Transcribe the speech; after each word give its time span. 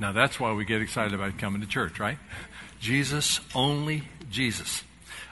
Now 0.00 0.12
that's 0.12 0.40
why 0.40 0.52
we 0.52 0.64
get 0.64 0.82
excited 0.82 1.14
about 1.14 1.38
coming 1.38 1.60
to 1.60 1.66
church, 1.66 2.00
right? 2.00 2.18
Jesus, 2.80 3.40
only 3.54 4.02
Jesus. 4.30 4.82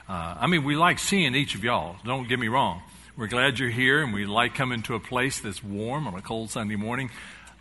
Uh, 0.07 0.35
I 0.39 0.47
mean, 0.47 0.63
we 0.63 0.75
like 0.75 0.99
seeing 0.99 1.35
each 1.35 1.55
of 1.55 1.63
y'all. 1.63 1.97
Don't 2.05 2.27
get 2.27 2.39
me 2.39 2.47
wrong. 2.47 2.81
We're 3.15 3.27
glad 3.27 3.59
you're 3.59 3.69
here 3.69 4.01
and 4.01 4.13
we 4.13 4.25
like 4.25 4.55
coming 4.55 4.81
to 4.83 4.95
a 4.95 4.99
place 4.99 5.39
that's 5.39 5.63
warm 5.63 6.07
on 6.07 6.15
a 6.15 6.21
cold 6.21 6.49
Sunday 6.49 6.75
morning. 6.75 7.11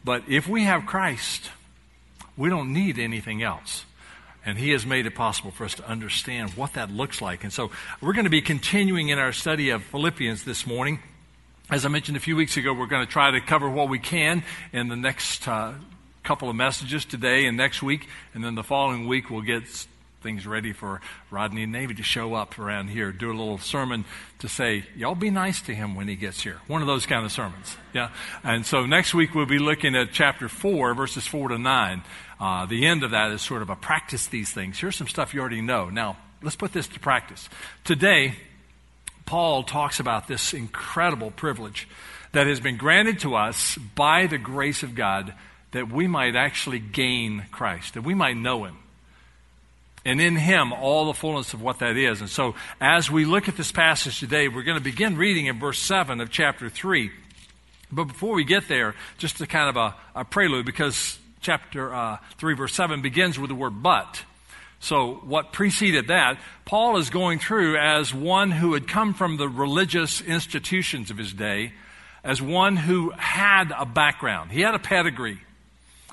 But 0.05 0.25
if 0.29 0.49
we 0.49 0.65
have 0.65 0.87
Christ, 0.87 1.51
we 2.37 2.49
don't 2.49 2.73
need 2.73 2.99
anything 2.99 3.43
else. 3.43 3.85
And 4.45 4.59
He 4.59 4.71
has 4.71 4.87
made 4.87 5.07
it 5.07 5.15
possible 5.15 5.51
for 5.51 5.65
us 5.65 5.75
to 5.75 5.87
understand 5.87 6.51
what 6.55 6.73
that 6.73 6.91
looks 6.91 7.21
like. 7.21 7.45
And 7.45 7.53
so 7.53 7.71
we're 8.01 8.15
going 8.15 8.25
to 8.25 8.31
be 8.31 8.41
continuing 8.41 9.09
in 9.09 9.19
our 9.19 9.33
study 9.33 9.71
of 9.71 9.83
Philippians 9.85 10.45
this 10.45 10.67
morning. 10.67 11.01
As 11.71 11.85
I 11.85 11.89
mentioned 11.89 12.17
a 12.17 12.21
few 12.21 12.35
weeks 12.35 12.57
ago, 12.57 12.73
we're 12.73 12.87
going 12.87 13.07
to 13.07 13.13
try 13.13 13.31
to 13.31 13.41
cover 13.41 13.69
what 13.69 13.89
we 13.89 13.99
can 13.99 14.43
in 14.73 14.89
the 14.89 14.97
next 14.97 15.47
uh, 15.47 15.75
couple 16.23 16.49
of 16.49 16.57
messages 16.57 17.05
today 17.05 17.47
and 17.47 17.57
next 17.57 17.83
week. 17.83 18.09
And 18.35 18.45
then 18.45 18.55
the 18.55 18.63
following 18.63 19.07
week, 19.07 19.31
we'll 19.31 19.43
get 19.43 19.65
things 20.23 20.47
ready 20.47 20.73
for 20.73 21.01
Rodney 21.31 21.65
and 21.65 21.73
Navy 21.73 21.95
to 21.95 22.03
show 22.03 22.35
up 22.35 22.59
around 22.59 22.89
here, 22.89 23.11
do 23.11 23.29
a 23.29 23.35
little 23.35 23.59
sermon 23.59 24.05
to 24.39 24.49
say, 24.49 24.85
y'all 24.97 25.15
be 25.15 25.31
nice 25.31 25.61
to 25.63 25.75
him 25.75 25.95
when 25.95 26.07
he 26.07 26.15
gets 26.15 26.43
here. 26.43 26.61
One 26.69 26.81
of 26.81 26.87
those 26.87 27.07
kind 27.07 27.25
of 27.25 27.33
sermons. 27.33 27.77
Yeah. 27.93 28.11
And 28.45 28.65
so 28.65 28.87
next 28.87 29.15
week 29.15 29.35
we'll 29.35 29.47
be 29.47 29.59
looking 29.59 29.97
at 29.97 30.13
chapter 30.13 30.49
4, 30.49 30.95
verses 30.95 31.27
4 31.27 31.49
to 31.49 31.59
9. 31.59 32.03
Uh, 32.41 32.67
the 32.67 32.87
end 32.87 33.03
of 33.03 33.11
that 33.11 33.33
is 33.33 33.43
sort 33.43 33.63
of 33.63 33.71
a 33.71 33.77
practice 33.77 34.27
these 34.29 34.51
things. 34.51 34.79
Here's 34.79 34.97
some 34.97 35.09
stuff 35.09 35.35
you 35.35 35.41
already 35.41 35.61
know. 35.61 35.91
Now, 35.91 36.17
let's 36.43 36.57
put 36.57 36.73
this 36.73 36.87
to 36.89 37.01
practice. 37.01 37.49
Today, 37.85 38.37
Paul 39.27 39.65
talks 39.65 40.01
about 40.01 40.29
this 40.29 40.55
incredible 40.55 41.31
privilege 41.31 41.89
that 42.33 42.47
has 42.47 42.61
been 42.61 42.77
granted 42.77 43.21
to 43.21 43.35
us 43.35 43.77
by 43.77 44.27
the 44.27 44.39
grace 44.39 44.83
of 44.83 44.95
God 44.95 45.35
that 45.73 45.91
we 45.91 46.07
might 46.07 46.37
actually 46.37 46.79
gain 46.79 47.47
Christ, 47.51 47.95
that 47.95 48.03
we 48.03 48.15
might 48.15 48.37
know 48.37 48.65
him 48.65 48.79
and 50.05 50.21
in 50.21 50.37
him 50.37 50.73
all 50.73 51.07
the 51.07 51.15
fullness 51.15 51.55
of 51.55 51.63
what 51.63 51.79
that 51.79 51.97
is. 51.97 52.21
And 52.21 52.31
so, 52.31 52.55
as 52.81 53.11
we 53.11 53.25
look 53.25 53.49
at 53.49 53.57
this 53.57 53.73
passage 53.73 54.19
today, 54.19 54.49
we're 54.49 54.63
going 54.63 54.79
to 54.79 54.85
begin 54.85 55.17
reading 55.17 55.47
in 55.47 55.59
verse 55.59 55.79
7 55.79 56.21
of 56.21 56.31
chapter 56.31 56.69
3. 56.69 57.11
But 57.91 58.05
before 58.05 58.35
we 58.35 58.45
get 58.45 58.69
there, 58.69 58.95
just 59.19 59.41
a 59.41 59.47
kind 59.47 59.69
of 59.69 59.77
a, 59.77 59.95
a 60.21 60.25
prelude, 60.25 60.67
because 60.67 61.19
chapter 61.41 61.95
uh, 61.95 62.17
3, 62.39 62.55
verse 62.55 62.75
7 62.75 63.03
begins 63.03 63.39
with 63.39 63.49
the 63.49 63.55
word 63.55 63.83
but. 63.83 64.25
So, 64.81 65.21
what 65.25 65.53
preceded 65.53 66.09
that, 66.09 66.39
Paul 66.65 66.97
is 66.97 67.11
going 67.11 67.39
through 67.39 67.77
as 67.77 68.13
one 68.13 68.51
who 68.51 68.75
had 68.75 68.89
come 68.89 69.15
from 69.15 69.37
the 69.37 69.49
religious 69.49 70.21
institutions 70.21 71.11
of 71.11 71.19
his 71.19 71.33
day, 71.33 71.73
as 72.25 72.43
one 72.43 72.77
who 72.77 73.11
had 73.11 73.73
a 73.77 73.87
background. 73.87 74.51
He 74.51 74.63
had 74.63 74.75
a 74.75 74.81
pedigree. 74.81 75.39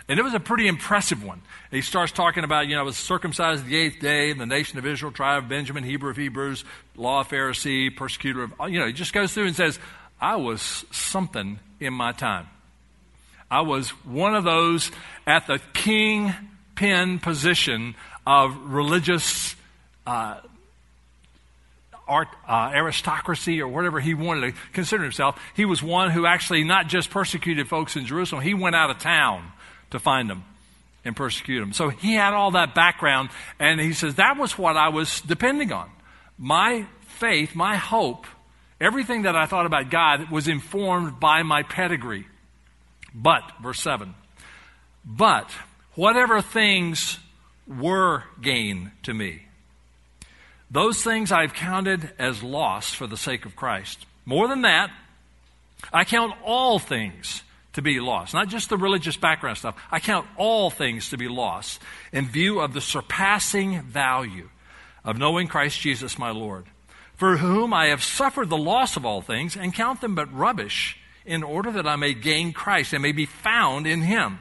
And 0.10 0.18
it 0.18 0.24
was 0.24 0.34
a 0.34 0.40
pretty 0.40 0.68
impressive 0.68 1.24
one. 1.24 1.40
He 1.70 1.82
starts 1.82 2.12
talking 2.12 2.44
about, 2.44 2.68
you 2.68 2.74
know, 2.74 2.82
I 2.82 2.84
was 2.84 2.98
circumcised 2.98 3.64
the 3.68 3.78
eighth 3.78 4.00
day, 4.00 4.32
in 4.32 4.40
the 4.40 4.48
nation 4.48 4.80
of 4.80 4.86
Israel, 4.88 5.12
tribe 5.12 5.44
of 5.44 5.50
Benjamin, 5.50 5.84
Hebrew 5.84 6.10
of 6.10 6.18
Hebrews, 6.18 6.66
law 6.96 7.22
of 7.22 7.30
Pharisee, 7.30 7.96
persecutor 7.96 8.42
of, 8.42 8.54
you 8.70 8.80
know, 8.80 8.88
he 8.88 8.94
just 8.94 9.14
goes 9.14 9.32
through 9.32 9.46
and 9.46 9.56
says, 9.56 9.78
I 10.20 10.38
was 10.38 10.84
something 10.92 11.60
in 11.80 11.94
my 11.94 12.12
time. 12.12 12.48
I 13.52 13.62
was 13.62 13.90
one 14.04 14.36
of 14.36 14.44
those 14.44 14.92
at 15.28 15.46
the 15.46 15.60
king 15.74 16.34
pin 16.74 17.20
position 17.20 17.94
of 18.26 18.58
religious 18.66 19.56
uh, 20.08 20.40
art, 22.08 22.30
uh, 22.48 22.72
aristocracy 22.74 23.62
or 23.62 23.68
whatever 23.68 24.00
he 24.00 24.16
wanted 24.16 24.54
to 24.54 24.62
consider 24.74 25.04
himself. 25.04 25.40
He 25.56 25.66
was 25.66 25.84
one 25.84 26.10
who 26.10 26.26
actually 26.26 26.64
not 26.64 26.88
just 26.88 27.12
persecuted 27.12 27.68
folks 27.68 27.96
in 27.96 28.08
Jerusalem, 28.08 28.42
he 28.42 28.56
went 28.56 28.76
out 28.76 28.90
of 28.90 28.98
town 28.98 29.52
to 29.92 30.00
find 30.00 30.30
them 30.30 30.44
and 31.06 31.16
persecute 31.16 31.59
them. 31.59 31.73
So 31.73 31.90
he 31.90 32.14
had 32.14 32.34
all 32.34 32.52
that 32.52 32.76
background, 32.76 33.30
and 33.59 33.80
he 33.80 33.94
says, 33.94 34.16
That 34.16 34.38
was 34.38 34.58
what 34.58 34.78
I 34.78 34.90
was 34.90 35.22
depending 35.22 35.72
on. 35.72 35.90
My 36.38 36.86
faith, 37.02 37.56
my 37.56 37.75
hope, 37.75 38.25
everything 38.80 39.24
that 39.24 39.36
I 39.36 39.46
thought 39.46 39.66
about 39.66 39.90
God 39.90 40.30
was 40.30 40.47
informed 40.47 41.19
by 41.19 41.44
my 41.44 41.63
pedigree. 41.63 42.28
But, 43.13 43.44
verse 43.62 43.81
7, 43.81 44.13
but 45.03 45.50
whatever 45.96 46.42
things 46.42 47.18
were 47.68 48.24
gain 48.42 48.92
to 49.03 49.13
me, 49.13 49.44
those 50.72 51.03
things 51.03 51.31
I've 51.31 51.53
counted 51.53 52.12
as 52.19 52.44
loss 52.44 52.94
for 52.94 53.08
the 53.08 53.18
sake 53.18 53.46
of 53.46 53.56
Christ. 53.56 54.06
More 54.25 54.47
than 54.47 54.62
that, 54.62 54.92
I 55.92 56.03
count 56.03 56.34
all 56.44 56.78
things 56.78 57.42
to 57.74 57.81
be 57.81 58.00
lost. 58.00 58.34
Not 58.34 58.50
just 58.50 58.69
the 58.69 58.78
religious 58.78 59.18
background 59.18 59.57
stuff. 59.57 59.75
I 59.91 60.00
count 60.00 60.28
all 60.38 60.69
things 60.69 61.09
to 61.09 61.18
be 61.18 61.28
lost 61.28 61.81
in 62.12 62.25
view 62.25 62.59
of 62.59 62.74
the 62.74 62.81
surpassing 62.81 63.81
value 63.84 64.50
of 65.03 65.18
knowing 65.18 65.47
Christ 65.47 65.80
Jesus 65.80 66.18
my 66.18 66.31
Lord, 66.31 66.66
for 67.16 67.38
whom 67.38 67.74
I 67.74 67.88
have 67.88 68.03
suffered 68.03 68.50
the 68.50 68.57
loss 68.57 68.97
of 68.97 69.06
all 69.06 69.22
things 69.22 69.56
and 69.56 69.74
count 69.74 70.02
them 70.02 70.16
but 70.16 70.34
rubbish 70.34 70.97
in 71.25 71.44
order 71.44 71.72
that 71.72 71.88
I 71.88 71.96
may 71.96 72.13
gain 72.13 72.53
Christ 72.53 72.94
and 72.94 73.03
may 73.03 73.12
be 73.12 73.25
found 73.25 73.86
in 73.86 74.01
him, 74.01 74.40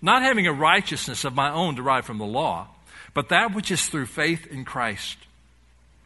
not 0.00 0.22
having 0.22 0.46
a 0.46 0.52
righteousness 0.52 1.24
of 1.24 1.34
my 1.34 1.50
own 1.50 1.74
derived 1.74 2.06
from 2.06 2.18
the 2.18 2.24
law, 2.24 2.68
but 3.14 3.30
that 3.30 3.54
which 3.54 3.70
is 3.70 3.86
through 3.86 4.06
faith 4.06 4.46
in 4.46 4.64
Christ. 4.64 5.18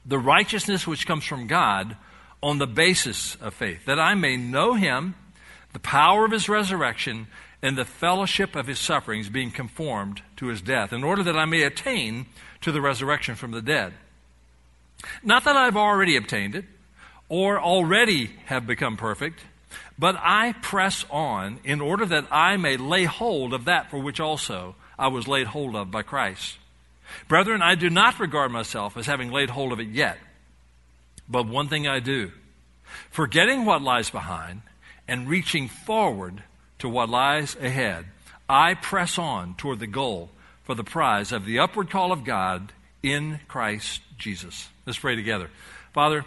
The 0.07 0.19
righteousness 0.19 0.87
which 0.87 1.07
comes 1.07 1.25
from 1.25 1.47
God 1.47 1.97
on 2.43 2.59
the 2.59 2.67
basis 2.67 3.37
of 3.37 3.55
faith, 3.55 3.85
that 3.87 3.99
I 3.99 4.15
may 4.15 4.37
know 4.37 4.75
him 4.75 5.15
the 5.75 5.81
power 5.81 6.25
of 6.25 6.31
his 6.31 6.49
resurrection, 6.49 7.27
and 7.61 7.77
the 7.77 7.85
fellowship 7.85 8.57
of 8.57 8.67
his 8.67 8.79
sufferings, 8.79 9.29
being 9.29 9.51
conformed 9.51 10.23
to 10.37 10.47
his 10.47 10.63
death, 10.63 10.93
in 10.93 11.05
order 11.05 11.23
that 11.23 11.37
I 11.37 11.45
may 11.45 11.63
attain 11.63 12.27
to 12.63 12.73
the 12.73 12.81
resurrection 12.81 13.35
from 13.35 13.51
the 13.51 13.61
dead. 13.61 13.93
Not 15.23 15.45
that 15.45 15.57
I've 15.57 15.77
already 15.77 16.17
obtained 16.17 16.55
it, 16.55 16.65
or 17.29 17.61
already 17.61 18.33
have 18.47 18.67
become 18.67 18.97
perfect, 18.97 19.41
but 19.99 20.17
I 20.19 20.53
press 20.63 21.05
on 21.11 21.59
in 21.65 21.81
order 21.81 22.07
that 22.07 22.27
I 22.31 22.57
may 22.57 22.77
lay 22.77 23.05
hold 23.05 23.53
of 23.53 23.65
that 23.65 23.91
for 23.91 23.99
which 23.99 24.21
also 24.21 24.77
I 24.99 25.09
was 25.09 25.27
laid 25.27 25.49
hold 25.49 25.75
of 25.75 25.91
by 25.91 26.03
Christ. 26.03 26.59
Brethren, 27.29 27.63
I 27.63 27.75
do 27.75 27.91
not 27.91 28.21
regard 28.21 28.53
myself 28.53 28.97
as 28.97 29.07
having 29.07 29.31
laid 29.31 29.51
hold 29.51 29.73
of 29.73 29.81
it 29.81 29.89
yet, 29.89 30.19
but 31.29 31.49
one 31.49 31.69
thing 31.69 31.89
I 31.89 31.99
do, 31.99 32.31
forgetting 33.11 33.65
what 33.65 33.83
lies 33.83 34.11
behind 34.11 34.63
and 35.07 35.29
reaching 35.29 35.69
forward 35.69 36.43
to 36.79 36.89
what 36.89 37.09
lies 37.09 37.57
ahead, 37.57 38.07
I 38.49 38.75
press 38.75 39.19
on 39.19 39.55
toward 39.55 39.81
the 39.81 39.87
goal 39.87 40.31
for 40.65 40.75
the 40.75 40.85
prize 40.85 41.33
of 41.33 41.45
the 41.45 41.59
upward 41.59 41.91
call 41.91 42.13
of 42.13 42.25
God 42.25 42.73
in 43.03 43.41
Christ 43.49 44.01
Jesus. 44.19 44.69
Let's 44.87 44.99
pray 44.99 45.17
together. 45.17 45.51
Father, 45.93 46.25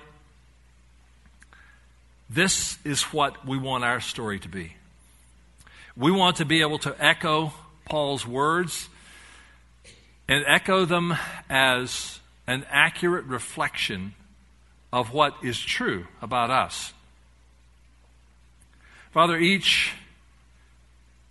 this 2.30 2.78
is 2.84 3.04
what 3.04 3.46
we 3.46 3.58
want 3.58 3.84
our 3.84 4.02
story 4.02 4.40
to 4.40 4.50
be. 4.50 4.74
We 5.96 6.12
want 6.12 6.38
to 6.38 6.46
be 6.46 6.62
able 6.62 6.80
to 6.80 6.96
echo 7.04 7.54
Paul's 7.86 8.26
words 8.26 8.90
and 10.28 10.44
echo 10.48 10.86
them 10.86 11.16
as 11.50 12.20
an 12.46 12.66
accurate 12.70 13.26
reflection 13.26 14.14
of 14.92 15.14
what 15.14 15.36
is 15.44 15.60
true 15.60 16.08
about 16.22 16.50
us. 16.50 16.94
Father, 19.18 19.40
each 19.40 19.96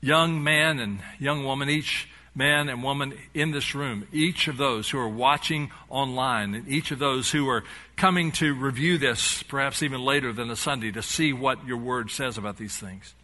young 0.01 0.43
man 0.43 0.81
and 0.81 0.99
young 1.21 1.45
woman, 1.45 1.71
each 1.71 2.09
man 2.35 2.69
and 2.69 2.83
woman 2.83 3.17
in 3.33 3.53
this 3.53 3.77
room, 3.77 4.09
each 4.13 4.49
of 4.49 4.57
those 4.57 4.91
who 4.91 4.99
are 4.99 5.09
watching 5.09 5.71
online, 5.89 6.57
and 6.57 6.67
each 6.67 6.91
of 6.91 6.99
those 6.99 7.31
who 7.31 7.49
are 7.49 7.63
coming 7.95 8.33
to 8.33 8.53
review 8.55 8.99
this, 8.99 9.45
perhaps 9.45 9.85
even 9.85 10.01
later 10.01 10.33
than 10.33 10.51
a 10.51 10.57
Sunday, 10.57 10.91
to 10.91 11.01
see 11.01 11.33
what 11.33 11.65
your 11.65 11.77
word 11.77 12.11
says 12.11 12.37
about 12.37 12.57
these 12.57 12.77
things. 12.77 13.15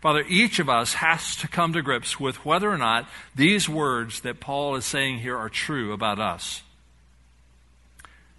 Father, 0.00 0.22
each 0.28 0.60
of 0.60 0.68
us 0.68 0.94
has 0.94 1.34
to 1.34 1.48
come 1.48 1.72
to 1.72 1.82
grips 1.82 2.20
with 2.20 2.44
whether 2.44 2.70
or 2.70 2.78
not 2.78 3.08
these 3.34 3.68
words 3.68 4.20
that 4.20 4.38
Paul 4.38 4.76
is 4.76 4.84
saying 4.84 5.18
here 5.18 5.36
are 5.36 5.50
true 5.50 5.92
about 5.92 6.20
us. 6.20 6.62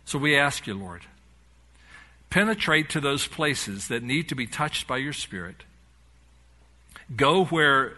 So 0.06 0.18
we 0.18 0.38
ask 0.38 0.66
you, 0.66 0.75
Lord, 0.75 1.02
Penetrate 2.29 2.89
to 2.89 3.00
those 3.00 3.27
places 3.27 3.88
that 3.88 4.03
need 4.03 4.29
to 4.29 4.35
be 4.35 4.47
touched 4.47 4.88
by 4.88 4.97
your 4.97 5.13
Spirit. 5.13 5.63
Go 7.15 7.45
where 7.45 7.94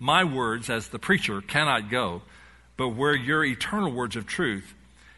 my 0.00 0.24
words, 0.24 0.68
as 0.68 0.88
the 0.88 0.98
preacher, 0.98 1.40
cannot 1.40 1.88
go, 1.88 2.22
but 2.76 2.88
where 2.88 3.14
your 3.14 3.44
eternal 3.44 3.92
words 3.92 4.16
of 4.16 4.26
truth 4.26 4.74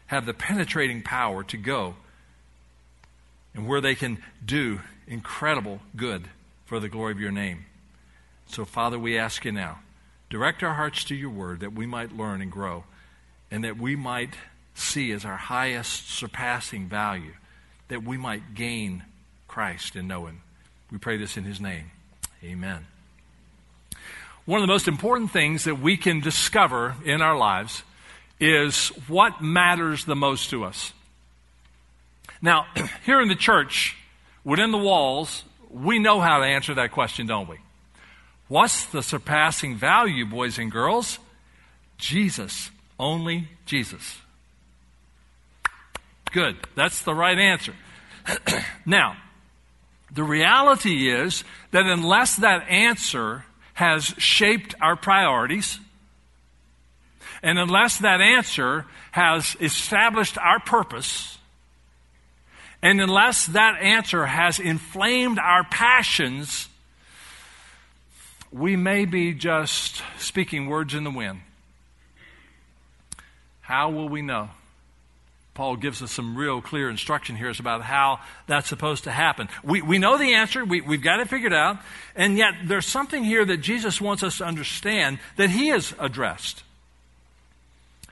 have 0.07 0.27
the 0.27 0.33
penetrating 0.33 1.01
power 1.01 1.43
to 1.43 1.57
go, 1.57 1.95
and 3.55 3.67
where 3.67 3.81
they 3.81 3.95
can 3.95 4.21
do 4.45 4.81
incredible 5.07 5.79
good 5.95 6.29
for 6.65 6.79
the 6.79 6.89
glory 6.89 7.11
of 7.11 7.19
your 7.19 7.31
name. 7.31 7.65
So, 8.47 8.65
Father, 8.65 8.99
we 8.99 9.17
ask 9.17 9.43
you 9.43 9.51
now, 9.51 9.79
direct 10.29 10.61
our 10.61 10.75
hearts 10.75 11.03
to 11.05 11.15
your 11.15 11.31
word 11.31 11.61
that 11.61 11.73
we 11.73 11.87
might 11.87 12.15
learn 12.15 12.41
and 12.41 12.51
grow, 12.51 12.83
and 13.49 13.63
that 13.63 13.77
we 13.77 13.95
might 13.95 14.35
see 14.75 15.11
as 15.11 15.25
our 15.25 15.37
highest 15.37 16.11
surpassing 16.11 16.87
value 16.87 17.33
that 17.87 18.03
we 18.03 18.17
might 18.17 18.53
gain 18.53 19.03
Christ 19.47 19.95
and 19.95 20.07
know 20.07 20.25
Him. 20.25 20.41
We 20.91 20.97
pray 20.97 21.17
this 21.17 21.37
in 21.37 21.43
His 21.43 21.59
name. 21.61 21.91
Amen. 22.43 22.85
one 24.45 24.59
of 24.59 24.63
the 24.63 24.71
most 24.71 24.87
important 24.87 25.31
things 25.31 25.63
that 25.63 25.79
we 25.79 25.97
can 25.97 26.19
discover 26.19 26.95
in 27.03 27.21
our 27.21 27.35
lives 27.35 27.83
is 28.39 28.89
what 29.07 29.41
matters 29.41 30.05
the 30.05 30.15
most 30.15 30.49
to 30.51 30.63
us. 30.63 30.93
Now, 32.41 32.67
here 33.05 33.21
in 33.21 33.27
the 33.27 33.35
church, 33.35 33.97
within 34.43 34.71
the 34.71 34.77
walls, 34.77 35.43
we 35.69 35.99
know 35.99 36.19
how 36.19 36.39
to 36.39 36.45
answer 36.45 36.73
that 36.75 36.91
question, 36.91 37.27
don't 37.27 37.49
we? 37.49 37.57
What's 38.47 38.85
the 38.85 39.01
surpassing 39.01 39.75
value, 39.75 40.25
boys 40.25 40.59
and 40.59 40.71
girls? 40.71 41.17
Jesus. 41.97 42.69
Only 42.99 43.49
Jesus. 43.65 44.17
Good. 46.31 46.57
That's 46.75 47.01
the 47.03 47.13
right 47.13 47.37
answer. 47.37 47.73
now, 48.85 49.17
the 50.11 50.23
reality 50.23 51.09
is 51.09 51.43
that 51.71 51.85
unless 51.85 52.37
that 52.37 52.67
answer 52.69 53.45
has 53.73 54.05
shaped 54.17 54.75
our 54.81 54.95
priorities, 54.95 55.79
and 57.43 57.59
unless 57.59 57.99
that 57.99 58.21
answer 58.21 58.85
has 59.11 59.55
established 59.59 60.37
our 60.37 60.59
purpose, 60.59 61.37
and 62.81 63.01
unless 63.01 63.47
that 63.47 63.81
answer 63.81 64.25
has 64.25 64.59
inflamed 64.59 65.39
our 65.39 65.63
passions, 65.63 66.69
we 68.51 68.75
may 68.75 69.05
be 69.05 69.33
just 69.33 70.01
speaking 70.17 70.67
words 70.67 70.93
in 70.93 71.03
the 71.03 71.11
wind. 71.11 71.41
How 73.61 73.89
will 73.89 74.07
we 74.07 74.21
know? 74.21 74.49
Paul 75.55 75.77
gives 75.77 76.01
us 76.01 76.11
some 76.11 76.37
real 76.37 76.61
clear 76.61 76.89
instruction 76.89 77.37
here 77.37 77.51
about 77.57 77.81
how 77.81 78.19
that's 78.45 78.67
supposed 78.67 79.05
to 79.05 79.11
happen. 79.11 79.47
We, 79.63 79.81
we 79.81 79.97
know 79.97 80.17
the 80.17 80.33
answer, 80.33 80.65
we, 80.65 80.81
we've 80.81 81.01
got 81.01 81.21
it 81.21 81.29
figured 81.29 81.53
out, 81.53 81.77
and 82.13 82.37
yet 82.37 82.53
there's 82.65 82.85
something 82.85 83.23
here 83.23 83.45
that 83.45 83.57
Jesus 83.57 84.01
wants 84.01 84.21
us 84.21 84.39
to 84.39 84.45
understand 84.45 85.17
that 85.37 85.49
he 85.49 85.69
has 85.69 85.95
addressed. 85.97 86.63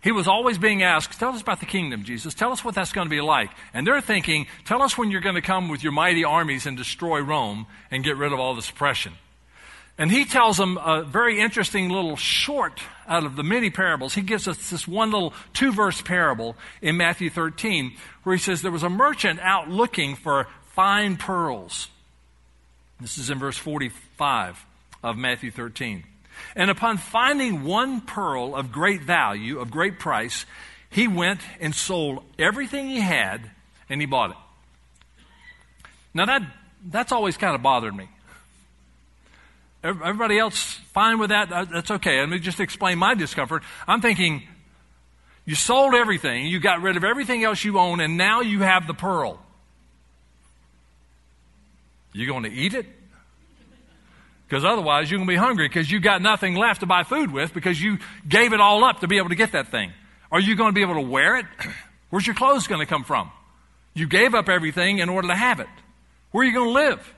He 0.01 0.13
was 0.13 0.27
always 0.27 0.57
being 0.57 0.83
asked, 0.83 1.19
Tell 1.19 1.29
us 1.29 1.41
about 1.41 1.59
the 1.59 1.65
kingdom, 1.65 2.03
Jesus. 2.03 2.33
Tell 2.33 2.51
us 2.53 2.63
what 2.63 2.75
that's 2.75 2.93
going 2.93 3.07
to 3.07 3.09
be 3.09 3.21
like. 3.21 3.51
And 3.73 3.85
they're 3.85 4.01
thinking, 4.01 4.47
Tell 4.63 4.81
us 4.81 4.97
when 4.97 5.11
you're 5.11 5.21
going 5.21 5.35
to 5.35 5.41
come 5.41 5.67
with 5.67 5.83
your 5.83 5.93
mighty 5.93 6.23
armies 6.23 6.65
and 6.65 6.77
destroy 6.77 7.19
Rome 7.19 7.67
and 7.91 8.03
get 8.03 8.17
rid 8.17 8.31
of 8.31 8.39
all 8.39 8.55
this 8.55 8.69
oppression. 8.69 9.13
And 9.97 10.11
he 10.11 10.25
tells 10.25 10.57
them 10.57 10.77
a 10.77 11.03
very 11.03 11.39
interesting 11.39 11.89
little 11.89 12.15
short 12.15 12.81
out 13.07 13.25
of 13.25 13.35
the 13.35 13.43
many 13.43 13.69
parables. 13.69 14.15
He 14.15 14.21
gives 14.21 14.47
us 14.47 14.69
this 14.69 14.87
one 14.87 15.11
little 15.11 15.33
two 15.53 15.71
verse 15.71 16.01
parable 16.01 16.55
in 16.81 16.97
Matthew 16.97 17.29
13 17.29 17.95
where 18.23 18.35
he 18.35 18.41
says 18.41 18.61
there 18.61 18.71
was 18.71 18.83
a 18.83 18.89
merchant 18.89 19.39
out 19.39 19.69
looking 19.69 20.15
for 20.15 20.47
fine 20.71 21.17
pearls. 21.17 21.89
This 22.99 23.17
is 23.17 23.29
in 23.29 23.37
verse 23.37 23.57
45 23.57 24.65
of 25.03 25.17
Matthew 25.17 25.51
13. 25.51 26.03
And 26.55 26.71
upon 26.71 26.97
finding 26.97 27.63
one 27.63 28.01
pearl 28.01 28.55
of 28.55 28.71
great 28.71 29.03
value, 29.03 29.59
of 29.59 29.69
great 29.69 29.99
price, 29.99 30.45
he 30.89 31.07
went 31.07 31.41
and 31.59 31.75
sold 31.75 32.23
everything 32.39 32.87
he 32.87 32.99
had 32.99 33.51
and 33.89 34.01
he 34.01 34.07
bought 34.07 34.31
it. 34.31 34.37
Now 36.15 36.25
that, 36.25 36.41
that's 36.83 37.11
always 37.11 37.37
kind 37.37 37.53
of 37.53 37.61
bothered 37.61 37.95
me. 37.95 38.09
Everybody 39.83 40.39
else 40.39 40.79
fine 40.93 41.19
with 41.19 41.29
that? 41.29 41.49
That's 41.49 41.91
okay. 41.91 42.19
Let 42.19 42.29
me 42.29 42.39
just 42.39 42.61
explain 42.61 42.97
my 42.97 43.15
discomfort. 43.15 43.63
I'm 43.85 43.99
thinking, 43.99 44.43
you 45.45 45.55
sold 45.55 45.93
everything, 45.93 46.47
you 46.47 46.59
got 46.59 46.81
rid 46.81 46.95
of 46.95 47.03
everything 47.03 47.43
else 47.43 47.63
you 47.65 47.77
own, 47.77 47.99
and 47.99 48.17
now 48.17 48.41
you 48.41 48.61
have 48.61 48.87
the 48.87 48.93
pearl. 48.93 49.43
You 52.13 52.27
going 52.27 52.43
to 52.43 52.51
eat 52.51 52.73
it? 52.73 52.85
Because 54.47 54.63
otherwise, 54.63 55.09
you're 55.09 55.17
going 55.17 55.27
to 55.27 55.33
be 55.33 55.37
hungry 55.37 55.67
because 55.67 55.89
you 55.91 55.99
got 55.99 56.21
nothing 56.21 56.55
left 56.55 56.81
to 56.81 56.85
buy 56.85 57.03
food 57.03 57.31
with 57.31 57.53
because 57.53 57.81
you 57.81 57.97
gave 58.27 58.53
it 58.53 58.61
all 58.61 58.83
up 58.85 58.99
to 58.99 59.07
be 59.07 59.17
able 59.17 59.29
to 59.29 59.35
get 59.35 59.53
that 59.53 59.69
thing. 59.69 59.91
Are 60.31 60.39
you 60.39 60.55
going 60.55 60.69
to 60.69 60.75
be 60.75 60.81
able 60.81 60.95
to 60.95 61.09
wear 61.09 61.37
it? 61.37 61.45
Where's 62.09 62.25
your 62.25 62.35
clothes 62.35 62.67
going 62.67 62.79
to 62.79 62.85
come 62.85 63.03
from? 63.03 63.31
You 63.95 64.07
gave 64.07 64.33
up 64.35 64.49
everything 64.49 64.99
in 64.99 65.09
order 65.09 65.27
to 65.27 65.35
have 65.35 65.59
it. 65.59 65.67
Where 66.31 66.43
are 66.43 66.47
you 66.47 66.53
going 66.53 66.69
to 66.69 66.73
live? 66.73 67.13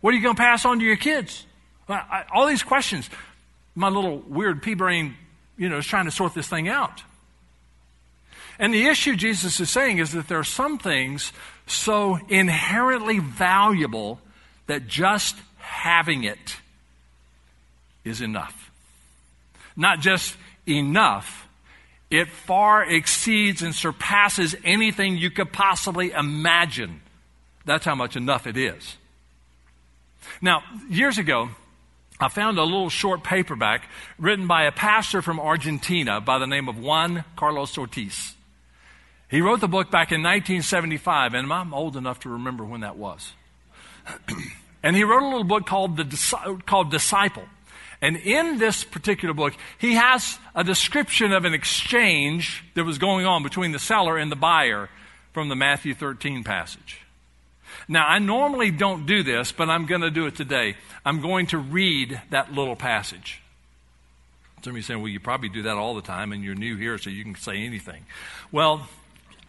What 0.00 0.14
are 0.14 0.16
you 0.16 0.22
going 0.22 0.36
to 0.36 0.40
pass 0.40 0.64
on 0.64 0.78
to 0.78 0.84
your 0.84 0.96
kids? 0.96 1.46
I, 1.88 2.24
all 2.32 2.46
these 2.46 2.62
questions. 2.62 3.10
My 3.74 3.88
little 3.88 4.18
weird 4.18 4.62
pea 4.62 4.74
brain, 4.74 5.16
you 5.56 5.68
know, 5.68 5.78
is 5.78 5.86
trying 5.86 6.06
to 6.06 6.10
sort 6.10 6.34
this 6.34 6.48
thing 6.48 6.68
out. 6.68 7.02
And 8.58 8.74
the 8.74 8.86
issue 8.86 9.16
Jesus 9.16 9.58
is 9.58 9.70
saying 9.70 9.98
is 9.98 10.12
that 10.12 10.28
there 10.28 10.38
are 10.38 10.44
some 10.44 10.78
things 10.78 11.32
so 11.66 12.18
inherently 12.28 13.18
valuable 13.18 14.20
that 14.66 14.86
just 14.86 15.36
having 15.58 16.24
it 16.24 16.56
is 18.04 18.20
enough. 18.20 18.70
Not 19.76 20.00
just 20.00 20.36
enough, 20.68 21.48
it 22.10 22.28
far 22.28 22.84
exceeds 22.84 23.62
and 23.62 23.74
surpasses 23.74 24.54
anything 24.64 25.16
you 25.16 25.30
could 25.30 25.52
possibly 25.52 26.10
imagine. 26.10 27.00
That's 27.64 27.84
how 27.84 27.94
much 27.94 28.16
enough 28.16 28.46
it 28.46 28.56
is. 28.56 28.96
Now, 30.40 30.62
years 30.88 31.18
ago, 31.18 31.50
I 32.18 32.28
found 32.28 32.58
a 32.58 32.64
little 32.64 32.90
short 32.90 33.24
paperback 33.24 33.88
written 34.18 34.46
by 34.46 34.64
a 34.64 34.72
pastor 34.72 35.22
from 35.22 35.40
Argentina 35.40 36.20
by 36.20 36.38
the 36.38 36.46
name 36.46 36.68
of 36.68 36.78
Juan 36.78 37.24
Carlos 37.36 37.78
Ortiz. 37.78 38.34
He 39.30 39.40
wrote 39.40 39.60
the 39.60 39.68
book 39.68 39.90
back 39.90 40.12
in 40.12 40.22
1975, 40.22 41.34
and 41.34 41.52
I'm 41.52 41.72
old 41.72 41.96
enough 41.96 42.20
to 42.20 42.28
remember 42.28 42.64
when 42.64 42.80
that 42.80 42.96
was. 42.96 43.32
and 44.82 44.96
he 44.96 45.04
wrote 45.04 45.22
a 45.22 45.28
little 45.28 45.44
book 45.44 45.66
called, 45.66 45.96
the, 45.96 46.62
called 46.66 46.90
Disciple. 46.90 47.44
And 48.02 48.16
in 48.16 48.58
this 48.58 48.82
particular 48.82 49.32
book, 49.32 49.54
he 49.78 49.94
has 49.94 50.38
a 50.54 50.64
description 50.64 51.32
of 51.32 51.44
an 51.44 51.54
exchange 51.54 52.64
that 52.74 52.84
was 52.84 52.98
going 52.98 53.24
on 53.24 53.42
between 53.42 53.72
the 53.72 53.78
seller 53.78 54.16
and 54.16 54.32
the 54.32 54.36
buyer 54.36 54.88
from 55.32 55.48
the 55.48 55.56
Matthew 55.56 55.94
13 55.94 56.42
passage. 56.42 56.99
Now, 57.90 58.06
I 58.06 58.20
normally 58.20 58.70
don't 58.70 59.04
do 59.04 59.24
this, 59.24 59.50
but 59.50 59.68
I'm 59.68 59.86
going 59.86 60.02
to 60.02 60.12
do 60.12 60.26
it 60.26 60.36
today. 60.36 60.76
I'm 61.04 61.20
going 61.20 61.48
to 61.48 61.58
read 61.58 62.22
that 62.30 62.52
little 62.52 62.76
passage. 62.76 63.42
Some 64.62 64.74
of 64.74 64.76
you 64.76 64.82
saying, 64.82 65.00
well, 65.00 65.08
you 65.08 65.18
probably 65.18 65.48
do 65.48 65.62
that 65.62 65.76
all 65.76 65.96
the 65.96 66.02
time 66.02 66.30
and 66.30 66.44
you're 66.44 66.54
new 66.54 66.76
here, 66.76 66.98
so 66.98 67.10
you 67.10 67.24
can 67.24 67.34
say 67.34 67.64
anything. 67.64 68.06
Well, 68.52 68.86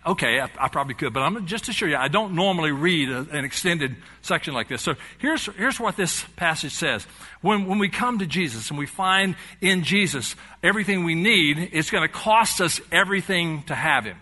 okay, 0.08 0.40
I, 0.40 0.50
I 0.58 0.70
probably 0.70 0.96
could, 0.96 1.14
but 1.14 1.20
I'm 1.20 1.46
just 1.46 1.66
to 1.66 1.72
show 1.72 1.86
you, 1.86 1.96
I 1.96 2.08
don't 2.08 2.34
normally 2.34 2.72
read 2.72 3.12
a, 3.12 3.28
an 3.32 3.46
extended 3.46 3.96
section 4.24 4.56
like 4.56 4.70
this. 4.70 4.82
So 4.82 4.96
here's, 5.20 5.46
here's 5.46 5.80
what 5.80 5.96
this 5.96 6.26
passage 6.36 6.74
says. 6.74 7.06
When, 7.42 7.68
when 7.68 7.78
we 7.78 7.90
come 7.90 8.18
to 8.20 8.26
Jesus 8.26 8.72
and 8.72 8.80
we 8.80 8.88
find 8.88 9.36
in 9.62 9.84
Jesus 9.84 10.36
everything 10.64 11.04
we 11.04 11.14
need, 11.14 11.70
it's 11.74 11.92
going 11.92 12.08
to 12.08 12.12
cost 12.12 12.60
us 12.60 12.82
everything 12.92 13.62
to 13.66 13.76
have 13.76 14.06
Him. 14.06 14.18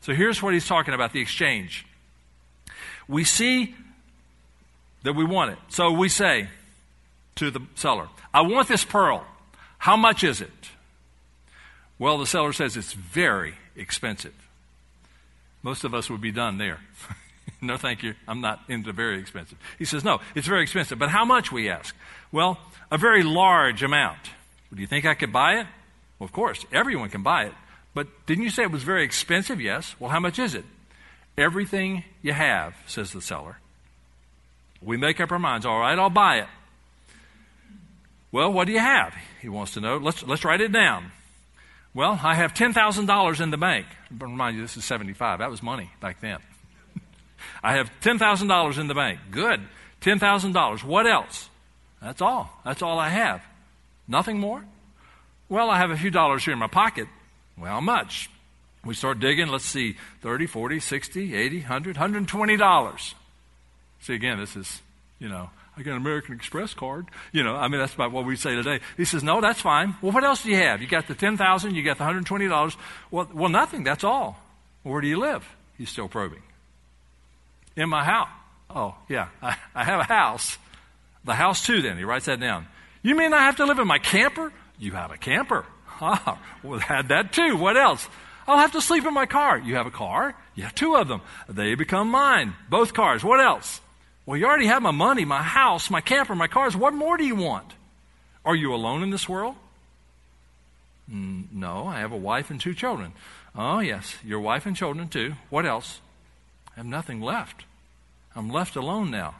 So 0.00 0.14
here's 0.14 0.42
what 0.42 0.54
he's 0.54 0.66
talking 0.66 0.94
about 0.94 1.12
the 1.12 1.20
exchange 1.20 1.84
we 3.08 3.24
see 3.24 3.74
that 5.02 5.14
we 5.14 5.24
want 5.24 5.52
it. 5.52 5.58
So 5.68 5.90
we 5.90 6.08
say 6.08 6.48
to 7.36 7.50
the 7.50 7.60
seller, 7.74 8.08
I 8.32 8.42
want 8.42 8.68
this 8.68 8.84
pearl. 8.84 9.26
How 9.78 9.96
much 9.96 10.22
is 10.22 10.40
it? 10.40 10.50
Well, 11.98 12.18
the 12.18 12.26
seller 12.26 12.52
says 12.52 12.76
it's 12.76 12.92
very 12.92 13.54
expensive. 13.76 14.34
Most 15.62 15.84
of 15.84 15.94
us 15.94 16.10
would 16.10 16.20
be 16.20 16.32
done 16.32 16.58
there. 16.58 16.80
no, 17.60 17.76
thank 17.76 18.02
you. 18.02 18.14
I'm 18.26 18.40
not 18.40 18.60
into 18.68 18.92
very 18.92 19.18
expensive. 19.18 19.58
He 19.78 19.84
says, 19.84 20.04
No, 20.04 20.20
it's 20.34 20.46
very 20.46 20.62
expensive. 20.62 20.98
But 20.98 21.10
how 21.10 21.24
much, 21.24 21.52
we 21.52 21.68
ask? 21.68 21.94
Well, 22.32 22.58
a 22.90 22.98
very 22.98 23.22
large 23.22 23.82
amount. 23.82 24.18
Do 24.74 24.80
you 24.80 24.86
think 24.86 25.04
I 25.04 25.14
could 25.14 25.32
buy 25.32 25.60
it? 25.60 25.66
Well, 26.18 26.24
of 26.26 26.32
course, 26.32 26.64
everyone 26.72 27.10
can 27.10 27.22
buy 27.22 27.44
it. 27.44 27.52
But 27.94 28.08
didn't 28.26 28.44
you 28.44 28.50
say 28.50 28.62
it 28.62 28.70
was 28.70 28.82
very 28.82 29.04
expensive? 29.04 29.60
Yes. 29.60 29.94
Well, 29.98 30.10
how 30.10 30.20
much 30.20 30.38
is 30.38 30.54
it? 30.54 30.64
Everything 31.36 32.04
you 32.20 32.32
have, 32.32 32.74
says 32.86 33.12
the 33.12 33.22
seller. 33.22 33.58
We 34.82 34.96
make 34.96 35.20
up 35.20 35.32
our 35.32 35.38
minds, 35.38 35.64
all 35.64 35.78
right, 35.78 35.98
I'll 35.98 36.10
buy 36.10 36.38
it. 36.38 36.48
Well, 38.30 38.52
what 38.52 38.66
do 38.66 38.72
you 38.72 38.78
have? 38.78 39.14
He 39.40 39.48
wants 39.48 39.74
to 39.74 39.80
know. 39.80 39.98
Let's, 39.98 40.22
let's 40.26 40.44
write 40.44 40.60
it 40.60 40.72
down. 40.72 41.12
Well, 41.94 42.18
I 42.22 42.34
have 42.34 42.54
$10,000 42.54 43.40
in 43.40 43.50
the 43.50 43.56
bank. 43.58 43.86
But 44.10 44.26
remind 44.26 44.56
you, 44.56 44.62
this 44.62 44.76
is 44.76 44.84
75. 44.84 45.40
That 45.40 45.50
was 45.50 45.62
money 45.62 45.90
back 46.00 46.20
then. 46.20 46.38
I 47.62 47.76
have 47.76 47.90
$10,000 48.00 48.78
in 48.78 48.86
the 48.88 48.94
bank. 48.94 49.20
Good. 49.30 49.60
$10,000. 50.00 50.84
What 50.84 51.06
else? 51.06 51.50
That's 52.00 52.22
all. 52.22 52.50
That's 52.64 52.80
all 52.82 52.98
I 52.98 53.10
have. 53.10 53.42
Nothing 54.08 54.38
more? 54.38 54.64
Well, 55.48 55.70
I 55.70 55.78
have 55.78 55.90
a 55.90 55.96
few 55.96 56.10
dollars 56.10 56.44
here 56.44 56.54
in 56.54 56.58
my 56.58 56.66
pocket. 56.66 57.08
Well, 57.58 57.70
how 57.70 57.80
much? 57.80 58.30
We 58.84 58.94
start 58.94 59.20
digging, 59.20 59.48
let's 59.48 59.64
see, 59.64 59.96
30, 60.22 60.46
40, 60.46 60.80
60, 60.80 61.34
80, 61.34 61.58
100, 61.58 61.96
$120. 61.96 63.14
See, 64.00 64.14
again, 64.14 64.38
this 64.38 64.56
is, 64.56 64.82
you 65.20 65.28
know, 65.28 65.50
I 65.76 65.82
got 65.82 65.92
an 65.92 65.98
American 65.98 66.34
Express 66.34 66.74
card. 66.74 67.06
You 67.32 67.44
know, 67.44 67.54
I 67.54 67.68
mean, 67.68 67.80
that's 67.80 67.94
about 67.94 68.12
what 68.12 68.26
we 68.26 68.36
say 68.36 68.54
today. 68.54 68.80
He 68.96 69.04
says, 69.04 69.22
no, 69.22 69.40
that's 69.40 69.60
fine. 69.60 69.94
Well, 70.02 70.12
what 70.12 70.24
else 70.24 70.42
do 70.42 70.50
you 70.50 70.56
have? 70.56 70.82
You 70.82 70.88
got 70.88 71.06
the 71.06 71.14
10000 71.14 71.74
you 71.74 71.82
got 71.82 71.98
the 71.98 72.04
$120. 72.04 72.76
Well, 73.10 73.28
well, 73.32 73.48
nothing. 73.48 73.84
That's 73.84 74.04
all. 74.04 74.38
Where 74.82 75.00
do 75.00 75.06
you 75.06 75.18
live? 75.18 75.48
He's 75.78 75.88
still 75.88 76.08
probing. 76.08 76.42
In 77.76 77.88
my 77.88 78.04
house. 78.04 78.28
Oh, 78.68 78.96
yeah. 79.08 79.28
I, 79.40 79.56
I 79.74 79.84
have 79.84 80.00
a 80.00 80.04
house. 80.04 80.58
The 81.24 81.34
house 81.34 81.64
too, 81.64 81.82
then. 81.82 81.96
He 81.96 82.04
writes 82.04 82.26
that 82.26 82.40
down. 82.40 82.66
You 83.02 83.14
mean 83.14 83.32
I 83.32 83.44
have 83.44 83.56
to 83.56 83.64
live 83.64 83.78
in 83.78 83.86
my 83.86 83.98
camper? 83.98 84.52
You 84.78 84.92
have 84.92 85.10
a 85.10 85.18
camper. 85.18 85.66
Ah, 86.04 86.40
well, 86.64 86.80
had 86.80 87.10
that 87.10 87.32
too. 87.32 87.56
What 87.56 87.76
else? 87.76 88.08
I'll 88.46 88.58
have 88.58 88.72
to 88.72 88.80
sleep 88.80 89.06
in 89.06 89.14
my 89.14 89.26
car. 89.26 89.58
You 89.58 89.76
have 89.76 89.86
a 89.86 89.90
car? 89.90 90.34
You 90.54 90.64
have 90.64 90.74
two 90.74 90.96
of 90.96 91.08
them. 91.08 91.22
They 91.48 91.74
become 91.74 92.08
mine. 92.10 92.54
Both 92.68 92.94
cars. 92.94 93.22
What 93.22 93.40
else? 93.40 93.80
Well, 94.26 94.36
you 94.36 94.46
already 94.46 94.66
have 94.66 94.82
my 94.82 94.90
money, 94.90 95.24
my 95.24 95.42
house, 95.42 95.90
my 95.90 96.00
camper, 96.00 96.34
my 96.34 96.46
cars. 96.46 96.76
What 96.76 96.94
more 96.94 97.16
do 97.16 97.24
you 97.24 97.36
want? 97.36 97.72
Are 98.44 98.54
you 98.54 98.74
alone 98.74 99.02
in 99.02 99.10
this 99.10 99.28
world? 99.28 99.54
Mm, 101.10 101.52
no, 101.52 101.86
I 101.86 102.00
have 102.00 102.12
a 102.12 102.16
wife 102.16 102.50
and 102.50 102.60
two 102.60 102.74
children. 102.74 103.12
Oh, 103.54 103.80
yes, 103.80 104.16
your 104.24 104.40
wife 104.40 104.66
and 104.66 104.76
children 104.76 105.08
too. 105.08 105.34
What 105.50 105.66
else? 105.66 106.00
I 106.72 106.80
have 106.80 106.86
nothing 106.86 107.20
left. 107.20 107.64
I'm 108.34 108.48
left 108.48 108.76
alone 108.76 109.10
now. 109.10 109.34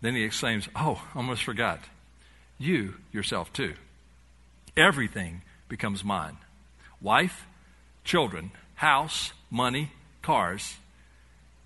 Then 0.00 0.14
he 0.14 0.22
exclaims, 0.22 0.68
Oh, 0.76 1.02
almost 1.14 1.42
forgot. 1.42 1.80
You 2.58 2.94
yourself 3.12 3.52
too. 3.52 3.74
Everything 4.76 5.42
becomes 5.68 6.04
mine 6.04 6.38
wife, 7.00 7.46
children, 8.08 8.50
house, 8.74 9.34
money, 9.50 9.92
cars, 10.22 10.78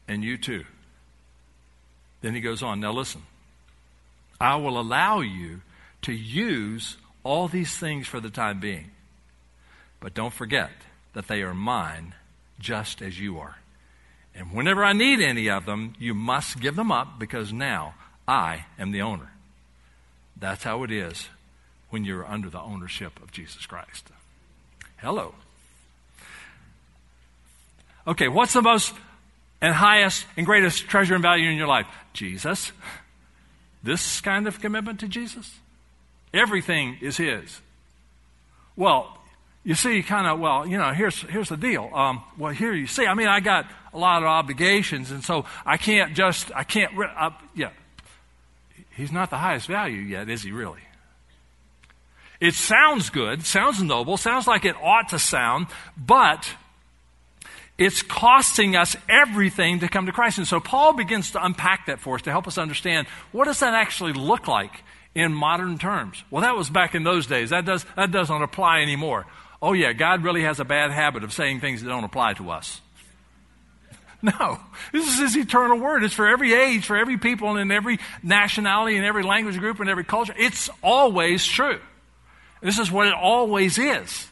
and 0.08 0.24
you 0.24 0.36
too. 0.36 0.64
Then 2.20 2.34
he 2.34 2.40
goes 2.40 2.64
on, 2.64 2.80
Now 2.80 2.92
listen, 2.92 3.22
I 4.40 4.56
will 4.56 4.78
allow 4.78 5.20
you 5.20 5.60
to 6.02 6.12
use 6.12 6.96
all 7.22 7.46
these 7.46 7.76
things 7.76 8.08
for 8.08 8.18
the 8.18 8.28
time 8.28 8.58
being. 8.58 8.90
But 10.00 10.14
don't 10.14 10.34
forget 10.34 10.72
that 11.12 11.28
they 11.28 11.42
are 11.42 11.54
mine 11.54 12.12
just 12.58 13.00
as 13.00 13.20
you 13.20 13.38
are. 13.38 13.58
And 14.34 14.52
whenever 14.52 14.84
I 14.84 14.94
need 14.94 15.20
any 15.20 15.48
of 15.48 15.64
them, 15.64 15.94
you 16.00 16.12
must 16.12 16.58
give 16.58 16.74
them 16.74 16.90
up 16.90 17.20
because 17.20 17.52
now 17.52 17.94
I 18.26 18.64
am 18.80 18.90
the 18.90 19.02
owner. 19.02 19.30
That's 20.36 20.64
how 20.64 20.82
it 20.82 20.90
is 20.90 21.28
when 21.90 22.04
you're 22.04 22.26
under 22.26 22.50
the 22.50 22.60
ownership 22.60 23.22
of 23.22 23.30
Jesus 23.30 23.64
Christ. 23.64 24.08
Hello. 24.96 25.36
Okay, 28.06 28.28
what's 28.28 28.52
the 28.52 28.62
most 28.62 28.94
and 29.60 29.74
highest 29.74 30.26
and 30.36 30.44
greatest 30.44 30.88
treasure 30.88 31.14
and 31.14 31.22
value 31.22 31.48
in 31.48 31.56
your 31.56 31.68
life? 31.68 31.86
Jesus. 32.12 32.72
This 33.82 34.20
kind 34.20 34.46
of 34.46 34.60
commitment 34.60 35.00
to 35.00 35.08
Jesus? 35.08 35.58
Everything 36.34 36.98
is 37.00 37.16
His. 37.16 37.60
Well, 38.76 39.18
you 39.64 39.74
see, 39.74 40.02
kind 40.02 40.26
of, 40.26 40.40
well, 40.40 40.66
you 40.66 40.76
know, 40.76 40.92
here's, 40.92 41.20
here's 41.22 41.48
the 41.48 41.56
deal. 41.56 41.90
Um, 41.94 42.22
well, 42.36 42.52
here 42.52 42.72
you 42.72 42.86
see, 42.86 43.06
I 43.06 43.14
mean, 43.14 43.28
I 43.28 43.40
got 43.40 43.66
a 43.92 43.98
lot 43.98 44.22
of 44.22 44.28
obligations, 44.28 45.10
and 45.10 45.22
so 45.22 45.44
I 45.64 45.76
can't 45.76 46.14
just, 46.14 46.50
I 46.54 46.64
can't, 46.64 46.92
uh, 46.98 47.30
yeah. 47.54 47.70
He's 48.96 49.12
not 49.12 49.30
the 49.30 49.38
highest 49.38 49.68
value 49.68 50.00
yet, 50.00 50.28
is 50.28 50.42
he 50.42 50.50
really? 50.50 50.80
It 52.40 52.54
sounds 52.54 53.10
good, 53.10 53.46
sounds 53.46 53.80
noble, 53.80 54.16
sounds 54.16 54.48
like 54.48 54.64
it 54.64 54.74
ought 54.76 55.10
to 55.10 55.18
sound, 55.18 55.68
but 55.96 56.50
it's 57.78 58.02
costing 58.02 58.76
us 58.76 58.96
everything 59.08 59.80
to 59.80 59.88
come 59.88 60.06
to 60.06 60.12
Christ. 60.12 60.38
And 60.38 60.46
so 60.46 60.60
Paul 60.60 60.92
begins 60.92 61.32
to 61.32 61.44
unpack 61.44 61.86
that 61.86 62.00
for 62.00 62.16
us 62.16 62.22
to 62.22 62.30
help 62.30 62.46
us 62.46 62.58
understand 62.58 63.08
what 63.32 63.46
does 63.46 63.60
that 63.60 63.74
actually 63.74 64.12
look 64.12 64.46
like 64.46 64.84
in 65.14 65.32
modern 65.32 65.78
terms. 65.78 66.22
Well, 66.30 66.42
that 66.42 66.56
was 66.56 66.70
back 66.70 66.94
in 66.94 67.02
those 67.02 67.26
days. 67.26 67.50
That, 67.50 67.64
does, 67.64 67.84
that 67.96 68.10
doesn't 68.10 68.42
apply 68.42 68.80
anymore. 68.80 69.26
Oh, 69.60 69.72
yeah, 69.72 69.92
God 69.92 70.24
really 70.24 70.42
has 70.42 70.60
a 70.60 70.64
bad 70.64 70.90
habit 70.90 71.24
of 71.24 71.32
saying 71.32 71.60
things 71.60 71.82
that 71.82 71.88
don't 71.88 72.04
apply 72.04 72.34
to 72.34 72.50
us. 72.50 72.80
No. 74.24 74.60
This 74.92 75.08
is 75.08 75.18
His 75.18 75.36
eternal 75.36 75.80
word. 75.80 76.04
It's 76.04 76.14
for 76.14 76.28
every 76.28 76.54
age, 76.54 76.86
for 76.86 76.96
every 76.96 77.18
people, 77.18 77.50
and 77.50 77.58
in 77.58 77.72
every 77.72 77.98
nationality, 78.22 78.96
and 78.96 79.04
every 79.04 79.24
language 79.24 79.58
group, 79.58 79.80
and 79.80 79.90
every 79.90 80.04
culture. 80.04 80.32
It's 80.38 80.70
always 80.80 81.44
true. 81.44 81.80
This 82.60 82.78
is 82.78 82.88
what 82.88 83.08
it 83.08 83.14
always 83.14 83.78
is. 83.78 84.28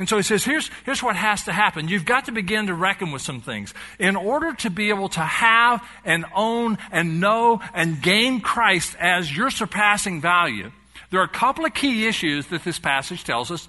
And 0.00 0.08
so 0.08 0.16
he 0.16 0.22
says, 0.22 0.42
here's, 0.42 0.70
here's 0.86 1.02
what 1.02 1.14
has 1.14 1.44
to 1.44 1.52
happen. 1.52 1.86
You've 1.86 2.06
got 2.06 2.24
to 2.24 2.32
begin 2.32 2.68
to 2.68 2.74
reckon 2.74 3.12
with 3.12 3.20
some 3.20 3.42
things. 3.42 3.74
In 3.98 4.16
order 4.16 4.54
to 4.54 4.70
be 4.70 4.88
able 4.88 5.10
to 5.10 5.20
have 5.20 5.86
and 6.06 6.24
own 6.34 6.78
and 6.90 7.20
know 7.20 7.60
and 7.74 8.00
gain 8.00 8.40
Christ 8.40 8.96
as 8.98 9.30
your 9.36 9.50
surpassing 9.50 10.22
value, 10.22 10.72
there 11.10 11.20
are 11.20 11.24
a 11.24 11.28
couple 11.28 11.66
of 11.66 11.74
key 11.74 12.06
issues 12.06 12.46
that 12.46 12.64
this 12.64 12.78
passage 12.78 13.24
tells 13.24 13.50
us 13.50 13.68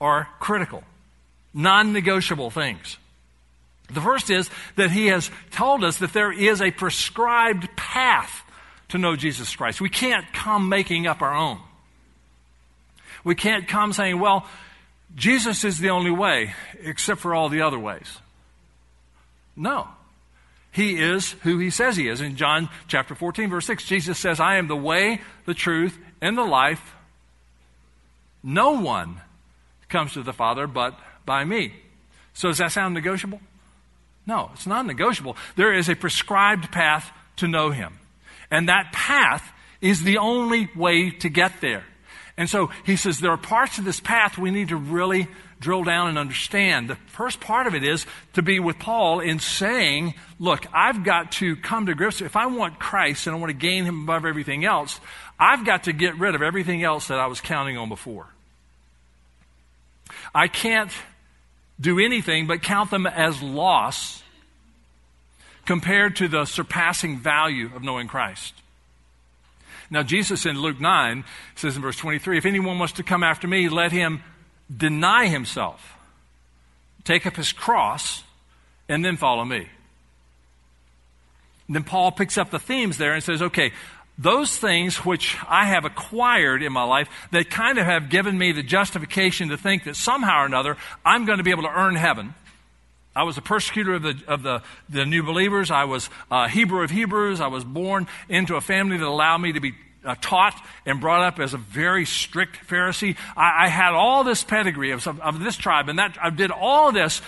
are 0.00 0.28
critical, 0.38 0.84
non 1.52 1.92
negotiable 1.92 2.50
things. 2.50 2.96
The 3.92 4.00
first 4.00 4.30
is 4.30 4.48
that 4.76 4.92
he 4.92 5.08
has 5.08 5.32
told 5.50 5.82
us 5.82 5.98
that 5.98 6.12
there 6.12 6.30
is 6.30 6.62
a 6.62 6.70
prescribed 6.70 7.74
path 7.74 8.42
to 8.90 8.98
know 8.98 9.16
Jesus 9.16 9.56
Christ. 9.56 9.80
We 9.80 9.90
can't 9.90 10.32
come 10.32 10.68
making 10.68 11.08
up 11.08 11.22
our 11.22 11.34
own. 11.34 11.58
We 13.24 13.34
can't 13.34 13.66
come 13.66 13.92
saying, 13.92 14.20
well, 14.20 14.46
Jesus 15.14 15.64
is 15.64 15.78
the 15.78 15.90
only 15.90 16.10
way, 16.10 16.54
except 16.80 17.20
for 17.20 17.34
all 17.34 17.48
the 17.48 17.62
other 17.62 17.78
ways. 17.78 18.18
No. 19.56 19.88
He 20.70 20.98
is 20.98 21.32
who 21.42 21.58
he 21.58 21.68
says 21.68 21.96
he 21.96 22.08
is. 22.08 22.22
In 22.22 22.36
John 22.36 22.70
chapter 22.88 23.14
14, 23.14 23.50
verse 23.50 23.66
6, 23.66 23.84
Jesus 23.84 24.18
says, 24.18 24.40
I 24.40 24.56
am 24.56 24.68
the 24.68 24.76
way, 24.76 25.20
the 25.44 25.54
truth, 25.54 25.98
and 26.20 26.36
the 26.36 26.44
life. 26.44 26.94
No 28.42 28.80
one 28.80 29.20
comes 29.88 30.14
to 30.14 30.22
the 30.22 30.32
Father 30.32 30.66
but 30.66 30.98
by 31.26 31.44
me. 31.44 31.74
So 32.32 32.48
does 32.48 32.58
that 32.58 32.72
sound 32.72 32.94
negotiable? 32.94 33.40
No, 34.26 34.50
it's 34.54 34.66
not 34.66 34.86
negotiable. 34.86 35.36
There 35.56 35.74
is 35.74 35.88
a 35.88 35.94
prescribed 35.94 36.72
path 36.72 37.10
to 37.36 37.48
know 37.48 37.70
him. 37.70 37.98
And 38.50 38.68
that 38.68 38.92
path 38.92 39.52
is 39.80 40.02
the 40.02 40.18
only 40.18 40.70
way 40.74 41.10
to 41.10 41.28
get 41.28 41.60
there. 41.60 41.84
And 42.36 42.48
so 42.48 42.70
he 42.84 42.96
says 42.96 43.20
there 43.20 43.30
are 43.30 43.36
parts 43.36 43.78
of 43.78 43.84
this 43.84 44.00
path 44.00 44.38
we 44.38 44.50
need 44.50 44.68
to 44.68 44.76
really 44.76 45.28
drill 45.60 45.84
down 45.84 46.08
and 46.08 46.18
understand. 46.18 46.88
The 46.90 46.96
first 47.06 47.40
part 47.40 47.66
of 47.66 47.74
it 47.74 47.84
is 47.84 48.06
to 48.32 48.42
be 48.42 48.58
with 48.58 48.78
Paul 48.78 49.20
in 49.20 49.38
saying, 49.38 50.14
look, 50.38 50.66
I've 50.72 51.04
got 51.04 51.32
to 51.32 51.56
come 51.56 51.86
to 51.86 51.94
grips. 51.94 52.20
If 52.20 52.36
I 52.36 52.46
want 52.46 52.78
Christ 52.78 53.26
and 53.26 53.36
I 53.36 53.38
want 53.38 53.50
to 53.50 53.56
gain 53.56 53.84
him 53.84 54.02
above 54.02 54.24
everything 54.24 54.64
else, 54.64 54.98
I've 55.38 55.64
got 55.64 55.84
to 55.84 55.92
get 55.92 56.18
rid 56.18 56.34
of 56.34 56.42
everything 56.42 56.82
else 56.82 57.08
that 57.08 57.18
I 57.18 57.26
was 57.26 57.40
counting 57.40 57.76
on 57.76 57.88
before. 57.88 58.26
I 60.34 60.48
can't 60.48 60.90
do 61.80 61.98
anything 61.98 62.46
but 62.46 62.62
count 62.62 62.90
them 62.90 63.06
as 63.06 63.42
loss 63.42 64.22
compared 65.64 66.16
to 66.16 66.28
the 66.28 66.44
surpassing 66.44 67.18
value 67.18 67.70
of 67.74 67.82
knowing 67.82 68.08
Christ. 68.08 68.54
Now, 69.92 70.02
Jesus 70.02 70.46
in 70.46 70.58
Luke 70.58 70.80
9 70.80 71.22
says 71.54 71.76
in 71.76 71.82
verse 71.82 71.98
23 71.98 72.38
if 72.38 72.46
anyone 72.46 72.78
wants 72.78 72.94
to 72.94 73.02
come 73.02 73.22
after 73.22 73.46
me, 73.46 73.68
let 73.68 73.92
him 73.92 74.22
deny 74.74 75.26
himself, 75.26 75.98
take 77.04 77.26
up 77.26 77.36
his 77.36 77.52
cross, 77.52 78.24
and 78.88 79.04
then 79.04 79.18
follow 79.18 79.44
me. 79.44 79.68
And 81.66 81.76
then 81.76 81.84
Paul 81.84 82.10
picks 82.10 82.38
up 82.38 82.50
the 82.50 82.58
themes 82.58 82.96
there 82.96 83.12
and 83.12 83.22
says, 83.22 83.42
okay, 83.42 83.72
those 84.16 84.56
things 84.56 85.04
which 85.04 85.36
I 85.46 85.66
have 85.66 85.84
acquired 85.84 86.62
in 86.62 86.72
my 86.72 86.84
life 86.84 87.10
that 87.30 87.50
kind 87.50 87.76
of 87.76 87.84
have 87.84 88.08
given 88.08 88.38
me 88.38 88.52
the 88.52 88.62
justification 88.62 89.50
to 89.50 89.58
think 89.58 89.84
that 89.84 89.96
somehow 89.96 90.42
or 90.42 90.46
another 90.46 90.78
I'm 91.04 91.26
going 91.26 91.36
to 91.36 91.44
be 91.44 91.50
able 91.50 91.64
to 91.64 91.68
earn 91.68 91.96
heaven. 91.96 92.32
I 93.14 93.24
was 93.24 93.36
a 93.36 93.42
persecutor 93.42 93.94
of 93.94 94.02
the, 94.02 94.22
of 94.26 94.42
the, 94.42 94.62
the 94.88 95.04
new 95.04 95.22
believers. 95.22 95.70
I 95.70 95.84
was 95.84 96.08
a 96.30 96.48
Hebrew 96.48 96.82
of 96.82 96.90
Hebrews. 96.90 97.40
I 97.40 97.48
was 97.48 97.64
born 97.64 98.06
into 98.28 98.56
a 98.56 98.60
family 98.60 98.96
that 98.96 99.06
allowed 99.06 99.38
me 99.38 99.52
to 99.52 99.60
be 99.60 99.74
uh, 100.04 100.14
taught 100.20 100.54
and 100.86 101.00
brought 101.00 101.22
up 101.22 101.38
as 101.38 101.54
a 101.54 101.58
very 101.58 102.04
strict 102.04 102.56
Pharisee. 102.66 103.16
I, 103.36 103.66
I 103.66 103.68
had 103.68 103.92
all 103.92 104.24
this 104.24 104.42
pedigree 104.42 104.90
of, 104.92 105.06
of 105.06 105.40
this 105.40 105.56
tribe, 105.56 105.88
and 105.88 105.98
that 105.98 106.16
I 106.20 106.30
did 106.30 106.50
all 106.50 106.90
this. 106.90 107.22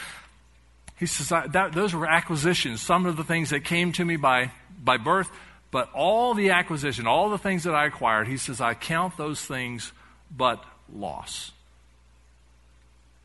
He 0.99 1.07
says 1.07 1.29
that, 1.29 1.73
those 1.73 1.95
were 1.95 2.07
acquisitions. 2.07 2.81
Some 2.81 3.07
of 3.07 3.17
the 3.17 3.25
things 3.25 3.51
that 3.51 3.65
came 3.65 3.93
to 3.93 4.05
me 4.05 4.17
by 4.17 4.53
by 4.83 4.97
birth, 4.97 5.31
but 5.71 5.91
all 5.93 6.35
the 6.35 6.51
acquisition, 6.51 7.07
all 7.07 7.31
the 7.31 7.39
things 7.39 7.65
that 7.65 7.75
I 7.75 7.87
acquired. 7.87 8.29
He 8.29 8.37
says 8.37 8.61
I 8.61 8.75
count 8.75 9.17
those 9.17 9.41
things 9.41 9.93
but 10.35 10.65
loss. 10.93 11.53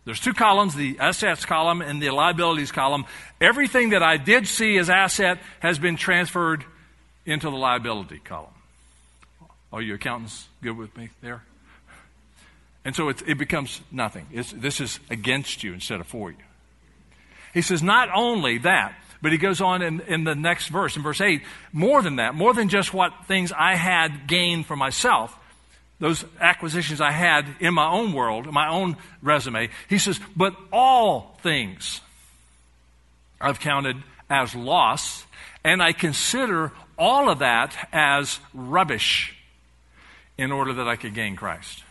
There's 0.09 0.19
two 0.19 0.33
columns, 0.33 0.73
the 0.73 0.97
assets 0.99 1.45
column 1.45 1.83
and 1.83 2.01
the 2.01 2.09
liabilities 2.09 2.71
column. 2.71 3.05
Everything 3.39 3.91
that 3.91 4.01
I 4.01 4.17
did 4.17 4.47
see 4.47 4.79
as 4.79 4.89
asset 4.89 5.37
has 5.59 5.77
been 5.77 5.97
transferred 5.97 6.65
into 7.27 7.51
the 7.51 7.55
liability 7.55 8.17
column. 8.17 8.49
Are 9.71 9.83
you 9.83 9.93
accountants 9.93 10.47
good 10.63 10.75
with 10.75 10.97
me 10.97 11.09
there? 11.21 11.43
And 12.83 12.95
so 12.95 13.09
it, 13.09 13.21
it 13.27 13.37
becomes 13.37 13.81
nothing. 13.91 14.25
It's, 14.31 14.51
this 14.51 14.81
is 14.81 14.99
against 15.11 15.63
you 15.63 15.75
instead 15.75 15.99
of 15.99 16.07
for 16.07 16.31
you. 16.31 16.37
He 17.53 17.61
says, 17.61 17.83
not 17.83 18.09
only 18.11 18.57
that, 18.57 18.95
but 19.21 19.31
he 19.31 19.37
goes 19.37 19.61
on 19.61 19.83
in, 19.83 20.01
in 20.01 20.23
the 20.23 20.33
next 20.33 20.69
verse, 20.69 20.97
in 20.97 21.03
verse 21.03 21.21
8, 21.21 21.43
more 21.71 22.01
than 22.01 22.15
that, 22.15 22.33
more 22.33 22.55
than 22.55 22.67
just 22.69 22.95
what 22.95 23.13
things 23.27 23.51
I 23.51 23.75
had 23.75 24.25
gained 24.25 24.65
for 24.65 24.75
myself 24.75 25.38
those 25.99 26.23
acquisitions 26.39 27.01
I 27.01 27.11
had 27.11 27.45
in 27.59 27.73
my 27.73 27.89
own 27.89 28.13
world, 28.13 28.51
my 28.51 28.69
own 28.69 28.95
resume. 29.21 29.69
He 29.89 29.97
says, 29.97 30.19
but 30.35 30.55
all 30.71 31.37
things 31.43 32.01
I've 33.41 33.59
counted 33.59 33.97
as 34.29 34.55
loss, 34.55 35.25
and 35.63 35.81
I 35.83 35.91
consider 35.91 36.71
all 36.97 37.29
of 37.29 37.39
that 37.39 37.89
as 37.91 38.39
rubbish 38.53 39.35
in 40.37 40.51
order 40.51 40.73
that 40.73 40.87
I 40.87 40.95
could 40.95 41.13
gain 41.13 41.35
Christ. 41.35 41.83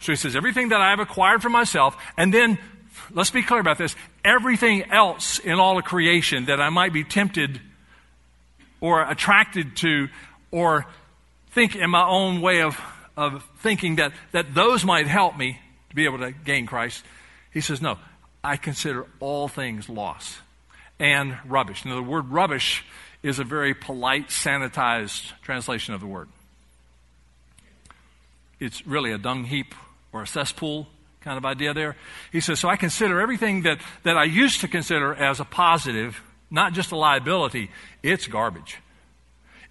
So 0.00 0.10
he 0.10 0.16
says, 0.16 0.34
everything 0.34 0.70
that 0.70 0.80
I 0.80 0.90
have 0.90 0.98
acquired 0.98 1.42
for 1.42 1.48
myself, 1.48 1.96
and 2.16 2.34
then, 2.34 2.58
let's 3.12 3.30
be 3.30 3.42
clear 3.42 3.60
about 3.60 3.78
this, 3.78 3.94
everything 4.24 4.90
else 4.90 5.38
in 5.38 5.60
all 5.60 5.78
of 5.78 5.84
creation 5.84 6.46
that 6.46 6.60
I 6.60 6.70
might 6.70 6.92
be 6.92 7.04
tempted 7.04 7.60
or 8.80 9.08
attracted 9.08 9.76
to 9.76 10.08
or 10.50 10.86
think 11.52 11.76
in 11.76 11.90
my 11.90 12.06
own 12.06 12.40
way 12.40 12.62
of, 12.62 12.80
of 13.16 13.44
thinking 13.58 13.96
that, 13.96 14.12
that 14.32 14.54
those 14.54 14.84
might 14.84 15.06
help 15.06 15.36
me 15.36 15.60
to 15.90 15.94
be 15.94 16.06
able 16.06 16.18
to 16.18 16.32
gain 16.32 16.66
Christ. 16.66 17.04
He 17.52 17.60
says, 17.60 17.80
no, 17.80 17.98
I 18.42 18.56
consider 18.56 19.06
all 19.20 19.48
things 19.48 19.88
loss 19.88 20.38
and 20.98 21.36
rubbish. 21.44 21.84
Now, 21.84 21.96
the 21.96 22.02
word 22.02 22.30
rubbish 22.30 22.84
is 23.22 23.38
a 23.38 23.44
very 23.44 23.74
polite, 23.74 24.28
sanitized 24.28 25.32
translation 25.42 25.94
of 25.94 26.00
the 26.00 26.06
word. 26.06 26.28
It's 28.58 28.86
really 28.86 29.12
a 29.12 29.18
dung 29.18 29.44
heap 29.44 29.74
or 30.12 30.22
a 30.22 30.26
cesspool 30.26 30.86
kind 31.20 31.38
of 31.38 31.44
idea 31.44 31.74
there. 31.74 31.96
He 32.32 32.40
says, 32.40 32.60
So 32.60 32.68
I 32.68 32.76
consider 32.76 33.20
everything 33.20 33.62
that, 33.62 33.78
that 34.02 34.16
I 34.16 34.24
used 34.24 34.60
to 34.62 34.68
consider 34.68 35.14
as 35.14 35.40
a 35.40 35.44
positive, 35.44 36.20
not 36.50 36.72
just 36.72 36.92
a 36.92 36.96
liability, 36.96 37.70
it's 38.02 38.26
garbage. 38.26 38.78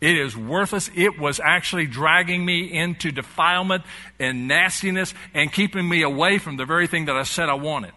It 0.02 0.18
is 0.18 0.36
worthless. 0.36 0.90
It 0.96 1.20
was 1.20 1.40
actually 1.40 1.86
dragging 1.86 2.44
me 2.44 2.74
into 2.76 3.12
defilement 3.12 3.84
and 4.20 4.48
nastiness 4.48 5.14
and 5.34 5.54
keeping 5.54 5.88
me 5.88 6.02
away 6.02 6.40
from 6.40 6.58
the 6.58 6.66
very 6.66 6.88
thing 6.88 7.06
that 7.06 7.16
I 7.16 7.24
said 7.24 7.50
I 7.50 7.54
wanted. 7.54 7.94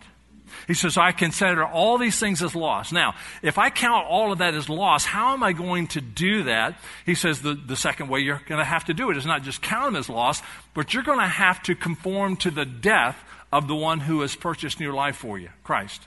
He 0.66 0.74
says, 0.74 0.96
I 0.96 1.12
consider 1.12 1.64
all 1.64 1.98
these 1.98 2.18
things 2.18 2.42
as 2.42 2.54
loss. 2.54 2.92
Now, 2.92 3.14
if 3.42 3.58
I 3.58 3.70
count 3.70 4.06
all 4.06 4.32
of 4.32 4.38
that 4.38 4.54
as 4.54 4.68
loss, 4.68 5.04
how 5.04 5.32
am 5.32 5.42
I 5.42 5.52
going 5.52 5.88
to 5.88 6.00
do 6.00 6.44
that? 6.44 6.78
He 7.04 7.14
says 7.14 7.42
the, 7.42 7.54
the 7.54 7.76
second 7.76 8.08
way 8.08 8.20
you're 8.20 8.40
going 8.46 8.60
to 8.60 8.64
have 8.64 8.84
to 8.86 8.94
do 8.94 9.10
it 9.10 9.16
is 9.16 9.26
not 9.26 9.42
just 9.42 9.62
count 9.62 9.86
them 9.86 9.96
as 9.96 10.08
loss, 10.08 10.42
but 10.72 10.94
you're 10.94 11.02
going 11.02 11.18
to 11.18 11.26
have 11.26 11.62
to 11.64 11.74
conform 11.74 12.36
to 12.36 12.50
the 12.50 12.64
death 12.64 13.22
of 13.52 13.66
the 13.66 13.74
one 13.74 14.00
who 14.00 14.20
has 14.20 14.34
purchased 14.36 14.80
new 14.80 14.92
life 14.92 15.16
for 15.16 15.38
you, 15.38 15.48
Christ. 15.64 16.02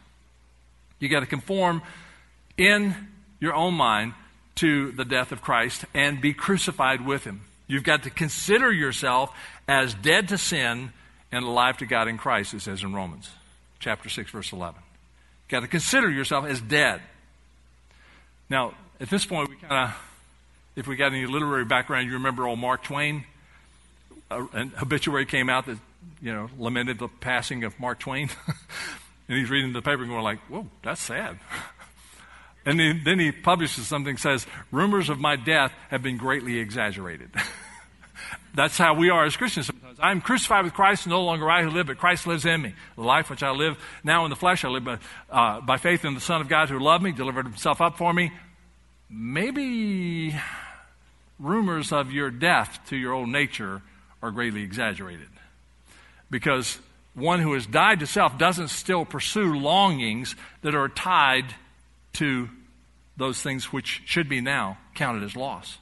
You 1.00 1.10
got 1.10 1.20
to 1.22 1.26
conform 1.26 1.82
in 2.58 2.96
your 3.40 3.54
own 3.54 3.74
mind 3.74 4.14
to 4.58 4.92
the 4.92 5.06
death 5.06 5.32
of 5.32 5.42
Christ 5.42 5.86
and 5.94 6.22
be 6.22 6.34
crucified 6.34 7.06
with 7.06 7.24
him. 7.24 7.42
You've 7.68 7.84
got 7.84 8.04
to 8.04 8.10
consider 8.10 8.72
yourself 8.72 9.36
as 9.68 9.94
dead 9.94 10.30
to 10.30 10.38
sin 10.38 10.92
and 11.32 11.44
alive 11.44 11.78
to 11.78 11.86
God 11.86 12.08
in 12.08 12.18
Christ, 12.18 12.54
it 12.54 12.62
says 12.62 12.84
in 12.84 12.94
Romans 12.94 13.30
chapter 13.80 14.10
6, 14.10 14.32
verse 14.32 14.52
11. 14.52 14.76
You've 14.76 15.50
got 15.50 15.60
to 15.62 15.68
consider 15.68 16.10
yourself 16.10 16.46
as 16.46 16.62
dead. 16.62 17.02
Now, 18.50 18.74
at 19.00 19.10
this 19.10 19.26
point, 19.26 19.50
we 19.50 19.56
kind 19.56 19.90
of, 19.90 19.96
if 20.76 20.88
we 20.88 20.96
got 20.96 21.14
any 21.14 21.26
literary 21.26 21.66
background, 21.66 22.08
you 22.08 22.14
remember 22.14 22.48
old 22.48 22.60
Mark 22.60 22.84
Twain? 22.84 23.26
an 24.30 24.74
obituary 24.82 25.26
came 25.26 25.50
out 25.50 25.68
that, 25.68 25.78
you 26.22 26.34
know, 26.34 26.50
lamented 26.60 27.00
the 27.00 27.08
passing 27.08 27.64
of 27.64 27.80
Mark 27.80 28.00
Twain. 28.00 28.30
and 29.28 29.38
he's 29.38 29.50
reading 29.50 29.72
the 29.72 29.82
paper 29.82 30.02
and 30.02 30.12
going 30.12 30.24
like, 30.24 30.40
whoa, 30.50 30.68
that's 30.84 31.02
sad. 31.02 31.40
and 32.68 32.78
then, 32.78 33.02
then 33.06 33.18
he 33.18 33.32
publishes 33.32 33.88
something 33.88 34.18
says, 34.18 34.46
rumors 34.74 35.08
of 35.08 35.22
my 35.22 35.38
death 35.38 35.72
have 35.90 36.04
been 36.04 36.18
greatly 36.18 36.60
exaggerated. 36.60 37.32
That's 38.54 38.78
how 38.78 38.94
we 38.94 39.10
are 39.10 39.24
as 39.24 39.38
Christians 39.38 39.68
sometimes. 39.68 39.98
I 40.02 40.12
am 40.12 40.20
crucified 40.20 40.66
with 40.66 40.74
Christ, 40.74 41.08
no 41.08 41.24
longer 41.24 41.50
I 41.50 41.64
who 41.64 41.70
live, 41.70 41.88
but 41.88 41.98
Christ 41.98 42.28
lives 42.28 42.46
in 42.46 42.62
me. 42.62 42.74
The 42.98 43.04
life 43.04 43.30
which 43.30 43.42
I 43.42 43.52
live 43.52 43.78
now 44.04 44.26
in 44.26 44.30
the 44.30 44.36
flesh, 44.36 44.66
I 44.66 44.68
live 44.68 44.84
by, 44.84 45.00
uh, 45.30 45.62
by 45.62 45.78
faith 45.78 46.04
in 46.04 46.14
the 46.14 46.20
Son 46.20 46.42
of 46.42 46.50
God 46.50 46.68
who 46.70 46.78
loved 46.78 47.06
me, 47.06 47.14
delivered 47.14 47.46
himself 47.46 47.80
up 47.80 47.98
for 47.98 48.12
me. 48.12 48.34
Maybe 49.10 50.36
rumors 51.40 51.94
of 51.94 52.12
your 52.12 52.32
death 52.32 52.82
to 52.90 52.98
your 52.98 53.14
old 53.14 53.30
nature 53.30 53.82
are 54.22 54.32
greatly 54.32 54.64
exaggerated. 54.64 55.30
Because 56.30 56.80
one 57.14 57.40
who 57.40 57.54
has 57.54 57.66
died 57.66 58.02
to 58.02 58.08
self 58.08 58.38
doesn't 58.38 58.68
still 58.68 59.06
pursue 59.06 59.58
longings 59.58 60.36
that 60.64 60.76
are 60.76 60.90
tied 60.90 61.46
to 62.14 62.50
those 63.18 63.42
things 63.42 63.74
which 63.74 64.02
should 64.06 64.30
be 64.30 64.42
now 64.42 64.78
counted 64.96 65.24
as 65.24 65.36
loss. 65.36 65.78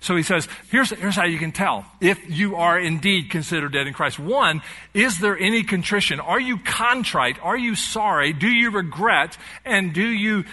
So 0.00 0.16
he 0.16 0.22
says, 0.22 0.48
here's, 0.70 0.90
here's 0.90 1.16
how 1.16 1.24
you 1.24 1.38
can 1.38 1.52
tell 1.52 1.84
if 2.00 2.18
you 2.30 2.56
are 2.56 2.78
indeed 2.78 3.30
considered 3.30 3.72
dead 3.72 3.86
in 3.86 3.94
Christ. 3.94 4.18
One, 4.18 4.62
is 4.94 5.18
there 5.18 5.36
any 5.36 5.64
contrition? 5.64 6.20
Are 6.20 6.40
you 6.40 6.58
contrite? 6.58 7.38
Are 7.42 7.56
you 7.56 7.74
sorry? 7.74 8.32
Do 8.32 8.48
you 8.48 8.70
regret? 8.70 9.36
And 9.64 9.92
do 9.92 10.06
you 10.06 10.44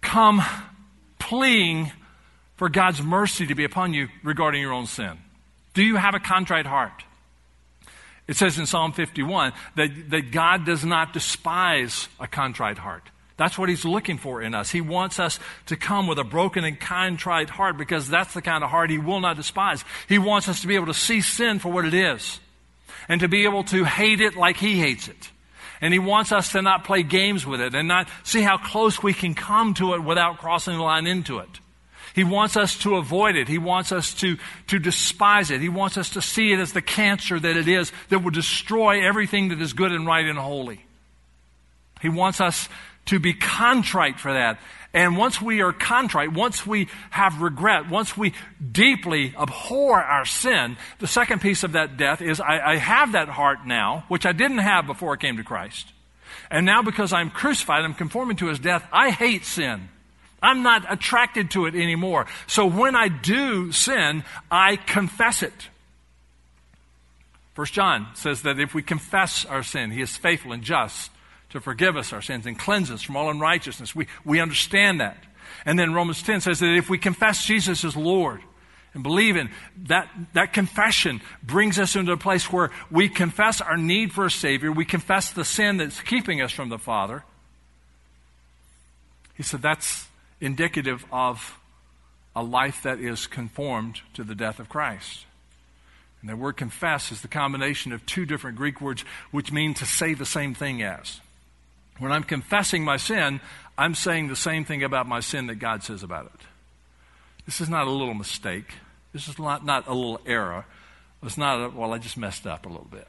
come 0.00 0.42
pleading 1.18 1.92
for 2.56 2.68
God's 2.68 3.02
mercy 3.02 3.46
to 3.46 3.54
be 3.54 3.64
upon 3.64 3.92
you 3.92 4.08
regarding 4.22 4.62
your 4.62 4.72
own 4.72 4.86
sin? 4.86 5.18
Do 5.74 5.82
you 5.82 5.96
have 5.96 6.14
a 6.14 6.20
contrite 6.20 6.66
heart? 6.66 7.04
It 8.26 8.36
says 8.36 8.58
in 8.58 8.66
Psalm 8.66 8.92
51 8.92 9.52
that, 9.76 10.10
that 10.10 10.30
God 10.32 10.66
does 10.66 10.84
not 10.84 11.12
despise 11.12 12.08
a 12.20 12.26
contrite 12.26 12.78
heart. 12.78 13.04
That's 13.38 13.56
what 13.56 13.68
he's 13.68 13.84
looking 13.84 14.18
for 14.18 14.42
in 14.42 14.52
us. 14.52 14.70
He 14.70 14.80
wants 14.80 15.20
us 15.20 15.38
to 15.66 15.76
come 15.76 16.08
with 16.08 16.18
a 16.18 16.24
broken 16.24 16.64
and 16.64 16.78
contrite 16.78 17.48
heart 17.48 17.78
because 17.78 18.08
that's 18.08 18.34
the 18.34 18.42
kind 18.42 18.64
of 18.64 18.70
heart 18.70 18.90
he 18.90 18.98
will 18.98 19.20
not 19.20 19.36
despise. 19.36 19.84
He 20.08 20.18
wants 20.18 20.48
us 20.48 20.60
to 20.62 20.66
be 20.66 20.74
able 20.74 20.86
to 20.86 20.94
see 20.94 21.20
sin 21.20 21.60
for 21.60 21.70
what 21.70 21.84
it 21.84 21.94
is 21.94 22.40
and 23.08 23.20
to 23.20 23.28
be 23.28 23.44
able 23.44 23.62
to 23.64 23.84
hate 23.84 24.20
it 24.20 24.34
like 24.36 24.56
he 24.56 24.80
hates 24.80 25.06
it. 25.06 25.30
And 25.80 25.92
he 25.92 26.00
wants 26.00 26.32
us 26.32 26.50
to 26.52 26.62
not 26.62 26.82
play 26.82 27.04
games 27.04 27.46
with 27.46 27.60
it 27.60 27.76
and 27.76 27.86
not 27.86 28.08
see 28.24 28.42
how 28.42 28.58
close 28.58 29.00
we 29.00 29.14
can 29.14 29.34
come 29.34 29.72
to 29.74 29.94
it 29.94 30.02
without 30.02 30.38
crossing 30.38 30.76
the 30.76 30.82
line 30.82 31.06
into 31.06 31.38
it. 31.38 31.60
He 32.16 32.24
wants 32.24 32.56
us 32.56 32.76
to 32.78 32.96
avoid 32.96 33.36
it. 33.36 33.46
He 33.46 33.58
wants 33.58 33.92
us 33.92 34.14
to, 34.14 34.36
to 34.66 34.80
despise 34.80 35.52
it. 35.52 35.60
He 35.60 35.68
wants 35.68 35.96
us 35.96 36.10
to 36.10 36.22
see 36.22 36.52
it 36.52 36.58
as 36.58 36.72
the 36.72 36.82
cancer 36.82 37.38
that 37.38 37.56
it 37.56 37.68
is 37.68 37.92
that 38.08 38.18
will 38.18 38.32
destroy 38.32 39.06
everything 39.06 39.50
that 39.50 39.60
is 39.60 39.74
good 39.74 39.92
and 39.92 40.04
right 40.04 40.26
and 40.26 40.36
holy. 40.36 40.84
He 42.00 42.08
wants 42.08 42.40
us 42.40 42.68
to 43.08 43.18
be 43.18 43.34
contrite 43.34 44.20
for 44.20 44.32
that. 44.32 44.58
And 44.94 45.18
once 45.18 45.40
we 45.40 45.60
are 45.60 45.72
contrite, 45.72 46.32
once 46.32 46.66
we 46.66 46.88
have 47.10 47.42
regret, 47.42 47.90
once 47.90 48.16
we 48.16 48.32
deeply 48.72 49.34
abhor 49.38 50.02
our 50.02 50.24
sin, 50.24 50.76
the 50.98 51.06
second 51.06 51.42
piece 51.42 51.62
of 51.62 51.72
that 51.72 51.98
death 51.98 52.22
is 52.22 52.40
I, 52.40 52.72
I, 52.72 52.76
have 52.76 53.12
that 53.12 53.28
heart 53.28 53.66
now, 53.66 54.04
which 54.08 54.24
I 54.24 54.32
didn't 54.32 54.58
have 54.58 54.86
before 54.86 55.12
I 55.12 55.16
came 55.16 55.36
to 55.36 55.44
Christ. 55.44 55.92
And 56.50 56.64
now 56.64 56.82
because 56.82 57.12
I'm 57.12 57.30
crucified, 57.30 57.84
I'm 57.84 57.94
conforming 57.94 58.38
to 58.38 58.46
his 58.46 58.58
death, 58.58 58.86
I 58.90 59.10
hate 59.10 59.44
sin. 59.44 59.90
I'm 60.42 60.62
not 60.62 60.90
attracted 60.90 61.50
to 61.50 61.66
it 61.66 61.74
anymore. 61.74 62.26
So 62.46 62.64
when 62.66 62.96
I 62.96 63.08
do 63.08 63.72
sin, 63.72 64.24
I 64.50 64.76
confess 64.76 65.42
it. 65.42 65.68
First 67.54 67.74
John 67.74 68.06
says 68.14 68.42
that 68.42 68.60
if 68.60 68.72
we 68.72 68.82
confess 68.82 69.44
our 69.44 69.62
sin, 69.62 69.90
he 69.90 70.00
is 70.00 70.16
faithful 70.16 70.52
and 70.52 70.62
just 70.62 71.10
to 71.50 71.60
forgive 71.60 71.96
us 71.96 72.12
our 72.12 72.22
sins 72.22 72.46
and 72.46 72.58
cleanse 72.58 72.90
us 72.90 73.02
from 73.02 73.16
all 73.16 73.30
unrighteousness. 73.30 73.94
We, 73.94 74.06
we 74.24 74.40
understand 74.40 75.00
that. 75.00 75.16
And 75.64 75.78
then 75.78 75.94
Romans 75.94 76.22
10 76.22 76.42
says 76.42 76.60
that 76.60 76.74
if 76.74 76.90
we 76.90 76.98
confess 76.98 77.44
Jesus 77.44 77.84
as 77.84 77.96
Lord 77.96 78.40
and 78.94 79.02
believe 79.02 79.36
in 79.36 79.50
that, 79.86 80.08
that 80.34 80.52
confession 80.52 81.20
brings 81.42 81.78
us 81.78 81.96
into 81.96 82.12
a 82.12 82.16
place 82.16 82.52
where 82.52 82.70
we 82.90 83.08
confess 83.08 83.60
our 83.60 83.76
need 83.76 84.12
for 84.12 84.26
a 84.26 84.30
Savior, 84.30 84.70
we 84.70 84.84
confess 84.84 85.30
the 85.30 85.44
sin 85.44 85.78
that's 85.78 86.00
keeping 86.00 86.40
us 86.40 86.52
from 86.52 86.68
the 86.68 86.78
Father. 86.78 87.24
He 89.36 89.42
said 89.42 89.62
that's 89.62 90.06
indicative 90.40 91.04
of 91.10 91.58
a 92.36 92.42
life 92.42 92.82
that 92.82 93.00
is 93.00 93.26
conformed 93.26 94.00
to 94.14 94.22
the 94.22 94.34
death 94.34 94.60
of 94.60 94.68
Christ. 94.68 95.24
And 96.20 96.28
the 96.28 96.36
word 96.36 96.56
confess 96.56 97.12
is 97.12 97.22
the 97.22 97.28
combination 97.28 97.92
of 97.92 98.04
two 98.04 98.26
different 98.26 98.56
Greek 98.56 98.80
words 98.80 99.04
which 99.30 99.52
mean 99.52 99.74
to 99.74 99.86
say 99.86 100.14
the 100.14 100.26
same 100.26 100.54
thing 100.54 100.82
as. 100.82 101.20
When 101.98 102.12
I'm 102.12 102.22
confessing 102.22 102.84
my 102.84 102.96
sin, 102.96 103.40
I'm 103.76 103.94
saying 103.94 104.28
the 104.28 104.36
same 104.36 104.64
thing 104.64 104.82
about 104.82 105.06
my 105.06 105.20
sin 105.20 105.46
that 105.48 105.56
God 105.56 105.82
says 105.82 106.02
about 106.02 106.26
it. 106.26 106.40
This 107.46 107.60
is 107.60 107.68
not 107.68 107.86
a 107.86 107.90
little 107.90 108.14
mistake. 108.14 108.74
This 109.12 109.28
is 109.28 109.38
not, 109.38 109.64
not 109.64 109.86
a 109.86 109.94
little 109.94 110.20
error. 110.26 110.64
It's 111.22 111.38
not, 111.38 111.60
a, 111.60 111.68
well, 111.70 111.92
I 111.92 111.98
just 111.98 112.16
messed 112.16 112.46
up 112.46 112.66
a 112.66 112.68
little 112.68 112.88
bit. 112.90 113.08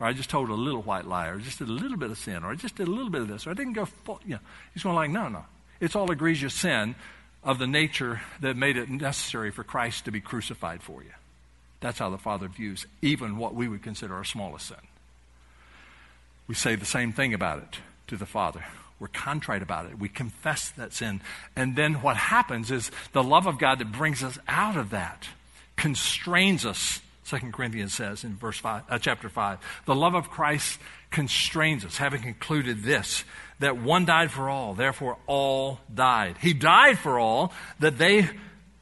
Or 0.00 0.06
I 0.06 0.12
just 0.12 0.30
told 0.30 0.48
a 0.48 0.54
little 0.54 0.82
white 0.82 1.06
lie, 1.06 1.28
or 1.28 1.38
just 1.38 1.58
did 1.58 1.68
a 1.68 1.72
little 1.72 1.96
bit 1.96 2.10
of 2.10 2.18
sin, 2.18 2.44
or 2.44 2.50
I 2.50 2.54
just 2.54 2.76
did 2.76 2.88
a 2.88 2.90
little 2.90 3.10
bit 3.10 3.22
of 3.22 3.28
this, 3.28 3.46
or 3.46 3.50
I 3.50 3.54
didn't 3.54 3.72
go 3.72 3.84
full, 3.84 4.20
you 4.24 4.34
know. 4.34 4.40
He's 4.72 4.84
going 4.84 4.94
like, 4.94 5.10
no, 5.10 5.28
no. 5.28 5.44
It's 5.80 5.94
all 5.94 6.10
egregious 6.10 6.54
sin 6.54 6.94
of 7.44 7.58
the 7.58 7.66
nature 7.66 8.20
that 8.40 8.56
made 8.56 8.76
it 8.76 8.88
necessary 8.88 9.50
for 9.50 9.64
Christ 9.64 10.04
to 10.04 10.12
be 10.12 10.20
crucified 10.20 10.82
for 10.82 11.02
you. 11.02 11.10
That's 11.80 11.98
how 11.98 12.10
the 12.10 12.18
Father 12.18 12.48
views 12.48 12.86
even 13.02 13.36
what 13.36 13.54
we 13.54 13.68
would 13.68 13.82
consider 13.82 14.14
our 14.14 14.24
smallest 14.24 14.68
sin. 14.68 14.76
We 16.46 16.54
say 16.54 16.74
the 16.74 16.84
same 16.84 17.12
thing 17.12 17.34
about 17.34 17.58
it 17.58 17.78
to 18.08 18.16
the 18.16 18.26
Father. 18.26 18.64
We're 19.00 19.08
contrite 19.08 19.62
about 19.62 19.86
it. 19.86 19.98
We 19.98 20.08
confess 20.08 20.70
that 20.70 20.92
sin. 20.92 21.20
And 21.54 21.76
then 21.76 21.94
what 21.94 22.16
happens 22.16 22.70
is 22.70 22.90
the 23.12 23.22
love 23.22 23.46
of 23.46 23.58
God 23.58 23.78
that 23.78 23.92
brings 23.92 24.24
us 24.24 24.38
out 24.48 24.76
of 24.76 24.90
that 24.90 25.28
constrains 25.76 26.66
us. 26.66 27.00
2 27.26 27.52
Corinthians 27.52 27.94
says 27.94 28.24
in 28.24 28.36
verse 28.36 28.58
five, 28.58 28.82
uh, 28.88 28.98
chapter 28.98 29.28
5, 29.28 29.58
the 29.84 29.94
love 29.94 30.14
of 30.14 30.30
Christ 30.30 30.80
constrains 31.10 31.84
us, 31.84 31.96
having 31.96 32.22
concluded 32.22 32.82
this, 32.82 33.24
that 33.60 33.78
one 33.78 34.04
died 34.04 34.30
for 34.30 34.48
all, 34.48 34.74
therefore 34.74 35.18
all 35.26 35.80
died. 35.94 36.36
He 36.40 36.54
died 36.54 36.98
for 36.98 37.18
all, 37.18 37.52
that 37.80 37.98
they 37.98 38.28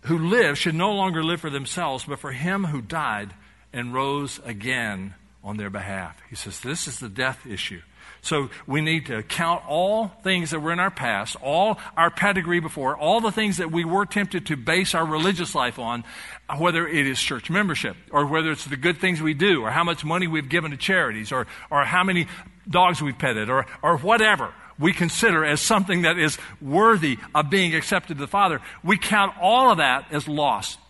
who 0.03 0.19
live 0.19 0.57
should 0.57 0.75
no 0.75 0.93
longer 0.93 1.23
live 1.23 1.41
for 1.41 1.51
themselves, 1.51 2.05
but 2.05 2.21
for 2.21 2.33
him 2.33 2.65
who 2.65 2.81
died 2.81 3.35
and 3.73 3.93
rose 3.93 4.41
again 4.45 5.15
on 5.43 5.57
their 5.57 5.71
behalf. 5.71 6.17
He 6.31 6.37
says, 6.37 6.61
This 6.61 6.87
is 6.87 7.01
the 7.01 7.09
death 7.09 7.47
issue. 7.47 7.83
So 8.27 8.51
we 8.67 8.81
need 8.81 9.07
to 9.07 9.23
count 9.23 9.63
all 9.69 10.09
things 10.25 10.51
that 10.51 10.59
were 10.59 10.73
in 10.73 10.81
our 10.81 10.91
past, 10.91 11.37
all 11.41 11.79
our 11.97 12.11
pedigree 12.11 12.59
before, 12.59 12.97
all 12.97 13.21
the 13.21 13.31
things 13.31 13.59
that 13.59 13.71
we 13.71 13.85
were 13.85 14.05
tempted 14.05 14.47
to 14.47 14.57
base 14.57 14.97
our 14.97 15.07
religious 15.07 15.55
life 15.55 15.79
on, 15.79 16.03
whether 16.59 16.89
it 16.89 17.07
is 17.07 17.21
church 17.21 17.51
membership, 17.51 17.97
or 18.11 18.27
whether 18.27 18.51
it's 18.51 18.65
the 18.65 18.77
good 18.77 18.99
things 18.99 19.23
we 19.23 19.33
do, 19.33 19.63
or 19.63 19.71
how 19.71 19.85
much 19.85 20.05
money 20.05 20.27
we've 20.27 20.49
given 20.49 20.73
to 20.73 20.77
charities, 20.77 21.31
or, 21.31 21.47
or 21.71 21.85
how 21.85 22.03
many 22.03 22.27
dogs 22.69 23.01
we've 23.01 23.17
petted, 23.17 23.49
or, 23.49 23.65
or 23.81 23.97
whatever 23.99 24.53
we 24.77 24.93
consider 24.93 25.45
as 25.45 25.61
something 25.61 26.03
that 26.03 26.19
is 26.19 26.37
worthy 26.61 27.19
of 27.33 27.49
being 27.49 27.77
accepted 27.77 28.15
to 28.15 28.21
the 28.21 28.27
Father. 28.27 28.61
We 28.83 28.99
count 28.99 29.37
all 29.41 29.71
of 29.71 29.79
that 29.79 30.07
as 30.11 30.27
lost. 30.27 30.81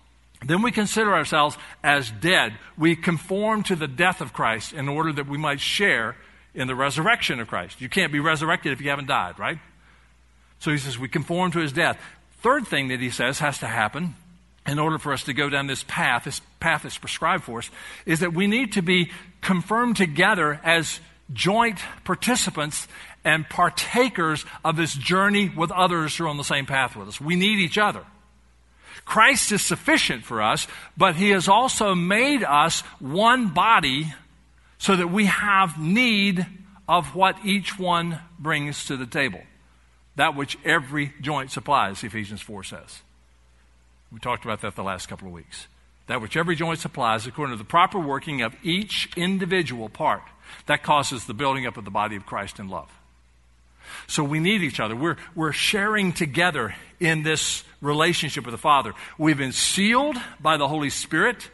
Then 0.45 0.63
we 0.63 0.73
consider 0.73 1.15
ourselves 1.15 1.59
as 1.85 2.11
dead. 2.11 2.55
We 2.79 2.97
conform 2.97 3.63
to 3.65 3.77
the 3.77 3.89
death 3.89 4.23
of 4.23 4.33
Christ 4.33 4.73
in 4.73 4.89
order 4.89 5.13
that 5.13 5.29
we 5.29 5.37
might 5.37 5.61
share 5.61 6.17
in 6.57 6.67
the 6.67 6.75
resurrection 6.75 7.39
of 7.39 7.47
Christ. 7.47 7.81
You 7.81 7.89
can't 7.89 8.11
be 8.11 8.19
resurrected 8.19 8.73
if 8.73 8.81
you 8.81 8.91
haven't 8.91 9.07
died, 9.07 9.39
right? 9.39 9.59
So 10.59 10.73
he 10.73 10.79
says 10.79 10.99
we 10.99 11.09
conform 11.09 11.53
to 11.53 11.61
his 11.61 11.73
death. 11.73 12.01
Third 12.41 12.67
thing 12.67 12.89
that 12.89 12.99
he 12.99 13.11
says 13.11 13.39
has 13.39 13.59
to 13.59 13.67
happen 13.67 14.15
in 14.67 14.79
order 14.79 14.99
for 14.99 15.13
us 15.13 15.23
to 15.25 15.35
go 15.35 15.49
down 15.49 15.67
this 15.67 15.85
path, 15.85 16.25
this 16.25 16.41
path 16.59 16.83
that's 16.83 16.99
prescribed 16.99 17.45
for 17.45 17.59
us, 17.59 17.71
is 18.05 18.21
that 18.21 18.33
we 18.33 18.47
need 18.47 18.73
to 18.73 18.83
be 18.83 19.13
confirmed 19.43 19.97
together 19.97 20.59
as 20.65 20.99
joint 21.33 21.79
participants 22.05 22.89
and 23.23 23.49
partakers 23.49 24.45
of 24.65 24.77
this 24.77 24.95
journey 24.95 25.49
with 25.49 25.71
others 25.71 26.17
who 26.17 26.25
are 26.25 26.29
on 26.29 26.37
the 26.37 26.45
same 26.45 26.67
path 26.67 26.97
with 26.97 27.09
us. 27.09 27.21
We 27.21 27.37
need 27.37 27.59
each 27.59 27.79
other. 27.79 28.03
Christ 29.05 29.53
is 29.53 29.63
sufficient 29.63 30.25
for 30.25 30.43
us, 30.43 30.67
but 30.97 31.17
he 31.17 31.31
has 31.31 31.49
also 31.49 31.95
made 31.95 32.43
us 32.43 32.81
one 32.99 33.49
body 33.49 34.13
so 34.79 34.97
that 34.97 35.09
we 35.09 35.27
have 35.27 35.79
need 35.79 36.47
of 36.89 37.15
what 37.15 37.37
each 37.45 37.79
one 37.79 38.21
brings 38.39 38.85
to 38.87 38.97
the 38.97 39.07
table. 39.07 39.41
That 40.17 40.37
which 40.37 40.59
every 40.65 41.13
joint 41.21 41.51
supplies, 41.51 42.03
Ephesians 42.03 42.41
4 42.41 42.65
says. 42.65 43.03
We 44.13 44.19
talked 44.19 44.45
about 44.45 44.63
that 44.63 44.77
the 44.77 44.83
last 44.83 45.09
couple 45.09 45.29
of 45.29 45.35
weeks. 45.35 45.67
That 46.07 46.21
which 46.21 46.37
every 46.37 46.55
joint 46.55 46.79
supplies, 46.79 47.27
according 47.27 47.55
to 47.55 47.59
the 47.59 47.69
proper 47.69 47.99
working 47.99 48.41
of 48.43 48.55
each 48.63 49.11
individual 49.17 49.89
part, 49.89 50.23
that 50.67 50.83
causes 50.83 51.25
the 51.25 51.35
building 51.35 51.67
up 51.67 51.77
of 51.77 51.85
the 51.85 51.91
body 51.91 52.17
of 52.17 52.25
Christ 52.25 52.59
in 52.59 52.69
love. 52.69 52.91
So 54.07 54.23
we 54.25 54.41
need 54.41 54.63
each 54.63 54.81
other. 54.81 54.97
We're, 54.97 55.17
we're 55.35 55.53
sharing 55.53 56.13
together 56.13 56.75
in 57.01 57.23
this 57.23 57.65
relationship 57.81 58.45
with 58.45 58.53
the 58.53 58.59
Father. 58.59 58.95
We've 59.19 59.39
been 59.39 59.53
sealed 59.53 60.17
by 60.41 60.57
the 60.57 60.69
Holy 60.69 60.91
Spirit 60.91 61.51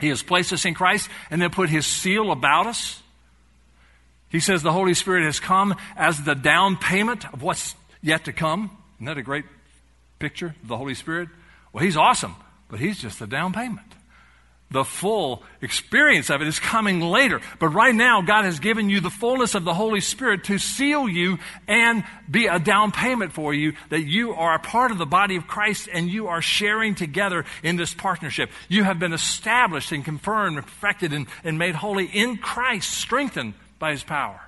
he 0.00 0.08
has 0.08 0.22
placed 0.22 0.52
us 0.52 0.64
in 0.64 0.74
Christ 0.74 1.08
and 1.30 1.40
then 1.40 1.50
put 1.50 1.70
His 1.70 1.86
seal 1.86 2.30
about 2.30 2.66
us. 2.66 3.02
He 4.28 4.40
says 4.40 4.62
the 4.62 4.72
Holy 4.72 4.94
Spirit 4.94 5.24
has 5.24 5.40
come 5.40 5.74
as 5.96 6.22
the 6.22 6.34
down 6.34 6.76
payment 6.76 7.24
of 7.32 7.42
what's 7.42 7.74
yet 8.02 8.24
to 8.24 8.32
come. 8.32 8.76
Isn't 8.96 9.06
that 9.06 9.18
a 9.18 9.22
great 9.22 9.44
picture 10.18 10.54
of 10.62 10.68
the 10.68 10.76
Holy 10.76 10.94
Spirit? 10.94 11.28
Well, 11.72 11.84
He's 11.84 11.96
awesome, 11.96 12.34
but 12.68 12.80
He's 12.80 12.98
just 12.98 13.18
the 13.18 13.26
down 13.26 13.52
payment. 13.52 13.86
The 14.70 14.84
full 14.84 15.44
experience 15.62 16.28
of 16.28 16.42
it 16.42 16.48
is 16.48 16.58
coming 16.58 17.00
later. 17.00 17.40
But 17.60 17.68
right 17.68 17.94
now, 17.94 18.20
God 18.20 18.44
has 18.44 18.58
given 18.58 18.90
you 18.90 19.00
the 19.00 19.10
fullness 19.10 19.54
of 19.54 19.64
the 19.64 19.74
Holy 19.74 20.00
Spirit 20.00 20.44
to 20.44 20.58
seal 20.58 21.08
you 21.08 21.38
and 21.68 22.02
be 22.28 22.46
a 22.46 22.58
down 22.58 22.90
payment 22.90 23.32
for 23.32 23.54
you 23.54 23.74
that 23.90 24.02
you 24.02 24.32
are 24.32 24.54
a 24.54 24.58
part 24.58 24.90
of 24.90 24.98
the 24.98 25.06
body 25.06 25.36
of 25.36 25.46
Christ 25.46 25.88
and 25.92 26.10
you 26.10 26.26
are 26.26 26.42
sharing 26.42 26.96
together 26.96 27.44
in 27.62 27.76
this 27.76 27.94
partnership. 27.94 28.50
You 28.68 28.82
have 28.82 28.98
been 28.98 29.12
established 29.12 29.92
and 29.92 30.04
confirmed 30.04 30.56
perfected 30.56 31.12
and, 31.12 31.26
and 31.44 31.58
made 31.58 31.76
holy 31.76 32.06
in 32.06 32.36
Christ, 32.36 32.90
strengthened 32.90 33.54
by 33.78 33.92
His 33.92 34.02
power. 34.02 34.40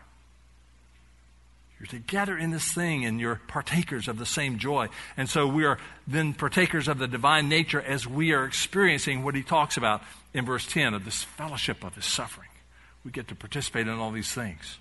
You're 1.79 1.87
together 1.87 2.37
in 2.37 2.51
this 2.51 2.73
thing 2.73 3.05
and 3.05 3.21
you're 3.21 3.41
partakers 3.47 4.09
of 4.09 4.19
the 4.19 4.27
same 4.27 4.59
joy. 4.59 4.89
And 5.17 5.31
so 5.31 5.47
we 5.47 5.65
are 5.65 5.79
then 6.07 6.35
partakers 6.35 6.89
of 6.89 6.99
the 6.99 7.07
divine 7.07 7.49
nature 7.49 7.81
as 7.81 8.07
we 8.07 8.33
are 8.33 8.45
experiencing 8.45 9.23
what 9.23 9.37
he 9.37 9.43
talks 9.43 9.77
about 9.77 10.03
in 10.35 10.45
verse 10.45 10.67
10 10.67 10.95
of 10.95 11.05
this 11.05 11.23
fellowship 11.23 11.85
of 11.85 11.95
his 11.95 12.05
suffering. 12.05 12.49
We 13.05 13.13
get 13.13 13.29
to 13.29 13.37
participate 13.37 13.87
in 13.87 13.95
all 13.95 14.11
these 14.11 14.33
things. 14.33 14.79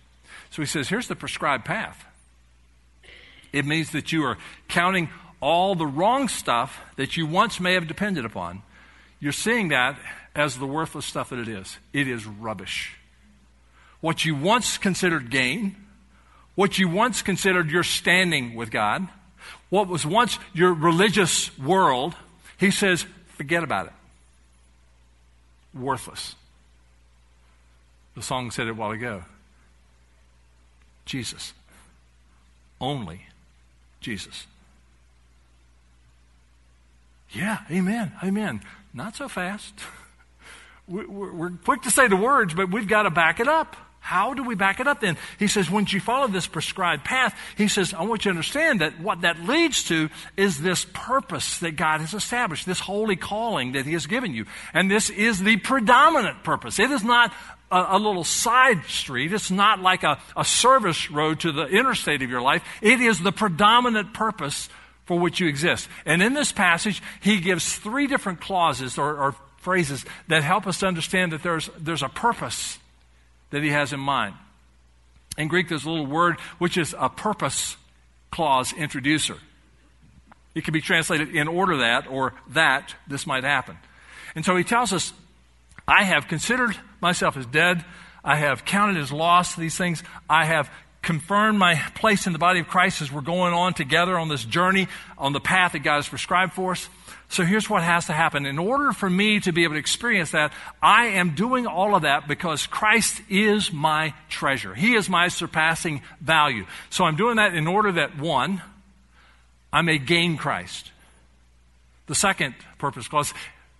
So 0.50 0.62
he 0.62 0.66
says, 0.66 0.90
here's 0.90 1.08
the 1.08 1.16
prescribed 1.16 1.66
path. 1.66 2.04
It 3.54 3.66
means 3.66 3.92
that 3.92 4.12
you 4.12 4.24
are 4.24 4.38
counting 4.68 5.10
all 5.40 5.76
the 5.76 5.86
wrong 5.86 6.28
stuff 6.28 6.80
that 6.96 7.16
you 7.16 7.28
once 7.28 7.60
may 7.60 7.74
have 7.74 7.88
depended 7.88 8.26
upon. 8.26 8.64
You're 9.20 9.32
seeing 9.32 9.70
that 9.70 10.00
as 10.36 10.58
the 10.58 10.66
worthless 10.66 11.06
stuff 11.06 11.30
that 11.30 11.40
it 11.40 11.48
is. 11.48 11.78
It 11.94 12.08
is 12.08 12.26
rubbish. 12.26 12.98
What 14.02 14.26
you 14.26 14.36
once 14.36 14.78
considered 14.78 15.30
gain, 15.30 15.76
what 16.58 16.80
you 16.80 16.90
once 16.90 17.22
considered 17.22 17.70
your 17.70 17.84
standing 17.84 18.56
with 18.56 18.72
God, 18.72 19.08
what 19.70 19.88
was 19.88 20.08
once 20.08 20.40
your 20.56 20.74
religious 20.74 21.56
world, 21.60 22.16
he 22.58 22.72
says, 22.72 23.06
forget 23.36 23.64
about 23.64 23.86
it. 23.86 23.94
Worthless. 25.72 26.34
The 28.16 28.24
song 28.24 28.50
said 28.50 28.66
it 28.66 28.72
a 28.72 28.74
while 28.74 28.90
ago. 28.90 29.24
Jesus. 31.06 31.54
Only 32.82 33.28
Jesus. 34.02 34.48
Yeah, 37.30 37.60
amen, 37.70 38.14
amen. 38.24 38.62
Not 38.96 39.16
so 39.16 39.28
fast. 39.28 39.76
We're 40.88 41.52
quick 41.64 41.84
to 41.84 41.92
say 41.92 42.08
the 42.08 42.16
words, 42.16 42.56
but 42.56 42.72
we've 42.72 42.88
got 42.88 43.04
to 43.04 43.12
back 43.12 43.40
it 43.40 43.48
up. 43.48 43.76
How 44.08 44.34
do 44.34 44.42
we 44.42 44.56
back 44.56 44.80
it 44.80 44.88
up 44.88 45.02
then? 45.02 45.18
He 45.38 45.50
says, 45.50 45.70
once 45.70 45.92
you 45.92 46.00
follow 46.00 46.30
this 46.30 46.48
prescribed 46.48 47.04
path, 47.04 47.38
he 47.58 47.68
says, 47.68 47.94
I 47.94 48.04
want 48.04 48.24
you 48.24 48.32
to 48.32 48.38
understand 48.38 48.80
that 48.80 49.02
what 49.02 49.20
that 49.24 49.44
leads 49.44 49.84
to 49.90 50.08
is 50.38 50.62
this 50.62 50.86
purpose 50.94 51.58
that 51.58 51.76
God 51.76 52.00
has 52.00 52.14
established, 52.14 52.66
this 52.66 52.80
holy 52.80 53.18
calling 53.18 53.74
that 53.74 53.86
he 53.86 53.92
has 53.92 54.08
given 54.08 54.34
you. 54.34 54.46
And 54.74 54.90
this 54.90 55.10
is 55.10 55.44
the 55.44 55.58
predominant 55.58 56.42
purpose. 56.46 56.80
It 56.80 56.90
is 56.90 57.04
not 57.04 57.34
a, 57.70 57.86
a 57.90 58.00
little 58.00 58.24
side 58.24 58.86
street. 58.86 59.34
It's 59.34 59.52
not 59.52 59.82
like 59.82 60.04
a, 60.04 60.22
a 60.38 60.46
service 60.46 61.12
road 61.12 61.42
to 61.42 61.52
the 61.52 61.66
interstate 61.66 62.22
of 62.22 62.30
your 62.30 62.42
life. 62.42 62.64
It 62.82 63.02
is 63.02 63.20
the 63.20 63.34
predominant 63.34 64.14
purpose 64.14 64.70
for 65.04 65.20
which 65.20 65.42
you 65.42 65.50
exist. 65.50 65.90
And 66.06 66.24
in 66.24 66.34
this 66.34 66.54
passage, 66.54 67.04
he 67.20 67.42
gives 67.42 67.76
three 67.76 68.08
different 68.08 68.40
clauses 68.40 68.98
or, 68.98 69.18
or 69.18 69.36
phrases 69.58 70.06
that 70.30 70.44
help 70.44 70.66
us 70.66 70.80
to 70.80 70.88
understand 70.88 71.34
that 71.34 71.44
there's, 71.44 71.70
there's 71.78 72.04
a 72.04 72.08
purpose 72.08 72.80
that 73.50 73.64
he 73.64 73.70
has 73.70 73.94
in 73.94 74.00
mind. 74.00 74.36
In 75.38 75.48
Greek, 75.48 75.70
there's 75.70 75.86
a 75.86 75.90
little 75.90 76.06
word 76.06 76.40
which 76.58 76.78
is 76.78 76.96
a 76.98 77.10
purpose 77.10 77.78
clause 78.32 78.74
introducer. 78.74 79.38
It 80.56 80.64
can 80.64 80.74
be 80.74 80.82
translated 80.82 81.36
in 81.36 81.48
order 81.48 81.78
that 81.78 82.08
or 82.08 82.34
that 82.50 82.96
this 83.08 83.28
might 83.28 83.44
happen. 83.44 83.78
And 84.36 84.44
so 84.44 84.56
he 84.56 84.64
tells 84.64 84.92
us, 84.92 85.14
I 85.88 86.04
have 86.04 86.28
considered 86.28 86.76
myself 87.02 87.38
as 87.38 87.46
dead. 87.46 87.86
I 88.24 88.38
have 88.38 88.66
counted 88.66 88.98
as 88.98 89.12
lost 89.12 89.58
these 89.58 89.78
things. 89.78 90.04
I 90.30 90.46
have 90.46 90.70
confirmed 91.02 91.58
my 91.58 91.76
place 91.96 92.28
in 92.28 92.34
the 92.34 92.40
body 92.40 92.60
of 92.60 92.68
Christ 92.68 93.02
as 93.02 93.12
we're 93.12 93.22
going 93.22 93.54
on 93.54 93.74
together 93.74 94.18
on 94.18 94.28
this 94.28 94.44
journey 94.44 94.88
on 95.18 95.34
the 95.34 95.40
path 95.40 95.72
that 95.72 95.80
God 95.80 95.96
has 95.96 96.10
prescribed 96.10 96.54
for 96.54 96.72
us. 96.72 96.90
So 97.30 97.44
here's 97.44 97.70
what 97.70 97.84
has 97.84 98.06
to 98.06 98.14
happen. 98.14 98.46
In 98.46 98.58
order 98.58 98.94
for 98.94 99.10
me 99.10 99.40
to 99.42 99.52
be 99.52 99.64
able 99.64 99.74
to 99.74 99.80
experience 99.80 100.32
that, 100.32 100.54
I 100.82 101.08
am 101.08 101.36
doing 101.36 101.68
all 101.68 101.94
of 101.94 102.04
that 102.04 102.28
because 102.28 102.68
Christ 102.68 103.22
is 103.30 103.72
my 103.72 104.14
treasure. 104.30 104.74
He 104.74 104.96
is 104.96 105.10
my 105.10 105.28
surpassing 105.28 106.02
value. 106.22 106.66
So 106.90 107.04
I'm 107.04 107.18
doing 107.18 107.36
that 107.36 107.54
in 107.54 107.68
order 107.68 107.92
that, 107.94 108.18
one, 108.18 108.62
I 109.74 109.82
may 109.82 109.98
gain 109.98 110.38
Christ. 110.38 110.92
The 112.08 112.16
second 112.16 112.56
purpose 112.78 113.10
clause, 113.10 113.34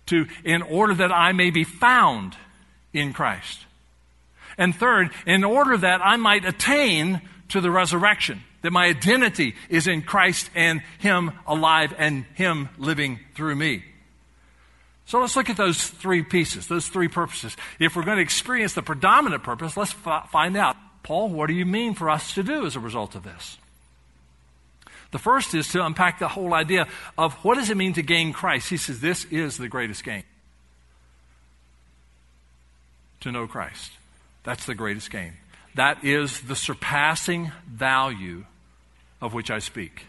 to, 0.06 0.26
in 0.44 0.60
order 0.60 0.94
that 0.94 1.12
I 1.12 1.32
may 1.32 1.50
be 1.50 1.64
found 1.64 2.36
in 2.92 3.14
Christ. 3.14 3.64
And 4.58 4.74
third, 4.74 5.10
in 5.26 5.44
order 5.44 5.76
that 5.78 6.00
I 6.04 6.16
might 6.16 6.44
attain 6.44 7.22
to 7.48 7.60
the 7.60 7.70
resurrection 7.70 8.42
that 8.62 8.72
my 8.72 8.86
identity 8.86 9.54
is 9.68 9.86
in 9.86 10.02
Christ 10.02 10.50
and 10.54 10.82
Him 10.98 11.32
alive 11.46 11.94
and 11.96 12.24
Him 12.34 12.68
living 12.76 13.20
through 13.34 13.54
me. 13.54 13.84
So 15.06 15.20
let's 15.20 15.36
look 15.36 15.48
at 15.48 15.56
those 15.56 15.86
three 15.86 16.22
pieces, 16.22 16.66
those 16.66 16.88
three 16.88 17.08
purposes. 17.08 17.56
If 17.78 17.96
we're 17.96 18.04
going 18.04 18.18
to 18.18 18.22
experience 18.22 18.74
the 18.74 18.82
predominant 18.82 19.42
purpose, 19.42 19.76
let's 19.76 19.94
f- 20.04 20.28
find 20.30 20.56
out. 20.56 20.76
Paul, 21.02 21.30
what 21.30 21.46
do 21.46 21.54
you 21.54 21.64
mean 21.64 21.94
for 21.94 22.10
us 22.10 22.34
to 22.34 22.42
do 22.42 22.66
as 22.66 22.76
a 22.76 22.80
result 22.80 23.14
of 23.14 23.22
this? 23.22 23.56
The 25.10 25.18
first 25.18 25.54
is 25.54 25.68
to 25.68 25.86
unpack 25.86 26.18
the 26.18 26.28
whole 26.28 26.52
idea 26.52 26.86
of 27.16 27.32
what 27.36 27.54
does 27.54 27.70
it 27.70 27.78
mean 27.78 27.94
to 27.94 28.02
gain 28.02 28.34
Christ? 28.34 28.68
He 28.68 28.76
says 28.76 29.00
this 29.00 29.24
is 29.26 29.56
the 29.56 29.68
greatest 29.68 30.04
gain. 30.04 30.24
To 33.20 33.32
know 33.32 33.46
Christ. 33.46 33.92
That's 34.48 34.64
the 34.64 34.74
greatest 34.74 35.10
gain. 35.10 35.34
That 35.74 36.06
is 36.06 36.40
the 36.40 36.56
surpassing 36.56 37.52
value 37.70 38.46
of 39.20 39.34
which 39.34 39.50
I 39.50 39.58
speak. 39.58 40.06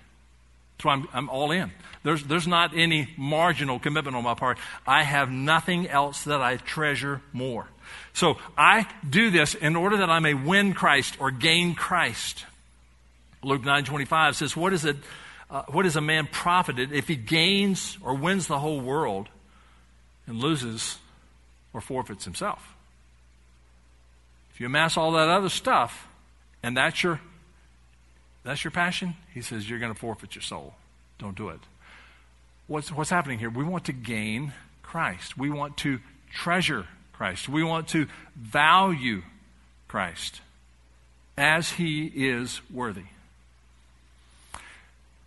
That's 0.77 0.85
why 0.85 0.93
I'm, 0.93 1.09
I'm 1.11 1.29
all 1.29 1.51
in. 1.51 1.71
There's, 2.03 2.23
there's 2.23 2.47
not 2.47 2.71
any 2.73 3.09
marginal 3.17 3.79
commitment 3.79 4.15
on 4.15 4.23
my 4.23 4.35
part. 4.35 4.57
I 4.87 5.03
have 5.03 5.29
nothing 5.29 5.89
else 5.89 6.23
that 6.23 6.41
I 6.41 6.55
treasure 6.55 7.19
more. 7.33 7.67
So 8.13 8.37
I 8.57 8.87
do 9.09 9.29
this 9.29 9.55
in 9.55 9.75
order 9.75 9.97
that 9.97 10.09
I 10.09 10.19
may 10.19 10.35
win 10.35 10.73
Christ 10.73 11.17
or 11.19 11.31
gain 11.31 11.75
Christ. 11.75 12.45
Luke 13.43 13.63
9:25 13.63 14.37
says, 14.37 14.55
"What 14.55 14.71
is 14.71 14.85
it? 14.85 14.95
Uh, 15.51 15.63
what 15.67 15.85
is 15.85 15.97
a 15.97 16.01
man 16.01 16.27
profited 16.27 16.93
if 16.93 17.09
he 17.09 17.17
gains 17.17 17.97
or 18.01 18.13
wins 18.13 18.47
the 18.47 18.59
whole 18.59 18.79
world 18.79 19.27
and 20.27 20.39
loses 20.39 20.97
or 21.73 21.81
forfeits 21.81 22.23
himself?" 22.23 22.78
You 24.59 24.67
amass 24.67 24.97
all 24.97 25.13
that 25.13 25.29
other 25.29 25.49
stuff, 25.49 26.07
and 26.61 26.77
that's 26.77 27.01
your 27.01 27.19
that's 28.43 28.63
your 28.63 28.71
passion, 28.71 29.15
he 29.33 29.41
says 29.41 29.69
you're 29.69 29.79
going 29.79 29.93
to 29.93 29.99
forfeit 29.99 30.35
your 30.35 30.41
soul. 30.41 30.75
Don't 31.17 31.35
do 31.35 31.49
it. 31.49 31.59
What's 32.67 32.91
what's 32.91 33.09
happening 33.09 33.39
here? 33.39 33.49
We 33.49 33.63
want 33.63 33.85
to 33.85 33.93
gain 33.93 34.53
Christ. 34.83 35.37
We 35.37 35.49
want 35.49 35.77
to 35.77 35.99
treasure 36.31 36.85
Christ. 37.13 37.49
We 37.49 37.63
want 37.63 37.87
to 37.89 38.07
value 38.35 39.23
Christ 39.87 40.41
as 41.37 41.71
he 41.71 42.05
is 42.05 42.61
worthy. 42.71 43.05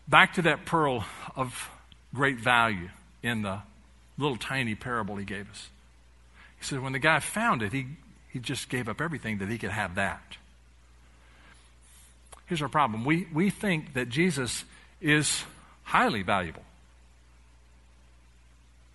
Back 0.07 0.35
to 0.35 0.43
that 0.43 0.67
pearl 0.67 1.05
of 1.37 1.71
great 2.15 2.39
value 2.39 2.91
in 3.23 3.43
the 3.43 3.61
little 4.19 4.37
tiny 4.37 4.75
parable 4.75 5.17
he 5.17 5.25
gave 5.25 5.51
us. 5.51 5.69
He 6.59 6.65
said, 6.65 6.81
when 6.81 6.93
the 6.93 6.99
guy 6.99 7.19
found 7.21 7.63
it, 7.63 7.73
he, 7.73 7.87
he 8.33 8.39
just 8.39 8.69
gave 8.69 8.89
up 8.89 9.01
everything 9.01 9.39
that 9.39 9.49
he 9.49 9.59
could 9.59 9.71
have 9.71 9.97
that. 9.97 10.37
Here's 12.47 12.63
our 12.63 12.69
problem 12.69 13.05
we, 13.05 13.27
we 13.33 13.51
think 13.51 13.95
that 13.95 14.09
Jesus 14.09 14.65
is 15.01 15.45
highly 15.85 16.23
valuable. 16.23 16.63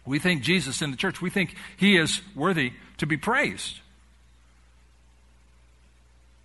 We 0.05 0.19
think 0.19 0.41
Jesus 0.41 0.81
in 0.81 0.91
the 0.91 0.97
church, 0.97 1.21
we 1.21 1.29
think 1.29 1.55
he 1.75 1.97
is 1.97 2.21
worthy 2.33 2.73
to 2.97 3.05
be 3.05 3.17
praised, 3.17 3.79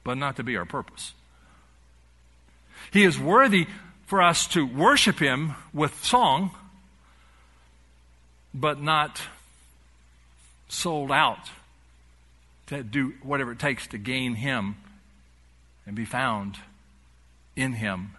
but 0.04 0.18
not 0.18 0.36
to 0.36 0.42
be 0.42 0.56
our 0.56 0.64
purpose. 0.64 1.12
He 2.92 3.04
is 3.04 3.18
worthy 3.18 3.68
for 4.06 4.20
us 4.20 4.46
to 4.48 4.66
worship 4.66 5.18
him 5.18 5.54
with 5.72 6.04
song, 6.04 6.50
but 8.52 8.82
not 8.82 9.22
sold 10.68 11.12
out 11.12 11.48
to 12.72 12.82
do 12.82 13.14
whatever 13.22 13.52
it 13.52 13.58
takes 13.58 13.86
to 13.88 13.98
gain 13.98 14.34
him 14.34 14.76
and 15.86 15.96
be 15.96 16.04
found 16.04 16.58
in 17.56 17.74
him 17.74 18.12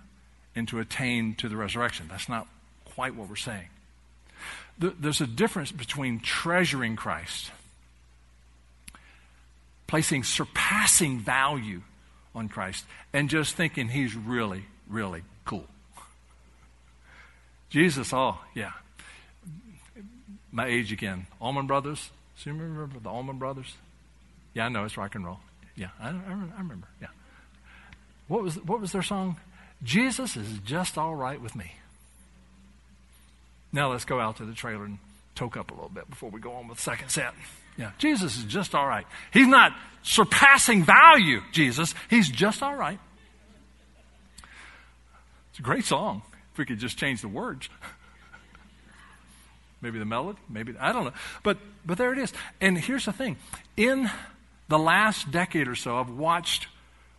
and 0.55 0.67
to 0.67 0.79
attain 0.79 1.35
to 1.35 1.49
the 1.49 1.57
resurrection. 1.57 2.07
That's 2.09 2.29
not 2.29 2.47
quite 2.85 3.15
what 3.15 3.29
we're 3.29 3.35
saying 3.35 3.67
there's 4.77 5.21
a 5.21 5.27
difference 5.27 5.71
between 5.71 6.19
treasuring 6.19 6.95
Christ, 6.95 7.51
placing 9.87 10.23
surpassing 10.23 11.19
value 11.19 11.81
on 12.33 12.49
Christ, 12.49 12.85
and 13.13 13.29
just 13.29 13.55
thinking 13.55 13.89
he's 13.89 14.15
really, 14.15 14.65
really 14.87 15.23
cool. 15.45 15.67
Jesus, 17.69 18.13
oh, 18.13 18.37
yeah. 18.55 18.71
My 20.51 20.67
age 20.67 20.91
again. 20.91 21.27
Allman 21.39 21.67
Brothers. 21.67 22.11
Do 22.43 22.51
you 22.51 22.55
remember 22.55 22.99
the 22.99 23.09
Allman 23.09 23.37
Brothers? 23.37 23.75
Yeah, 24.53 24.65
I 24.65 24.69
know, 24.69 24.83
it's 24.83 24.97
rock 24.97 25.15
and 25.15 25.25
roll. 25.25 25.39
Yeah, 25.75 25.87
I, 25.99 26.09
I, 26.09 26.59
remember. 26.59 26.87
Yeah. 27.01 27.07
What 28.27 28.43
was, 28.43 28.55
what 28.63 28.79
was 28.79 28.91
their 28.91 29.01
song? 29.01 29.37
Jesus 29.83 30.37
is 30.37 30.59
just 30.59 30.97
all 30.97 31.15
right 31.15 31.41
with 31.41 31.55
me. 31.55 31.73
Now 33.71 33.91
let's 33.91 34.05
go 34.05 34.19
out 34.19 34.37
to 34.37 34.45
the 34.45 34.53
trailer 34.53 34.85
and 34.85 34.99
toke 35.35 35.57
up 35.57 35.71
a 35.71 35.73
little 35.73 35.89
bit 35.89 36.09
before 36.09 36.29
we 36.29 36.39
go 36.39 36.53
on 36.53 36.67
with 36.67 36.77
the 36.77 36.83
second 36.83 37.09
set. 37.09 37.33
Yeah, 37.77 37.91
Jesus 37.97 38.37
is 38.37 38.43
just 38.43 38.75
all 38.75 38.87
right. 38.87 39.07
He's 39.31 39.47
not 39.47 39.73
surpassing 40.03 40.83
value, 40.83 41.41
Jesus. 41.51 41.95
He's 42.09 42.29
just 42.29 42.61
all 42.61 42.75
right. 42.75 42.99
It's 45.49 45.59
a 45.59 45.63
great 45.63 45.85
song. 45.85 46.21
If 46.51 46.59
we 46.59 46.65
could 46.65 46.77
just 46.77 46.99
change 46.99 47.21
the 47.21 47.27
words. 47.27 47.67
maybe 49.81 49.97
the 49.97 50.05
melody, 50.05 50.37
maybe 50.47 50.75
I 50.79 50.93
don't 50.93 51.05
know. 51.05 51.13
But 51.41 51.57
but 51.83 51.97
there 51.97 52.13
it 52.13 52.19
is. 52.19 52.31
And 52.61 52.77
here's 52.77 53.05
the 53.05 53.11
thing. 53.11 53.37
In 53.75 54.09
the 54.67 54.80
last 54.80 55.32
decade 55.32 55.67
or 55.67 55.76
so, 55.76 55.97
I've 55.97 56.10
watched 56.10 56.67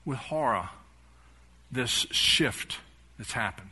with 0.04 0.18
horror 0.18 0.70
this 1.70 2.06
shift 2.10 2.78
that's 3.18 3.32
happened. 3.32 3.70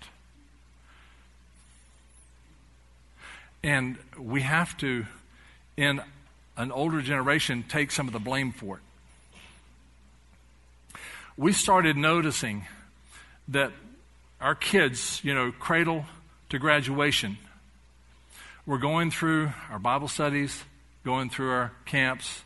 And 3.63 3.97
we 4.19 4.43
have 4.43 4.77
to, 4.79 5.07
in 5.77 6.03
an 6.57 6.73
older 6.73 7.01
generation, 7.01 7.65
take 7.69 7.91
some 7.91 8.07
of 8.09 8.13
the 8.13 8.19
blame 8.19 8.53
for 8.53 8.77
it. 8.77 8.83
We 11.37 11.53
started 11.53 11.97
noticing 11.97 12.67
that 13.49 13.73
our 14.41 14.55
kids, 14.55 15.21
you 15.23 15.35
know, 15.35 15.53
cradle 15.53 16.05
to 16.51 16.59
graduation, 16.59 17.39
we're 18.67 18.79
going 18.79 19.11
through 19.11 19.53
our 19.71 19.79
Bible 19.79 20.09
studies, 20.09 20.63
going 21.05 21.31
through 21.31 21.51
our 21.51 21.73
camps, 21.85 22.43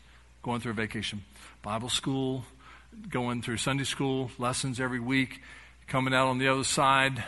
going 0.47 0.61
through 0.61 0.71
a 0.71 0.75
vacation 0.75 1.21
Bible 1.61 1.89
school, 1.89 2.45
going 3.09 3.41
through 3.41 3.57
Sunday 3.57 3.83
school 3.83 4.31
lessons 4.39 4.79
every 4.79 5.01
week, 5.01 5.41
coming 5.87 6.13
out 6.13 6.29
on 6.29 6.37
the 6.37 6.47
other 6.47 6.63
side, 6.63 7.21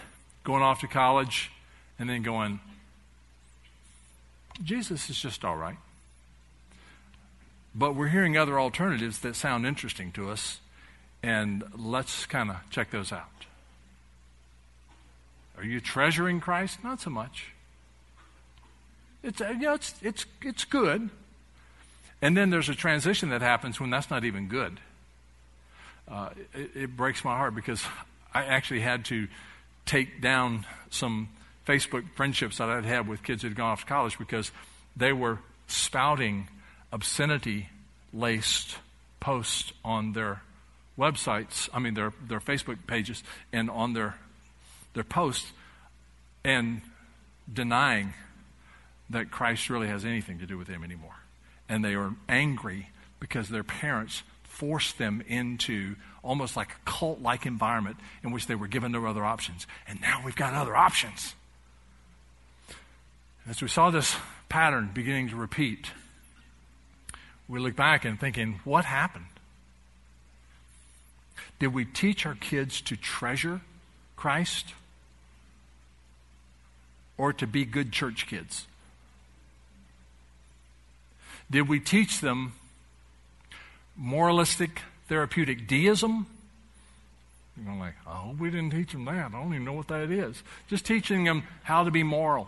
going 0.46 0.64
off 0.64 0.80
to 0.80 0.88
college, 0.88 1.52
and 2.00 2.10
then 2.10 2.22
going, 2.22 2.62
Jesus 4.64 5.10
is 5.10 5.20
just 5.20 5.44
all 5.44 5.58
right. 5.58 5.76
But 7.76 7.94
we're 7.94 8.08
hearing 8.08 8.38
other 8.38 8.58
alternatives 8.58 9.20
that 9.20 9.36
sound 9.36 9.66
interesting 9.66 10.14
to 10.14 10.30
us, 10.30 10.62
and 11.22 11.62
let's 11.78 12.26
kind 12.26 12.50
of 12.50 12.56
check 12.70 12.90
those 12.90 13.12
out. 13.12 13.28
Are 15.58 15.66
you 15.66 15.82
treasuring 15.82 16.40
Christ? 16.40 16.86
Not 16.86 17.02
so 17.02 17.10
much. 17.10 17.52
It's, 19.24 19.42
you 19.42 19.58
know, 19.58 19.74
it's, 19.74 19.94
it's, 20.02 20.26
it's 20.42 20.64
good. 20.64 21.10
And 22.22 22.36
then 22.36 22.50
there's 22.50 22.70
a 22.70 22.76
transition 22.76 23.30
that 23.30 23.42
happens 23.42 23.80
when 23.80 23.90
that's 23.90 24.10
not 24.10 24.26
even 24.26 24.48
good. 24.48 24.80
Uh, 26.08 26.30
it, 26.54 26.72
it 26.76 26.98
breaks 26.98 27.24
my 27.24 27.38
heart 27.38 27.56
because 27.56 27.84
I 28.34 28.46
actually 28.46 28.82
had 28.82 29.06
to 29.06 29.28
take 29.86 30.22
down 30.22 30.66
some 30.90 31.30
Facebook 31.66 32.04
friendships 32.16 32.58
that 32.58 32.70
I'd 32.70 32.86
had 32.86 33.08
with 33.08 33.24
kids 33.24 33.44
who'd 33.44 33.56
gone 33.56 33.72
off 33.72 33.82
to 33.82 33.86
college 33.86 34.18
because 34.18 34.52
they 34.98 35.14
were 35.14 35.40
spouting 35.68 36.48
obscenity 36.92 37.70
laced 38.12 38.78
posts 39.20 39.72
on 39.86 40.14
their 40.14 40.42
websites, 40.98 41.70
I 41.74 41.80
mean, 41.80 41.94
their, 41.94 42.12
their 42.28 42.40
Facebook 42.40 42.78
pages, 42.86 43.24
and 43.54 43.70
on 43.70 43.94
their, 43.94 44.16
their 44.94 45.04
posts, 45.04 45.52
and 46.44 46.82
denying 47.52 48.14
that 49.10 49.32
Christ 49.32 49.70
really 49.70 49.88
has 49.88 50.06
anything 50.06 50.40
to 50.40 50.46
do 50.46 50.58
with 50.58 50.68
them 50.68 50.84
anymore. 50.84 51.19
And 51.70 51.86
they 51.86 51.94
are 51.94 52.16
angry 52.28 52.90
because 53.20 53.48
their 53.48 53.64
parents 53.64 54.24
forced 54.44 54.98
them 54.98 55.24
into 55.28 55.96
almost 56.22 56.58
like 56.58 56.72
a 56.72 56.90
cult 56.90 57.22
like 57.22 57.46
environment 57.46 57.98
in 58.24 58.32
which 58.32 58.48
they 58.48 58.56
were 58.56 58.68
given 58.68 58.92
no 58.92 59.06
other 59.06 59.24
options. 59.24 59.68
And 59.88 60.02
now 60.02 60.22
we've 60.26 60.36
got 60.36 60.54
other 60.54 60.76
options. 60.76 61.36
As 63.48 63.62
we 63.62 63.68
saw 63.68 63.90
this 63.90 64.16
pattern 64.50 64.92
beginning 64.94 65.30
to 65.30 65.36
repeat, 65.36 65.92
we 67.48 67.60
look 67.60 67.76
back 67.76 68.04
and 68.04 68.20
thinking, 68.20 68.60
what 68.64 68.86
happened? 68.86 69.26
Did 71.60 71.74
we 71.74 71.86
teach 71.86 72.26
our 72.26 72.36
kids 72.36 72.82
to 72.82 72.96
treasure 72.96 73.62
Christ 74.16 74.74
or 77.18 77.34
to 77.34 77.48
be 77.48 77.66
good 77.66 77.92
church 77.92 78.28
kids? 78.28 78.68
Did 81.52 81.68
we 81.68 81.80
teach 81.80 82.22
them 82.22 82.54
moralistic 83.96 84.82
therapeutic 85.08 85.68
deism? 85.68 86.28
You're 87.58 87.66
going 87.66 87.80
like, 87.80 87.96
hope 88.06 88.38
we 88.38 88.50
didn't 88.50 88.72
teach 88.72 88.92
them 88.92 89.06
that. 89.06 89.26
I 89.26 89.30
don't 89.30 89.54
even 89.54 89.66
know 89.66 89.74
what 89.74 89.88
that 89.88 90.12
is. 90.12 90.42
Just 90.68 90.86
teaching 90.86 91.24
them 91.24 91.44
how 91.64 91.84
to 91.84 91.92
be 91.92 92.04
moral. 92.04 92.48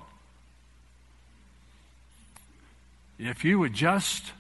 If 3.20 3.44
you 3.44 3.60
would 3.60 3.74
just, 3.74 4.32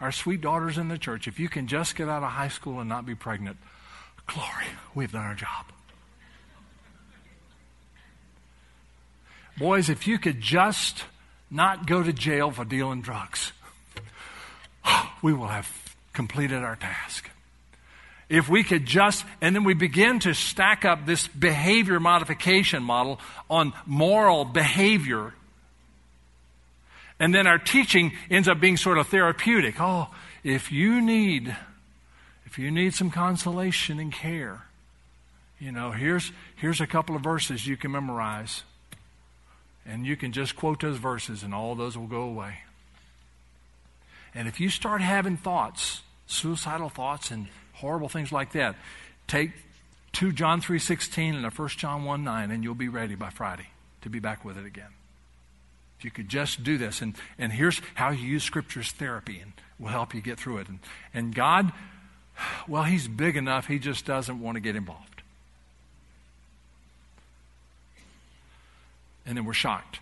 our 0.00 0.12
sweet 0.12 0.40
daughters 0.40 0.76
in 0.76 0.88
the 0.88 0.98
church, 0.98 1.28
if 1.28 1.38
you 1.38 1.48
can 1.48 1.66
just 1.66 1.96
get 1.96 2.08
out 2.08 2.22
of 2.22 2.30
high 2.30 2.48
school 2.48 2.80
and 2.80 2.88
not 2.88 3.06
be 3.06 3.14
pregnant, 3.14 3.56
glory, 4.26 4.66
we've 4.94 5.12
done 5.12 5.24
our 5.24 5.34
job. 5.34 5.66
Boys, 9.56 9.88
if 9.88 10.06
you 10.06 10.18
could 10.18 10.40
just 10.40 11.04
not 11.52 11.86
go 11.86 12.02
to 12.02 12.12
jail 12.12 12.50
for 12.50 12.64
dealing 12.64 13.02
drugs, 13.02 13.52
we 15.22 15.32
will 15.32 15.48
have 15.48 15.70
completed 16.12 16.64
our 16.64 16.76
task. 16.76 17.30
if 18.28 18.48
we 18.48 18.64
could 18.64 18.86
just, 18.86 19.26
and 19.42 19.54
then 19.54 19.62
we 19.62 19.74
begin 19.74 20.18
to 20.18 20.32
stack 20.32 20.86
up 20.86 21.04
this 21.04 21.28
behavior 21.28 22.00
modification 22.00 22.82
model 22.82 23.20
on 23.50 23.74
moral 23.84 24.46
behavior. 24.46 25.34
And 27.20 27.34
then 27.34 27.46
our 27.46 27.58
teaching 27.58 28.12
ends 28.30 28.48
up 28.48 28.58
being 28.58 28.78
sort 28.78 28.96
of 28.96 29.06
therapeutic. 29.08 29.76
Oh, 29.78 30.08
if 30.42 30.72
you 30.72 31.00
need, 31.02 31.54
if 32.46 32.58
you 32.58 32.70
need 32.70 32.94
some 32.94 33.10
consolation 33.10 34.00
and 34.00 34.10
care, 34.10 34.62
you 35.58 35.70
know, 35.70 35.90
here's, 35.90 36.32
here's 36.56 36.80
a 36.80 36.86
couple 36.86 37.14
of 37.14 37.22
verses 37.22 37.66
you 37.66 37.76
can 37.76 37.92
memorize. 37.92 38.62
And 39.86 40.06
you 40.06 40.16
can 40.16 40.32
just 40.32 40.56
quote 40.56 40.80
those 40.80 40.96
verses, 40.96 41.42
and 41.42 41.54
all 41.54 41.74
those 41.74 41.98
will 41.98 42.06
go 42.06 42.22
away. 42.22 42.58
And 44.34 44.48
if 44.48 44.60
you 44.60 44.70
start 44.70 45.00
having 45.00 45.36
thoughts, 45.36 46.02
suicidal 46.26 46.88
thoughts 46.88 47.30
and 47.30 47.48
horrible 47.74 48.08
things 48.08 48.32
like 48.32 48.52
that, 48.52 48.76
take 49.26 49.50
2 50.12 50.32
John 50.32 50.60
3.16 50.60 51.36
and 51.36 51.46
a 51.46 51.50
1 51.50 51.68
John 51.70 52.04
1 52.04 52.24
9, 52.24 52.50
and 52.50 52.62
you'll 52.62 52.74
be 52.74 52.88
ready 52.88 53.14
by 53.14 53.30
Friday 53.30 53.68
to 54.02 54.08
be 54.08 54.20
back 54.20 54.44
with 54.44 54.56
it 54.56 54.66
again. 54.66 54.90
If 55.98 56.04
you 56.04 56.10
could 56.10 56.28
just 56.28 56.64
do 56.64 56.78
this, 56.78 57.00
and, 57.00 57.14
and 57.38 57.52
here's 57.52 57.80
how 57.94 58.10
you 58.10 58.26
use 58.26 58.42
Scripture's 58.42 58.90
therapy, 58.92 59.40
and 59.40 59.52
will 59.78 59.88
help 59.88 60.14
you 60.14 60.20
get 60.20 60.38
through 60.38 60.58
it. 60.58 60.68
And, 60.68 60.78
and 61.14 61.34
God, 61.34 61.72
well, 62.66 62.84
He's 62.84 63.08
big 63.08 63.36
enough, 63.36 63.66
He 63.66 63.78
just 63.78 64.04
doesn't 64.04 64.40
want 64.40 64.56
to 64.56 64.60
get 64.60 64.76
involved. 64.76 65.11
And 69.26 69.36
then 69.36 69.44
we're 69.44 69.52
shocked. 69.52 70.00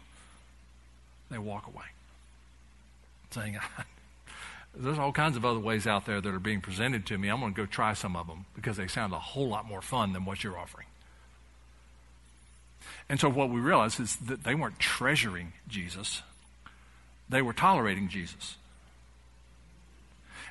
They 1.31 1.39
walk 1.39 1.67
away, 1.67 1.85
saying, 3.31 3.59
There's 4.75 4.99
all 4.99 5.13
kinds 5.13 5.37
of 5.37 5.45
other 5.45 5.59
ways 5.59 5.87
out 5.87 6.07
there 6.07 6.21
that 6.21 6.35
are 6.35 6.41
being 6.41 6.61
presented 6.61 7.07
to 7.07 7.19
me. 7.19 7.29
I'm 7.29 7.41
going 7.41 7.53
to 7.53 7.57
go 7.57 7.67
try 7.67 7.93
some 7.93 8.17
of 8.17 8.27
them 8.27 8.47
because 8.55 8.77
they 8.77 8.87
sound 8.87 9.13
a 9.13 9.19
whole 9.19 9.49
lot 9.49 9.67
more 9.67 9.83
fun 9.83 10.13
than 10.13 10.25
what 10.25 10.45
you're 10.45 10.59
offering. 10.59 10.87
And 13.09 13.19
so 13.19 13.29
what 13.29 13.51
we 13.51 13.61
realize 13.61 13.99
is 13.99 14.17
that 14.17 14.45
they 14.45 14.55
weren't 14.55 14.79
treasuring 14.79 15.53
Jesus, 15.69 16.23
they 17.29 17.43
were 17.43 17.53
tolerating 17.53 18.09
Jesus. 18.09 18.57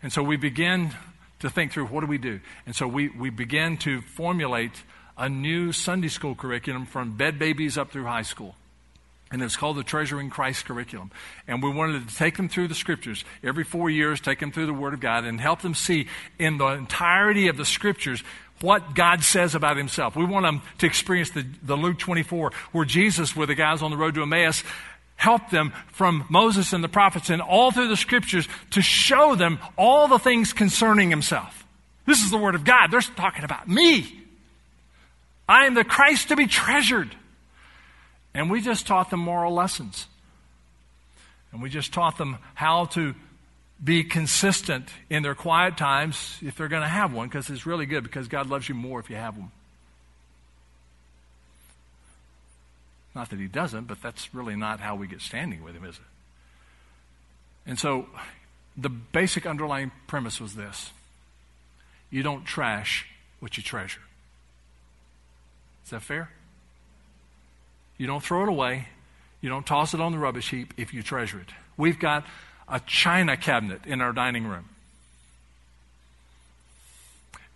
And 0.02 0.14
so 0.14 0.24
we 0.24 0.38
begin 0.38 0.92
to 1.40 1.50
think 1.50 1.74
through 1.74 1.88
what 1.88 2.02
do 2.02 2.08
we 2.08 2.18
do? 2.18 2.40
And 2.66 2.74
so 2.76 2.88
we, 2.88 3.10
we 3.10 3.30
begin 3.30 3.78
to 3.78 4.02
formulate 4.02 4.84
a 5.20 5.30
new 5.30 5.72
Sunday 5.72 6.08
school 6.08 6.34
curriculum 6.34 6.86
from 6.86 7.18
bed 7.18 7.38
babies 7.38 7.78
up 7.78 7.92
through 7.92 8.06
high 8.06 8.24
school. 8.24 8.56
And 9.32 9.44
it's 9.44 9.58
called 9.58 9.78
the 9.78 9.84
Treasuring 9.84 10.32
Christ 10.32 10.66
curriculum. 10.66 11.12
And 11.48 11.62
we 11.62 11.70
wanted 11.70 12.08
to 12.08 12.16
take 12.16 12.38
them 12.38 12.50
through 12.50 12.70
the 12.70 12.76
scriptures 12.76 13.24
every 13.44 13.64
four 13.64 13.90
years, 13.90 14.20
take 14.20 14.40
them 14.40 14.52
through 14.52 14.66
the 14.66 14.74
Word 14.74 14.96
of 14.96 15.02
God, 15.02 15.24
and 15.26 15.40
help 15.40 15.62
them 15.62 15.76
see 15.76 16.08
in 16.40 16.58
the 16.58 16.68
entirety 16.68 17.48
of 17.48 17.58
the 17.58 17.66
scriptures 17.66 18.24
what 18.62 18.96
God 18.96 19.24
says 19.24 19.54
about 19.54 19.78
himself. 19.78 20.16
We 20.16 20.26
want 20.26 20.46
them 20.46 20.62
to 20.80 20.88
experience 20.88 21.30
the, 21.30 21.46
the 21.62 21.76
Luke 21.76 22.00
24, 22.00 22.52
where 22.72 22.86
Jesus, 22.86 23.36
with 23.36 23.50
the 23.50 23.56
guys 23.56 23.84
on 23.84 23.92
the 23.92 23.98
road 23.98 24.16
to 24.16 24.24
Emmaus, 24.24 24.64
helped 25.16 25.52
them 25.52 25.74
from 25.88 26.26
Moses 26.30 26.74
and 26.74 26.84
the 26.84 26.90
prophets 26.90 27.30
and 27.30 27.42
all 27.42 27.72
through 27.72 27.90
the 27.90 27.98
scriptures 27.98 28.48
to 28.72 28.82
show 28.82 29.36
them 29.36 29.60
all 29.78 30.08
the 30.08 30.18
things 30.18 30.54
concerning 30.54 31.10
himself. 31.10 31.66
This 32.06 32.24
is 32.24 32.32
the 32.32 32.38
Word 32.38 32.56
of 32.56 32.64
God. 32.64 32.90
They're 32.90 33.02
talking 33.02 33.44
about 33.44 33.68
me. 33.68 34.19
I 35.50 35.66
am 35.66 35.74
the 35.74 35.84
Christ 35.84 36.28
to 36.28 36.36
be 36.36 36.46
treasured. 36.46 37.10
And 38.36 38.52
we 38.52 38.62
just 38.62 38.86
taught 38.86 39.10
them 39.10 39.20
moral 39.20 39.52
lessons. 39.52 40.06
And 41.52 41.60
we 41.60 41.72
just 41.72 41.92
taught 41.92 42.20
them 42.20 42.38
how 42.54 42.86
to 42.86 43.16
be 43.84 44.04
consistent 44.04 44.90
in 45.10 45.24
their 45.24 45.34
quiet 45.34 45.76
times 45.76 46.38
if 46.44 46.56
they're 46.56 46.68
going 46.68 46.84
to 46.84 46.88
have 46.88 47.12
one, 47.12 47.28
because 47.28 47.50
it's 47.50 47.66
really 47.66 47.88
good, 47.88 48.04
because 48.04 48.28
God 48.28 48.48
loves 48.48 48.70
you 48.70 48.76
more 48.76 49.00
if 49.00 49.10
you 49.10 49.16
have 49.16 49.36
them. 49.36 49.52
Not 53.16 53.32
that 53.32 53.40
He 53.40 53.48
doesn't, 53.48 53.86
but 53.86 54.04
that's 54.04 54.36
really 54.36 54.56
not 54.56 54.80
how 54.80 54.96
we 54.96 55.08
get 55.08 55.20
standing 55.20 55.64
with 55.64 55.76
Him, 55.76 55.84
is 55.84 55.96
it? 55.96 56.02
And 57.66 57.80
so 57.80 58.06
the 58.78 58.90
basic 58.90 59.48
underlying 59.48 59.92
premise 60.06 60.40
was 60.40 60.54
this 60.54 60.92
you 62.12 62.22
don't 62.22 62.46
trash 62.46 63.08
what 63.40 63.58
you 63.58 63.64
treasure. 63.64 64.02
Is 65.90 65.92
that 65.92 66.04
fair? 66.04 66.30
You 67.98 68.06
don't 68.06 68.22
throw 68.22 68.44
it 68.44 68.50
away. 68.50 68.90
You 69.42 69.50
don't 69.50 69.66
toss 69.66 69.96
it 69.96 70.00
on 70.00 70.12
the 70.12 70.20
rubbish 70.20 70.52
heap 70.52 70.72
if 70.78 70.94
you 70.94 71.02
treasure 71.02 71.40
it. 71.40 71.50
We've 71.78 71.98
got 71.98 72.28
a 72.68 72.80
china 72.82 73.36
cabinet 73.36 73.88
in 73.88 74.00
our 74.00 74.14
dining 74.14 74.46
room. 74.46 74.70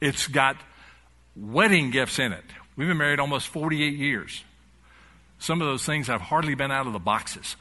It's 0.01 0.27
got 0.27 0.57
wedding 1.35 1.91
gifts 1.91 2.17
in 2.17 2.31
it. 2.31 2.43
We've 2.75 2.87
been 2.87 2.97
married 2.97 3.19
almost 3.19 3.49
48 3.49 3.93
years. 3.93 4.43
Some 5.37 5.61
of 5.61 5.67
those 5.67 5.85
things 5.85 6.07
have 6.07 6.21
hardly 6.21 6.55
been 6.55 6.71
out 6.71 6.87
of 6.87 6.93
the 6.93 6.97
boxes. 6.97 7.55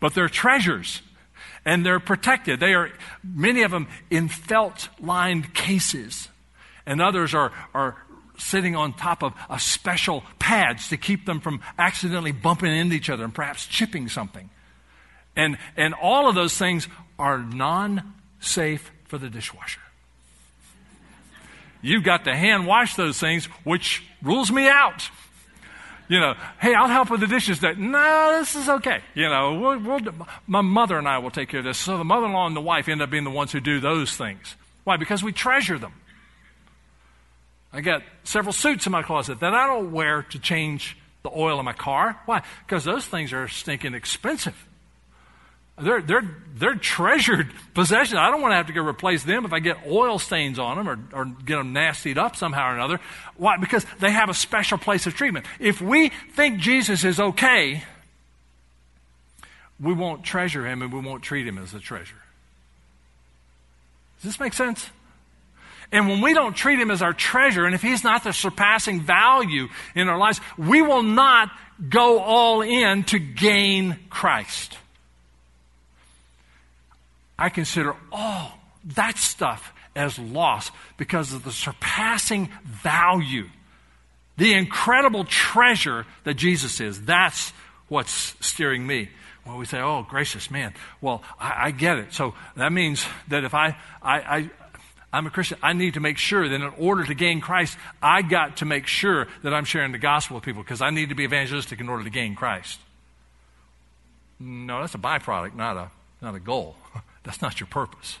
But 0.00 0.12
they're 0.12 0.28
treasures 0.28 1.02
and 1.64 1.86
they're 1.86 2.00
protected. 2.00 2.58
They 2.58 2.74
are, 2.74 2.90
many 3.22 3.62
of 3.62 3.70
them, 3.70 3.86
in 4.10 4.26
felt 4.26 4.88
lined 5.00 5.54
cases. 5.54 6.30
And 6.84 7.00
others 7.00 7.32
are, 7.32 7.52
are 7.72 7.96
sitting 8.38 8.76
on 8.76 8.92
top 8.92 9.22
of 9.22 9.32
a 9.48 9.58
special 9.58 10.22
pads 10.38 10.88
to 10.88 10.96
keep 10.96 11.26
them 11.26 11.40
from 11.40 11.60
accidentally 11.78 12.32
bumping 12.32 12.74
into 12.74 12.94
each 12.94 13.10
other 13.10 13.24
and 13.24 13.34
perhaps 13.34 13.66
chipping 13.66 14.08
something. 14.08 14.50
And, 15.36 15.58
and 15.76 15.94
all 15.94 16.28
of 16.28 16.34
those 16.34 16.56
things 16.56 16.88
are 17.18 17.38
non 17.38 18.14
safe 18.40 18.90
for 19.04 19.18
the 19.18 19.28
dishwasher. 19.28 19.80
You've 21.82 22.04
got 22.04 22.24
to 22.24 22.34
hand 22.34 22.66
wash 22.66 22.96
those 22.96 23.18
things, 23.18 23.46
which 23.64 24.02
rules 24.22 24.50
me 24.50 24.68
out. 24.68 25.08
You 26.08 26.20
know, 26.20 26.34
hey, 26.60 26.74
I'll 26.74 26.88
help 26.88 27.10
with 27.10 27.20
the 27.20 27.26
dishes. 27.26 27.60
That 27.60 27.78
no, 27.78 28.38
this 28.38 28.54
is 28.54 28.68
okay. 28.68 29.00
You 29.14 29.28
know, 29.28 29.58
we'll, 29.58 29.78
we'll, 29.78 30.00
my 30.46 30.60
mother 30.60 30.98
and 30.98 31.08
I 31.08 31.18
will 31.18 31.30
take 31.30 31.48
care 31.48 31.60
of 31.60 31.64
this. 31.64 31.78
So 31.78 31.98
the 31.98 32.04
mother-in-law 32.04 32.46
and 32.46 32.56
the 32.56 32.60
wife 32.60 32.88
end 32.88 33.02
up 33.02 33.10
being 33.10 33.24
the 33.24 33.30
ones 33.30 33.52
who 33.52 33.60
do 33.60 33.80
those 33.80 34.16
things. 34.16 34.56
Why? 34.84 34.96
Because 34.96 35.22
we 35.22 35.32
treasure 35.32 35.78
them. 35.78 35.92
I 37.72 37.80
got 37.80 38.02
several 38.24 38.52
suits 38.52 38.86
in 38.86 38.92
my 38.92 39.02
closet 39.02 39.40
that 39.40 39.54
I 39.54 39.66
don't 39.66 39.92
wear 39.92 40.22
to 40.30 40.38
change 40.38 40.96
the 41.22 41.30
oil 41.30 41.58
in 41.58 41.64
my 41.64 41.72
car. 41.72 42.20
Why? 42.26 42.42
Because 42.64 42.84
those 42.84 43.04
things 43.04 43.32
are 43.32 43.48
stinking 43.48 43.94
expensive. 43.94 44.66
They're, 45.78 46.00
they're, 46.00 46.36
they're 46.54 46.74
treasured 46.74 47.52
possessions. 47.74 48.18
I 48.18 48.30
don't 48.30 48.40
want 48.40 48.52
to 48.52 48.56
have 48.56 48.68
to 48.68 48.72
go 48.72 48.82
replace 48.82 49.24
them 49.24 49.44
if 49.44 49.52
I 49.52 49.58
get 49.58 49.76
oil 49.86 50.18
stains 50.18 50.58
on 50.58 50.78
them 50.78 50.88
or, 50.88 50.98
or 51.12 51.24
get 51.26 51.56
them 51.56 51.72
nastied 51.72 52.16
up 52.16 52.36
somehow 52.36 52.70
or 52.70 52.74
another. 52.74 53.00
Why? 53.36 53.58
Because 53.58 53.84
they 54.00 54.10
have 54.10 54.30
a 54.30 54.34
special 54.34 54.78
place 54.78 55.06
of 55.06 55.14
treatment. 55.14 55.44
If 55.60 55.82
we 55.82 56.10
think 56.32 56.60
Jesus 56.60 57.04
is 57.04 57.20
okay, 57.20 57.82
we 59.78 59.92
won't 59.92 60.24
treasure 60.24 60.66
him 60.66 60.80
and 60.80 60.92
we 60.92 61.00
won't 61.00 61.22
treat 61.22 61.46
him 61.46 61.58
as 61.58 61.74
a 61.74 61.80
treasure. 61.80 62.16
Does 64.16 64.30
this 64.30 64.40
make 64.40 64.54
sense? 64.54 64.88
And 65.92 66.08
when 66.08 66.20
we 66.20 66.34
don't 66.34 66.54
treat 66.54 66.78
him 66.78 66.90
as 66.90 67.02
our 67.02 67.12
treasure, 67.12 67.64
and 67.64 67.74
if 67.74 67.82
he's 67.82 68.02
not 68.02 68.24
the 68.24 68.32
surpassing 68.32 69.00
value 69.00 69.68
in 69.94 70.08
our 70.08 70.18
lives, 70.18 70.40
we 70.58 70.82
will 70.82 71.02
not 71.02 71.50
go 71.88 72.20
all 72.20 72.62
in 72.62 73.04
to 73.04 73.18
gain 73.18 73.98
Christ. 74.10 74.78
I 77.38 77.50
consider 77.50 77.94
all 78.10 78.52
that 78.94 79.18
stuff 79.18 79.72
as 79.94 80.18
loss 80.18 80.70
because 80.96 81.32
of 81.32 81.44
the 81.44 81.52
surpassing 81.52 82.50
value, 82.64 83.48
the 84.36 84.54
incredible 84.54 85.24
treasure 85.24 86.06
that 86.24 86.34
Jesus 86.34 86.80
is. 86.80 87.02
That's 87.02 87.52
what's 87.88 88.34
steering 88.40 88.86
me. 88.86 89.08
Well, 89.46 89.58
we 89.58 89.64
say, 89.64 89.80
oh, 89.80 90.04
gracious 90.08 90.50
man. 90.50 90.74
Well, 91.00 91.22
I, 91.38 91.66
I 91.66 91.70
get 91.70 91.98
it. 91.98 92.12
So 92.12 92.34
that 92.56 92.72
means 92.72 93.06
that 93.28 93.44
if 93.44 93.54
I, 93.54 93.76
I, 94.02 94.18
I 94.18 94.50
I'm 95.16 95.26
a 95.26 95.30
Christian. 95.30 95.56
I 95.62 95.72
need 95.72 95.94
to 95.94 96.00
make 96.00 96.18
sure 96.18 96.46
that 96.46 96.54
in 96.54 96.62
order 96.76 97.02
to 97.02 97.14
gain 97.14 97.40
Christ, 97.40 97.78
I 98.02 98.20
got 98.20 98.58
to 98.58 98.66
make 98.66 98.86
sure 98.86 99.26
that 99.42 99.54
I'm 99.54 99.64
sharing 99.64 99.92
the 99.92 99.98
gospel 99.98 100.34
with 100.34 100.44
people 100.44 100.62
because 100.62 100.82
I 100.82 100.90
need 100.90 101.08
to 101.08 101.14
be 101.14 101.24
evangelistic 101.24 101.80
in 101.80 101.88
order 101.88 102.04
to 102.04 102.10
gain 102.10 102.34
Christ. 102.34 102.78
No, 104.38 104.82
that's 104.82 104.94
a 104.94 104.98
byproduct, 104.98 105.54
not 105.54 105.78
a, 105.78 105.90
not 106.20 106.34
a 106.34 106.38
goal. 106.38 106.76
That's 107.24 107.42
not 107.42 107.58
your 107.58 107.66
purpose. 107.66 108.18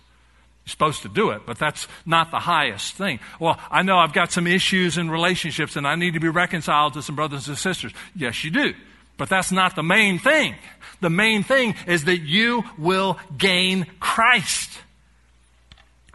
You're 0.64 0.72
supposed 0.72 1.02
to 1.02 1.08
do 1.08 1.30
it, 1.30 1.42
but 1.46 1.60
that's 1.60 1.86
not 2.04 2.32
the 2.32 2.40
highest 2.40 2.96
thing. 2.96 3.20
Well, 3.38 3.56
I 3.70 3.82
know 3.82 3.98
I've 3.98 4.12
got 4.12 4.32
some 4.32 4.48
issues 4.48 4.98
in 4.98 5.08
relationships 5.08 5.76
and 5.76 5.86
I 5.86 5.94
need 5.94 6.14
to 6.14 6.20
be 6.20 6.28
reconciled 6.28 6.94
to 6.94 7.02
some 7.02 7.14
brothers 7.14 7.46
and 7.46 7.56
sisters. 7.56 7.92
Yes, 8.16 8.42
you 8.42 8.50
do. 8.50 8.74
But 9.16 9.28
that's 9.28 9.52
not 9.52 9.76
the 9.76 9.84
main 9.84 10.18
thing. 10.18 10.56
The 11.00 11.08
main 11.08 11.44
thing 11.44 11.76
is 11.86 12.06
that 12.06 12.18
you 12.18 12.64
will 12.76 13.16
gain 13.38 13.86
Christ. 14.00 14.70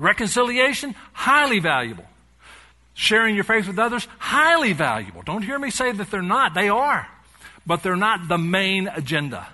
Reconciliation, 0.02 0.96
highly 1.14 1.60
valuable. 1.60 2.06
Sharing 2.96 3.36
your 3.36 3.44
faith 3.44 3.68
with 3.68 3.78
others, 3.78 4.08
highly 4.18 4.74
valuable. 4.74 5.22
Don't 5.22 5.44
hear 5.44 5.60
me 5.60 5.70
say 5.70 5.92
that 5.92 6.10
they're 6.10 6.24
not. 6.24 6.56
They 6.56 6.70
are. 6.70 7.08
But 7.68 7.84
they're 7.84 7.96
not 7.96 8.28
the 8.28 8.40
main 8.40 8.88
agenda. 8.88 9.48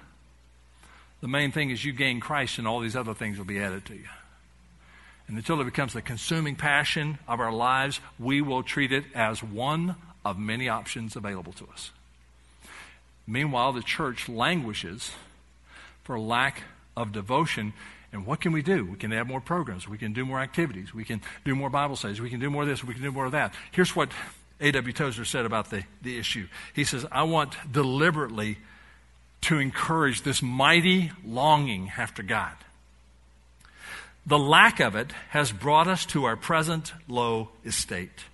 The 1.20 1.28
main 1.28 1.52
thing 1.52 1.70
is 1.70 1.84
you 1.84 1.92
gain 1.92 2.22
Christ 2.22 2.60
and 2.60 2.68
all 2.68 2.80
these 2.80 2.96
other 2.96 3.14
things 3.14 3.38
will 3.38 3.46
be 3.46 3.60
added 3.60 3.86
to 3.88 3.94
you. 3.94 4.08
And 5.28 5.36
until 5.36 5.60
it 5.60 5.66
becomes 5.66 5.92
the 5.92 6.02
consuming 6.02 6.56
passion 6.56 7.20
of 7.28 7.42
our 7.42 7.52
lives, 7.52 8.00
we 8.18 8.40
will 8.40 8.64
treat 8.64 8.94
it 8.94 9.04
as 9.14 9.44
one 9.44 9.98
of 10.24 10.40
many 10.40 10.70
options 10.70 11.18
available 11.18 11.52
to 11.54 11.68
us. 11.74 11.92
Meanwhile, 13.28 13.74
the 13.74 13.84
church 13.84 14.30
languishes 14.30 15.12
for 16.06 16.18
lack 16.18 16.64
of 16.96 17.12
devotion. 17.12 17.74
And 18.14 18.26
what 18.26 18.40
can 18.40 18.52
we 18.52 18.62
do? 18.62 18.86
We 18.86 18.98
can 18.98 19.12
add 19.12 19.28
more 19.28 19.42
programs. 19.42 19.88
We 19.88 19.98
can 19.98 20.14
do 20.14 20.26
more 20.26 20.40
activities. 20.40 20.94
We 20.94 21.04
can 21.04 21.22
do 21.46 21.56
more 21.56 21.70
Bible 21.70 21.96
studies. 21.96 22.22
We 22.22 22.30
can 22.30 22.40
do 22.40 22.50
more 22.50 22.64
of 22.64 22.70
this. 22.70 22.84
We 22.84 22.94
can 22.94 23.04
do 23.04 23.12
more 23.12 23.26
of 23.26 23.34
that. 23.34 23.54
Here's 23.72 23.96
what 23.96 24.10
A.W. 24.62 24.94
Tozer 24.94 25.26
said 25.26 25.46
about 25.46 25.70
the, 25.70 25.84
the 26.02 26.18
issue. 26.18 26.48
He 26.74 26.84
says, 26.84 27.06
I 27.12 27.24
want 27.24 27.56
deliberately 27.72 28.58
to 29.42 29.60
encourage 29.60 30.24
this 30.24 30.42
mighty 30.42 31.12
longing 31.26 31.92
after 31.98 32.24
God. 32.24 32.56
The 34.26 34.40
lack 34.40 34.80
of 34.80 34.96
it 34.96 35.12
has 35.30 35.52
brought 35.52 35.88
us 35.88 36.06
to 36.08 36.26
our 36.26 36.36
present 36.36 36.94
low 37.08 37.50
estate. 37.66 38.26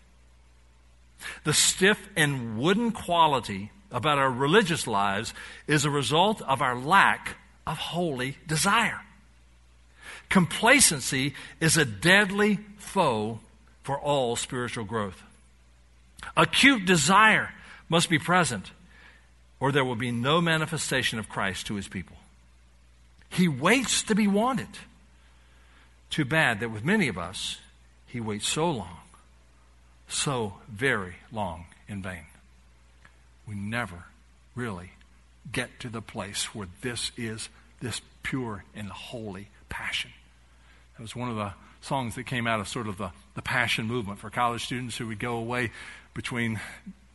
The 1.43 1.53
stiff 1.53 2.09
and 2.15 2.57
wooden 2.57 2.91
quality 2.91 3.71
about 3.91 4.17
our 4.17 4.31
religious 4.31 4.87
lives 4.87 5.33
is 5.67 5.85
a 5.85 5.89
result 5.89 6.41
of 6.41 6.61
our 6.61 6.75
lack 6.75 7.37
of 7.67 7.77
holy 7.77 8.37
desire. 8.47 9.01
Complacency 10.33 11.35
is 11.59 11.77
a 11.77 11.85
deadly 11.85 12.57
foe 12.79 13.39
for 13.83 13.99
all 13.99 14.35
spiritual 14.35 14.83
growth. 14.83 15.21
Acute 16.35 16.87
desire 16.87 17.51
must 17.87 18.09
be 18.09 18.17
present, 18.17 18.71
or 19.59 19.71
there 19.71 19.85
will 19.85 19.95
be 19.95 20.09
no 20.09 20.41
manifestation 20.41 21.19
of 21.19 21.29
Christ 21.29 21.67
to 21.67 21.75
his 21.75 21.87
people. 21.87 22.15
He 23.29 23.47
waits 23.47 24.01
to 24.01 24.15
be 24.15 24.27
wanted. 24.27 24.69
Too 26.09 26.25
bad 26.25 26.61
that 26.61 26.71
with 26.71 26.83
many 26.83 27.07
of 27.07 27.17
us, 27.19 27.59
he 28.07 28.19
waits 28.19 28.47
so 28.47 28.71
long, 28.71 29.01
so 30.07 30.55
very 30.67 31.17
long 31.31 31.65
in 31.87 32.01
vain. 32.01 32.25
We 33.47 33.53
never 33.53 34.05
really 34.55 34.93
get 35.51 35.79
to 35.81 35.89
the 35.89 36.01
place 36.01 36.55
where 36.55 36.69
this 36.81 37.11
is 37.17 37.49
this 37.81 38.01
pure 38.23 38.63
and 38.75 38.89
holy 38.89 39.49
passion. 39.69 40.09
That 40.97 41.01
was 41.01 41.15
one 41.15 41.29
of 41.29 41.35
the 41.35 41.53
songs 41.81 42.15
that 42.15 42.25
came 42.25 42.47
out 42.47 42.59
of 42.59 42.67
sort 42.67 42.87
of 42.87 42.97
the, 42.97 43.11
the 43.35 43.41
passion 43.41 43.87
movement 43.87 44.19
for 44.19 44.29
college 44.29 44.65
students 44.65 44.97
who 44.97 45.07
would 45.07 45.19
go 45.19 45.35
away 45.35 45.71
between 46.13 46.59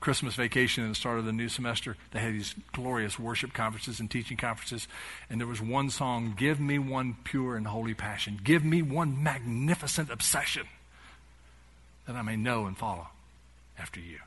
Christmas 0.00 0.34
vacation 0.34 0.84
and 0.84 0.92
the 0.92 0.96
start 0.96 1.18
of 1.18 1.24
the 1.24 1.32
new 1.32 1.48
semester, 1.48 1.96
they 2.12 2.20
had 2.20 2.32
these 2.32 2.54
glorious 2.72 3.18
worship 3.18 3.52
conferences 3.52 3.98
and 3.98 4.10
teaching 4.10 4.36
conferences. 4.36 4.86
And 5.28 5.40
there 5.40 5.48
was 5.48 5.60
one 5.60 5.90
song, 5.90 6.34
Give 6.36 6.60
Me 6.60 6.78
One 6.78 7.16
Pure 7.24 7.56
and 7.56 7.66
Holy 7.66 7.94
Passion. 7.94 8.38
Give 8.42 8.64
me 8.64 8.80
one 8.80 9.22
magnificent 9.22 10.10
obsession 10.10 10.66
that 12.06 12.14
I 12.14 12.22
may 12.22 12.36
know 12.36 12.66
and 12.66 12.78
follow 12.78 13.08
after 13.78 13.98
you. 13.98 14.18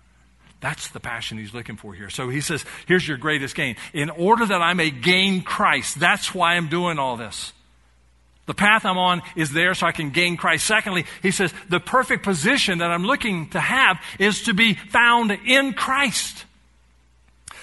That's 0.59 0.89
the 0.89 0.99
passion 0.99 1.37
he's 1.37 1.53
looking 1.53 1.77
for 1.77 1.93
here. 1.93 2.09
So 2.09 2.29
he 2.29 2.41
says, 2.41 2.65
Here's 2.85 3.07
your 3.07 3.17
greatest 3.17 3.55
gain. 3.55 3.77
In 3.93 4.09
order 4.09 4.45
that 4.45 4.61
I 4.61 4.73
may 4.73 4.91
gain 4.91 5.41
Christ, 5.41 5.99
that's 5.99 6.35
why 6.35 6.55
I'm 6.55 6.67
doing 6.67 6.99
all 6.99 7.17
this. 7.17 7.53
The 8.51 8.55
path 8.55 8.83
I'm 8.83 8.97
on 8.97 9.21
is 9.37 9.53
there 9.53 9.73
so 9.73 9.87
I 9.87 9.93
can 9.93 10.09
gain 10.09 10.35
Christ. 10.35 10.65
Secondly, 10.65 11.05
he 11.21 11.31
says, 11.31 11.53
the 11.69 11.79
perfect 11.79 12.21
position 12.21 12.79
that 12.79 12.91
I'm 12.91 13.05
looking 13.05 13.47
to 13.51 13.61
have 13.61 13.97
is 14.19 14.43
to 14.43 14.53
be 14.53 14.73
found 14.73 15.31
in 15.31 15.71
Christ. 15.71 16.43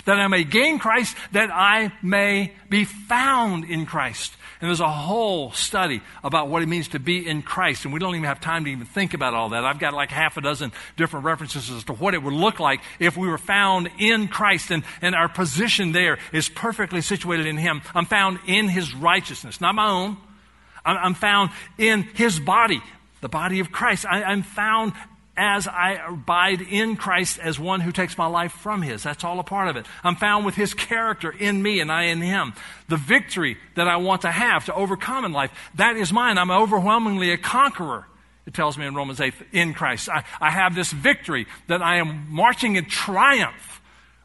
That 0.07 0.19
I 0.19 0.27
may 0.29 0.45
gain 0.45 0.79
Christ, 0.79 1.15
that 1.33 1.51
I 1.53 1.93
may 2.03 2.55
be 2.71 2.87
found 2.87 3.67
in 3.67 3.85
Christ. 3.85 4.35
And 4.63 4.69
there's 4.69 4.81
a 4.81 4.89
whole 4.89 5.53
study 5.53 6.01
about 6.25 6.49
what 6.49 6.63
it 6.63 6.69
means 6.69 6.89
to 6.89 6.99
be 6.99 7.29
in 7.29 7.43
Christ, 7.43 7.85
and 7.85 7.93
we 7.93 8.01
don't 8.01 8.15
even 8.15 8.25
have 8.25 8.41
time 8.41 8.65
to 8.65 8.71
even 8.71 8.87
think 8.87 9.13
about 9.13 9.35
all 9.35 9.51
that. 9.51 9.67
I've 9.67 9.79
got 9.79 9.93
like 9.93 10.11
half 10.11 10.39
a 10.39 10.41
dozen 10.41 10.73
different 10.97 11.27
references 11.27 11.69
as 11.69 11.85
to 11.85 11.93
what 11.93 12.15
it 12.15 12.23
would 12.23 12.33
look 12.33 12.61
like 12.61 12.81
if 12.99 13.15
we 13.15 13.29
were 13.29 13.37
found 13.37 13.91
in 13.99 14.27
Christ, 14.27 14.71
and, 14.71 14.85
and 15.03 15.15
our 15.15 15.29
position 15.29 15.93
there 15.93 16.17
is 16.33 16.49
perfectly 16.49 17.03
situated 17.03 17.45
in 17.45 17.59
Him. 17.59 17.83
I'm 17.95 18.07
found 18.07 18.39
in 18.47 18.71
His 18.71 18.95
righteousness, 18.95 19.61
not 19.61 19.75
my 19.75 19.91
own. 19.91 20.17
I'm 20.85 21.15
found 21.15 21.51
in 21.77 22.03
his 22.03 22.39
body, 22.39 22.83
the 23.21 23.29
body 23.29 23.61
of 23.61 23.73
Christ. 23.73 24.07
I, 24.07 24.33
am 24.33 24.43
found 24.43 24.93
as 25.37 25.69
I 25.69 25.93
abide 25.93 26.61
in 26.61 26.97
Christ 26.97 27.39
as 27.39 27.61
one 27.61 27.81
who 27.81 27.93
takes 27.93 28.19
my 28.19 28.27
life 28.27 28.53
from 28.53 28.83
his. 28.83 29.05
That's 29.05 29.23
all 29.23 29.39
a 29.39 29.45
part 29.45 29.69
of 29.69 29.77
it. 29.77 29.87
I'm 30.03 30.17
found 30.17 30.45
with 30.45 30.57
his 30.57 30.75
character 30.75 31.31
in 31.31 31.63
me 31.63 31.79
and 31.81 31.93
I 31.93 32.05
in 32.05 32.21
him. 32.21 32.55
The 32.89 32.97
victory 32.97 33.57
that 33.77 33.87
I 33.87 33.97
want 33.97 34.23
to 34.23 34.31
have 34.31 34.65
to 34.67 34.75
overcome 34.75 35.25
in 35.25 35.33
life, 35.33 35.53
that 35.77 35.97
is 35.97 36.13
mine. 36.13 36.39
I'm 36.39 36.51
overwhelmingly 36.51 37.31
a 37.31 37.39
conqueror. 37.39 38.07
It 38.47 38.55
tells 38.55 38.77
me 38.77 38.87
in 38.87 38.95
Romans 38.95 39.21
8, 39.21 39.35
in 39.53 39.75
Christ. 39.75 40.09
I, 40.09 40.25
I 40.41 40.51
have 40.51 40.75
this 40.75 40.91
victory 40.91 41.47
that 41.69 41.83
I 41.83 41.97
am 41.97 42.27
marching 42.31 42.77
in 42.77 42.87
triumph 42.87 43.78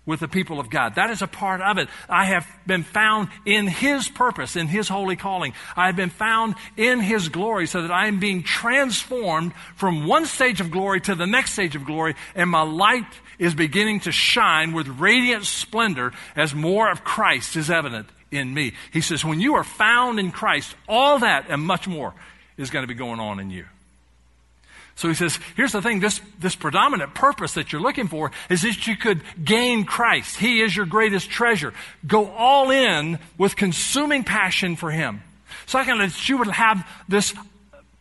with 0.06 0.20
the 0.20 0.28
people 0.28 0.60
of 0.60 0.70
God. 0.70 0.96
That 0.96 1.10
is 1.10 1.22
a 1.22 1.28
part 1.28 1.62
of 1.62 1.78
it. 1.78 1.88
I 2.10 2.26
have 2.26 2.48
been 2.68 2.84
found 2.84 3.30
in 3.46 3.68
His 3.68 4.10
purpose, 4.10 4.56
in 4.56 4.68
His 4.68 4.90
holy 4.90 5.16
calling. 5.16 5.54
I 5.76 5.86
have 5.88 5.96
been 5.96 6.10
found 6.10 6.56
in 6.76 7.00
His 7.00 7.30
glory 7.30 7.68
so 7.68 7.82
that 7.82 7.92
I 7.92 8.08
am 8.08 8.20
being 8.20 8.44
transformed 8.44 9.54
from 9.76 10.06
one 10.06 10.26
stage 10.26 10.60
of 10.60 10.72
glory 10.72 11.00
to 11.02 11.16
the 11.16 11.28
next 11.28 11.54
stage 11.54 11.76
of 11.76 11.86
glory, 11.86 12.16
and 12.36 12.50
my 12.50 12.64
light 12.64 13.06
is 13.40 13.56
beginning 13.56 14.02
to 14.02 14.12
shine 14.12 14.74
with 14.74 14.88
radiant 14.88 15.46
splendor 15.46 16.12
as 16.36 16.54
more 16.54 16.92
of 16.92 17.04
Christ 17.04 17.56
is 17.56 17.70
evident 17.70 18.08
in 18.32 18.54
me. 18.54 18.74
He 18.92 19.02
says, 19.02 19.24
when 19.24 19.40
you 19.40 19.56
are 19.56 19.64
found 19.64 20.20
in 20.20 20.32
Christ, 20.32 20.76
all 20.88 21.20
that 21.20 21.46
and 21.50 21.62
much 21.62 21.88
more 21.88 22.14
is 22.58 22.70
going 22.70 22.84
to 22.84 22.88
be 22.88 22.94
going 22.94 23.20
on 23.20 23.40
in 23.40 23.50
you. 23.50 23.66
So 24.96 25.08
he 25.08 25.16
says, 25.16 25.40
here's 25.56 25.72
the 25.72 25.82
thing, 25.82 26.00
this, 26.00 26.22
this 26.40 26.56
predominant 26.56 27.16
purpose 27.16 27.54
that 27.54 27.72
you're 27.72 27.82
looking 27.82 28.08
for 28.08 28.32
is 28.50 28.62
that 28.62 28.86
you 28.86 28.96
could 28.96 29.22
gain 29.44 29.86
Christ. 29.86 30.38
He 30.38 30.62
is 30.62 30.76
your 30.76 30.86
greatest 30.86 31.30
treasure. 31.30 31.74
Go 32.06 32.30
all 32.30 32.70
in 32.70 33.18
with 33.38 33.56
consuming 33.56 34.24
passion 34.24 34.76
for 34.76 34.92
Him. 34.92 35.24
Secondly, 35.66 36.08
that 36.08 36.30
you 36.30 36.38
would 36.38 36.48
have 36.48 36.88
this 37.08 37.34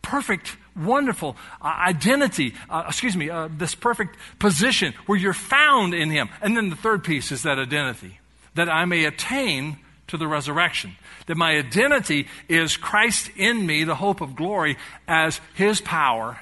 perfect, 0.01 0.55
wonderful 0.75 1.35
uh, 1.61 1.65
identity, 1.65 2.53
uh, 2.69 2.83
excuse 2.87 3.17
me, 3.17 3.29
uh, 3.29 3.49
this 3.51 3.73
perfect 3.73 4.15
position 4.37 4.93
where 5.07 5.17
you're 5.17 5.33
found 5.33 5.95
in 5.95 6.11
Him. 6.11 6.29
And 6.41 6.55
then 6.55 6.69
the 6.69 6.75
third 6.75 7.03
piece 7.03 7.31
is 7.31 7.41
that 7.43 7.57
identity, 7.57 8.19
that 8.53 8.69
I 8.69 8.85
may 8.85 9.05
attain 9.05 9.77
to 10.09 10.17
the 10.17 10.27
resurrection. 10.27 10.95
That 11.25 11.37
my 11.37 11.57
identity 11.57 12.27
is 12.47 12.77
Christ 12.77 13.31
in 13.35 13.65
me, 13.65 13.83
the 13.83 13.95
hope 13.95 14.21
of 14.21 14.35
glory, 14.35 14.77
as 15.07 15.41
His 15.55 15.81
power 15.81 16.39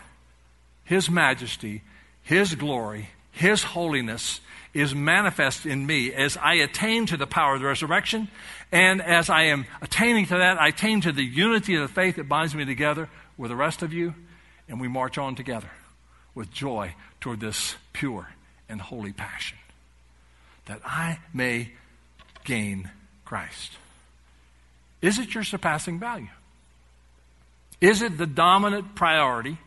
his 0.92 1.10
majesty, 1.10 1.84
His 2.22 2.54
glory, 2.54 3.12
His 3.32 3.64
holiness 3.64 4.42
is 4.74 4.94
manifest 4.94 5.66
in 5.66 5.86
me 5.86 6.12
as 6.12 6.36
I 6.36 6.56
attain 6.56 7.06
to 7.06 7.16
the 7.16 7.26
power 7.26 7.56
of 7.56 7.62
the 7.62 7.68
resurrection. 7.68 8.28
And 8.74 9.02
as 9.02 9.30
I 9.30 9.44
am 9.44 9.68
attaining 9.82 10.26
to 10.26 10.39
that, 10.39 10.60
I 10.60 10.68
attain 10.68 11.00
to 11.00 11.14
the 11.14 11.24
unity 11.24 11.76
of 11.76 11.82
the 11.84 11.94
faith 11.94 12.18
that 12.18 12.28
binds 12.28 12.54
me 12.54 12.66
together 12.66 13.08
with 13.38 13.52
the 13.52 13.56
rest 13.56 13.84
of 13.84 13.94
you. 13.94 14.16
And 14.68 14.82
we 14.82 14.89
march 14.89 15.18
on 15.18 15.36
together 15.36 15.72
with 16.36 16.52
joy 16.52 16.94
toward 17.22 17.39
this 17.39 17.78
pure 17.94 18.28
and 18.68 18.82
holy 18.82 19.14
passion. 19.14 19.60
That 20.66 20.82
I 20.84 21.20
may 21.34 21.72
gain 22.44 22.92
Christ. 23.24 23.78
Is 25.02 25.20
it 25.20 25.34
your 25.34 25.46
surpassing 25.46 26.02
value? 26.02 26.28
Is 27.80 28.02
it 28.02 28.18
the 28.18 28.28
dominant 28.28 28.94
priority? 28.94 29.58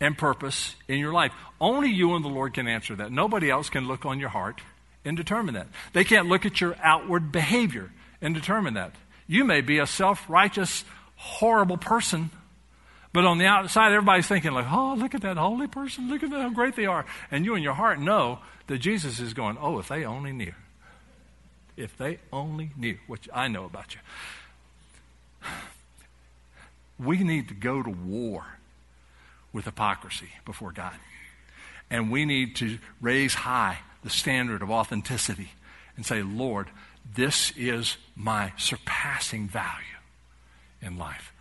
And 0.00 0.16
purpose 0.16 0.76
in 0.88 0.98
your 0.98 1.12
life. 1.12 1.32
Only 1.60 1.90
you 1.90 2.14
and 2.14 2.24
the 2.24 2.28
Lord 2.28 2.54
can 2.54 2.68
answer 2.68 2.96
that. 2.96 3.12
Nobody 3.12 3.50
else 3.50 3.70
can 3.70 3.86
look 3.86 4.04
on 4.04 4.20
your 4.20 4.28
heart 4.28 4.60
and 5.04 5.16
determine 5.16 5.54
that. 5.54 5.68
They 5.92 6.04
can't 6.04 6.28
look 6.28 6.46
at 6.46 6.60
your 6.60 6.76
outward 6.82 7.30
behavior 7.32 7.90
and 8.20 8.34
determine 8.34 8.74
that. 8.74 8.92
You 9.26 9.44
may 9.44 9.60
be 9.60 9.78
a 9.78 9.86
self 9.86 10.28
righteous, 10.28 10.84
horrible 11.16 11.76
person, 11.76 12.30
but 13.12 13.24
on 13.24 13.38
the 13.38 13.46
outside, 13.46 13.92
everybody's 13.92 14.26
thinking, 14.26 14.52
like, 14.52 14.66
oh, 14.70 14.94
look 14.98 15.14
at 15.14 15.22
that 15.22 15.36
holy 15.36 15.68
person. 15.68 16.10
Look 16.10 16.22
at 16.22 16.30
how 16.30 16.50
great 16.50 16.74
they 16.74 16.86
are. 16.86 17.06
And 17.30 17.44
you 17.44 17.54
in 17.54 17.62
your 17.62 17.74
heart 17.74 18.00
know 18.00 18.40
that 18.66 18.78
Jesus 18.78 19.20
is 19.20 19.34
going, 19.34 19.56
oh, 19.60 19.78
if 19.78 19.88
they 19.88 20.04
only 20.04 20.32
knew. 20.32 20.52
If 21.76 21.96
they 21.96 22.18
only 22.32 22.70
knew, 22.76 22.98
which 23.06 23.28
I 23.32 23.48
know 23.48 23.64
about 23.64 23.94
you. 23.94 24.00
We 26.96 27.24
need 27.24 27.48
to 27.48 27.54
go 27.54 27.82
to 27.82 27.90
war 27.90 28.44
with 29.54 29.64
hypocrisy 29.64 30.28
before 30.44 30.72
God. 30.72 30.96
And 31.88 32.10
we 32.10 32.26
need 32.26 32.56
to 32.56 32.78
raise 33.00 33.32
high 33.32 33.78
the 34.02 34.10
standard 34.10 34.60
of 34.60 34.70
authenticity 34.70 35.52
and 35.96 36.04
say, 36.04 36.22
Lord, 36.22 36.68
this 37.14 37.52
is 37.56 37.96
my 38.16 38.52
surpassing 38.58 39.48
value 39.48 39.84
in 40.82 40.98
life 40.98 41.32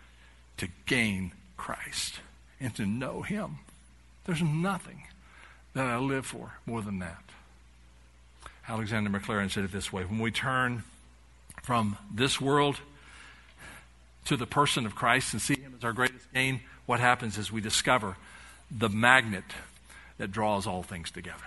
to 0.57 0.67
gain 0.85 1.33
Christ 1.57 2.19
and 2.59 2.73
to 2.75 2.85
know 2.85 3.23
Him. 3.23 3.59
There's 4.25 4.41
nothing 4.41 5.03
that 5.73 5.87
I 5.87 5.97
live 5.97 6.25
for 6.25 6.53
more 6.65 6.81
than 6.81 6.99
that. 6.99 7.23
Alexander 8.67 9.09
Maclaren 9.09 9.51
said 9.51 9.65
it 9.65 9.71
this 9.71 9.91
way 9.91 10.03
when 10.03 10.19
we 10.19 10.31
turn 10.31 10.83
from 11.63 11.97
this 12.13 12.39
world 12.39 12.77
to 14.25 14.37
the 14.37 14.45
person 14.45 14.85
of 14.85 14.95
Christ 14.95 15.33
and 15.33 15.41
see 15.41 15.59
Him 15.59 15.73
as 15.77 15.83
our 15.83 15.91
greatest 15.93 16.31
gain, 16.33 16.61
what 16.85 16.99
happens 16.99 17.37
is 17.37 17.51
we 17.51 17.61
discover 17.61 18.17
the 18.71 18.89
magnet 18.89 19.43
that 20.17 20.31
draws 20.31 20.67
all 20.67 20.83
things 20.83 21.11
together. 21.11 21.43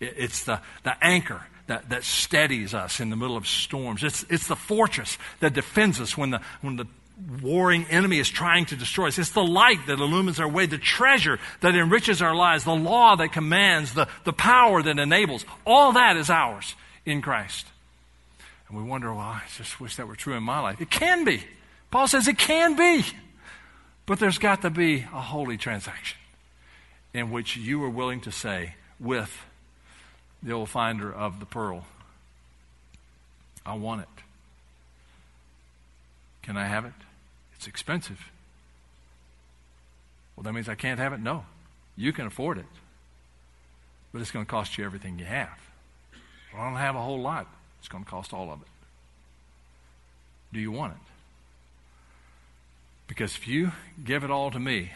It's 0.00 0.44
the, 0.44 0.60
the 0.84 0.96
anchor 1.02 1.42
that, 1.66 1.90
that 1.90 2.04
steadies 2.04 2.74
us 2.74 3.00
in 3.00 3.10
the 3.10 3.16
middle 3.16 3.36
of 3.36 3.46
storms. 3.46 4.02
It's, 4.02 4.24
it's 4.28 4.46
the 4.46 4.56
fortress 4.56 5.18
that 5.40 5.54
defends 5.54 6.00
us 6.00 6.16
when 6.16 6.30
the, 6.30 6.40
when 6.60 6.76
the 6.76 6.86
warring 7.42 7.84
enemy 7.90 8.18
is 8.18 8.28
trying 8.28 8.64
to 8.66 8.76
destroy 8.76 9.08
us. 9.08 9.18
It's 9.18 9.30
the 9.30 9.44
light 9.44 9.86
that 9.86 9.98
illumines 9.98 10.40
our 10.40 10.48
way, 10.48 10.66
the 10.66 10.78
treasure 10.78 11.38
that 11.60 11.74
enriches 11.74 12.22
our 12.22 12.34
lives, 12.34 12.64
the 12.64 12.74
law 12.74 13.16
that 13.16 13.32
commands, 13.32 13.94
the, 13.94 14.08
the 14.24 14.32
power 14.32 14.82
that 14.82 14.98
enables. 14.98 15.44
All 15.66 15.92
that 15.92 16.16
is 16.16 16.30
ours 16.30 16.74
in 17.04 17.20
Christ. 17.22 17.66
And 18.68 18.76
we 18.76 18.84
wonder, 18.84 19.12
well, 19.12 19.20
I 19.20 19.42
just 19.56 19.80
wish 19.80 19.96
that 19.96 20.06
were 20.06 20.16
true 20.16 20.34
in 20.34 20.42
my 20.42 20.60
life. 20.60 20.80
It 20.80 20.90
can 20.90 21.24
be. 21.24 21.42
Paul 21.90 22.06
says 22.06 22.28
it 22.28 22.38
can 22.38 22.76
be. 22.76 23.04
But 24.08 24.20
there's 24.20 24.38
got 24.38 24.62
to 24.62 24.70
be 24.70 25.00
a 25.00 25.20
holy 25.20 25.58
transaction 25.58 26.18
in 27.12 27.30
which 27.30 27.58
you 27.58 27.84
are 27.84 27.90
willing 27.90 28.22
to 28.22 28.32
say, 28.32 28.74
with 28.98 29.44
the 30.42 30.52
old 30.52 30.70
finder 30.70 31.12
of 31.12 31.40
the 31.40 31.44
pearl, 31.44 31.84
I 33.66 33.74
want 33.74 34.00
it. 34.00 34.08
Can 36.40 36.56
I 36.56 36.64
have 36.64 36.86
it? 36.86 36.94
It's 37.54 37.66
expensive. 37.66 38.30
Well, 40.34 40.44
that 40.44 40.54
means 40.54 40.70
I 40.70 40.74
can't 40.74 40.98
have 40.98 41.12
it? 41.12 41.20
No. 41.20 41.44
You 41.94 42.14
can 42.14 42.26
afford 42.26 42.56
it. 42.56 42.64
But 44.10 44.22
it's 44.22 44.30
going 44.30 44.46
to 44.46 44.50
cost 44.50 44.78
you 44.78 44.86
everything 44.86 45.18
you 45.18 45.26
have. 45.26 45.50
Well, 46.54 46.62
I 46.62 46.70
don't 46.70 46.78
have 46.78 46.96
a 46.96 47.02
whole 47.02 47.20
lot. 47.20 47.46
It's 47.80 47.88
going 47.88 48.04
to 48.04 48.10
cost 48.10 48.32
all 48.32 48.50
of 48.50 48.62
it. 48.62 48.68
Do 50.54 50.60
you 50.60 50.72
want 50.72 50.94
it? 50.94 51.17
Because 53.08 53.34
if 53.34 53.48
you 53.48 53.72
give 54.04 54.22
it 54.22 54.30
all 54.30 54.50
to 54.50 54.60
me, 54.60 54.92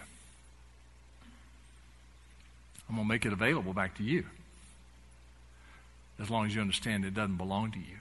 I'm 2.88 2.94
going 2.94 3.08
to 3.08 3.12
make 3.12 3.26
it 3.26 3.32
available 3.32 3.72
back 3.72 3.96
to 3.96 4.04
you. 4.04 4.26
As 6.20 6.30
long 6.30 6.46
as 6.46 6.54
you 6.54 6.60
understand 6.60 7.04
it 7.04 7.14
doesn't 7.14 7.38
belong 7.38 7.72
to 7.72 7.78
you, 7.78 7.96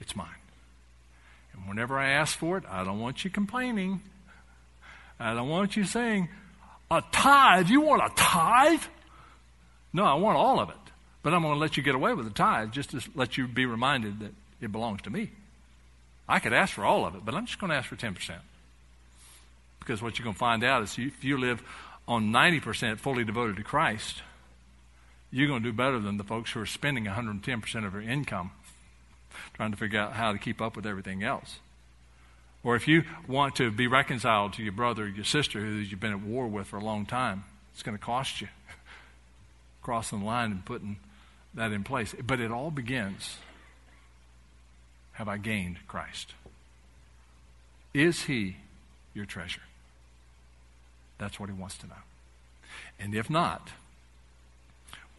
it's 0.00 0.14
mine. 0.14 0.28
And 1.54 1.66
whenever 1.66 1.98
I 1.98 2.10
ask 2.10 2.36
for 2.36 2.58
it, 2.58 2.64
I 2.70 2.84
don't 2.84 3.00
want 3.00 3.24
you 3.24 3.30
complaining. 3.30 4.02
I 5.18 5.34
don't 5.34 5.48
want 5.48 5.76
you 5.76 5.84
saying, 5.84 6.28
a 6.90 7.02
tithe? 7.12 7.70
You 7.70 7.80
want 7.80 8.02
a 8.02 8.14
tithe? 8.14 8.82
No, 9.92 10.04
I 10.04 10.14
want 10.14 10.36
all 10.36 10.60
of 10.60 10.68
it. 10.68 10.76
But 11.22 11.32
I'm 11.32 11.42
going 11.42 11.54
to 11.54 11.60
let 11.60 11.76
you 11.76 11.82
get 11.82 11.94
away 11.94 12.12
with 12.12 12.26
the 12.26 12.32
tithe 12.32 12.72
just 12.72 12.90
to 12.90 13.00
let 13.14 13.38
you 13.38 13.48
be 13.48 13.64
reminded 13.64 14.20
that 14.20 14.34
it 14.60 14.70
belongs 14.70 15.02
to 15.02 15.10
me. 15.10 15.30
I 16.28 16.38
could 16.38 16.52
ask 16.52 16.72
for 16.72 16.84
all 16.84 17.06
of 17.06 17.14
it, 17.14 17.24
but 17.24 17.34
I'm 17.34 17.46
just 17.46 17.58
going 17.58 17.70
to 17.70 17.76
ask 17.76 17.88
for 17.88 17.96
10%. 17.96 18.16
Because 19.78 20.00
what 20.00 20.18
you're 20.18 20.24
going 20.24 20.34
to 20.34 20.38
find 20.38 20.64
out 20.64 20.82
is 20.82 20.98
if 20.98 21.22
you 21.22 21.36
live 21.36 21.62
on 22.08 22.32
90% 22.32 22.98
fully 22.98 23.24
devoted 23.24 23.56
to 23.56 23.62
Christ, 23.62 24.22
you're 25.30 25.48
going 25.48 25.62
to 25.62 25.68
do 25.68 25.76
better 25.76 25.98
than 25.98 26.16
the 26.16 26.24
folks 26.24 26.52
who 26.52 26.60
are 26.60 26.66
spending 26.66 27.04
110% 27.04 27.86
of 27.86 27.92
their 27.92 28.00
income 28.00 28.52
trying 29.54 29.72
to 29.72 29.76
figure 29.76 29.98
out 29.98 30.12
how 30.12 30.32
to 30.32 30.38
keep 30.38 30.62
up 30.62 30.76
with 30.76 30.86
everything 30.86 31.22
else. 31.22 31.58
Or 32.62 32.76
if 32.76 32.88
you 32.88 33.04
want 33.28 33.56
to 33.56 33.70
be 33.70 33.86
reconciled 33.86 34.54
to 34.54 34.62
your 34.62 34.72
brother 34.72 35.04
or 35.04 35.08
your 35.08 35.24
sister 35.24 35.60
who 35.60 35.72
you've 35.72 36.00
been 36.00 36.12
at 36.12 36.22
war 36.22 36.46
with 36.46 36.68
for 36.68 36.78
a 36.78 36.84
long 36.84 37.04
time, 37.04 37.44
it's 37.72 37.82
going 37.82 37.96
to 37.96 38.02
cost 38.02 38.40
you 38.40 38.48
crossing 39.82 40.20
the 40.20 40.24
line 40.24 40.50
and 40.50 40.64
putting 40.64 40.96
that 41.52 41.72
in 41.72 41.84
place. 41.84 42.14
But 42.26 42.40
it 42.40 42.50
all 42.50 42.70
begins 42.70 43.36
have 45.14 45.28
I 45.28 45.38
gained 45.38 45.78
Christ? 45.86 46.32
Is 47.92 48.24
he 48.24 48.56
your 49.14 49.24
treasure? 49.24 49.62
That's 51.18 51.38
what 51.38 51.48
he 51.48 51.54
wants 51.54 51.78
to 51.78 51.86
know. 51.86 51.94
And 52.98 53.14
if 53.14 53.30
not, 53.30 53.70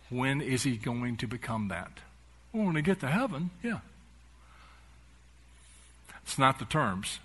when 0.09 0.41
is 0.41 0.63
he 0.63 0.77
going 0.77 1.17
to 1.17 1.27
become 1.27 1.69
that? 1.69 1.91
Well, 2.51 2.65
when 2.65 2.75
he 2.75 2.81
get 2.81 2.99
to 3.01 3.07
heaven, 3.07 3.51
yeah. 3.63 3.79
It's 6.23 6.37
not 6.37 6.59
the 6.59 6.65
terms. 6.65 7.19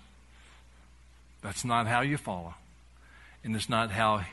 That's 1.41 1.65
not 1.65 1.87
how 1.87 2.01
you 2.01 2.17
follow. 2.17 2.53
And 3.43 3.55
it's 3.55 3.69
not 3.69 3.91
how 3.91 4.25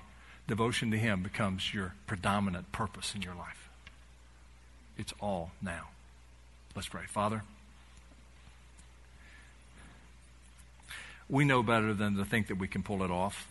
devotion 0.46 0.90
to 0.90 0.98
Him 0.98 1.22
becomes 1.22 1.72
your 1.72 1.94
predominant 2.06 2.72
purpose 2.72 3.14
in 3.14 3.22
your 3.22 3.34
life. 3.34 3.68
It's 4.96 5.14
all 5.20 5.52
now. 5.62 5.88
Let's 6.74 6.88
pray. 6.88 7.04
Father, 7.08 7.42
we 11.28 11.44
know 11.44 11.62
better 11.62 11.92
than 11.92 12.16
to 12.16 12.24
think 12.24 12.48
that 12.48 12.56
we 12.56 12.68
can 12.68 12.82
pull 12.82 13.02
it 13.02 13.10
off. 13.10 13.48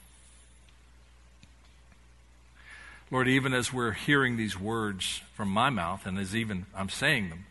Lord, 3.10 3.28
even 3.28 3.54
as 3.54 3.72
we're 3.72 3.92
hearing 3.92 4.36
these 4.36 4.60
words 4.60 5.22
from 5.34 5.50
my 5.50 5.70
mouth, 5.70 6.06
and 6.06 6.18
as 6.18 6.36
even 6.36 6.66
I'm 6.76 6.90
saying 6.90 7.30
them, 7.30 7.46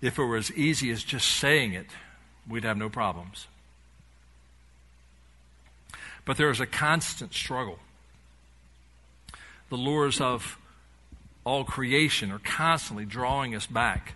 if 0.00 0.18
it 0.18 0.22
were 0.22 0.36
as 0.36 0.50
easy 0.52 0.90
as 0.90 1.04
just 1.04 1.28
saying 1.28 1.74
it, 1.74 1.86
we'd 2.48 2.64
have 2.64 2.76
no 2.76 2.88
problems. 2.88 3.46
But 6.24 6.36
there 6.36 6.50
is 6.50 6.60
a 6.60 6.66
constant 6.66 7.34
struggle. 7.34 7.78
The 9.68 9.76
lures 9.76 10.20
of 10.20 10.58
all 11.44 11.64
creation 11.64 12.32
are 12.32 12.40
constantly 12.40 13.04
drawing 13.04 13.54
us 13.54 13.66
back 13.66 14.14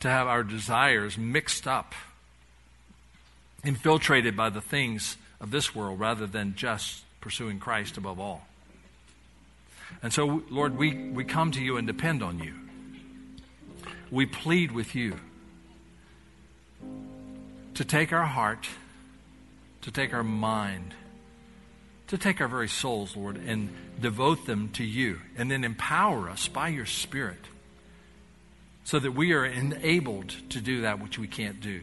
to 0.00 0.08
have 0.08 0.26
our 0.26 0.42
desires 0.42 1.18
mixed 1.18 1.66
up, 1.66 1.94
infiltrated 3.64 4.36
by 4.36 4.50
the 4.50 4.60
things 4.60 5.16
of 5.40 5.50
this 5.50 5.74
world 5.74 5.98
rather 5.98 6.26
than 6.26 6.54
just 6.54 7.02
pursuing 7.20 7.58
Christ 7.58 7.96
above 7.96 8.20
all. 8.20 8.46
And 10.02 10.12
so, 10.12 10.42
Lord, 10.50 10.76
we, 10.76 10.94
we 10.94 11.24
come 11.24 11.50
to 11.52 11.62
you 11.62 11.76
and 11.76 11.86
depend 11.86 12.22
on 12.22 12.38
you 12.38 12.54
we 14.10 14.26
plead 14.26 14.72
with 14.72 14.94
you 14.94 15.18
to 17.74 17.84
take 17.84 18.12
our 18.12 18.24
heart, 18.24 18.68
to 19.82 19.90
take 19.90 20.14
our 20.14 20.24
mind, 20.24 20.94
to 22.08 22.18
take 22.18 22.40
our 22.40 22.48
very 22.48 22.68
souls, 22.68 23.16
Lord, 23.16 23.36
and 23.36 23.68
devote 24.00 24.46
them 24.46 24.70
to 24.70 24.84
you, 24.84 25.20
and 25.36 25.50
then 25.50 25.64
empower 25.64 26.30
us 26.30 26.48
by 26.48 26.68
your 26.68 26.86
Spirit 26.86 27.40
so 28.88 28.98
that 28.98 29.12
we 29.12 29.34
are 29.34 29.44
enabled 29.44 30.34
to 30.48 30.62
do 30.62 30.80
that 30.80 30.98
which 30.98 31.18
we 31.18 31.28
can't 31.28 31.60
do. 31.60 31.82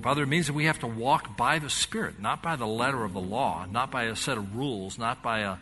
Father, 0.00 0.22
it 0.22 0.26
means 0.26 0.46
that 0.46 0.54
we 0.54 0.64
have 0.64 0.78
to 0.78 0.86
walk 0.86 1.36
by 1.36 1.58
the 1.58 1.68
Spirit, 1.68 2.18
not 2.18 2.42
by 2.42 2.56
the 2.56 2.66
letter 2.66 3.04
of 3.04 3.12
the 3.12 3.20
law, 3.20 3.66
not 3.70 3.90
by 3.90 4.04
a 4.04 4.16
set 4.16 4.38
of 4.38 4.56
rules, 4.56 4.98
not 4.98 5.22
by 5.22 5.40
a, 5.40 5.56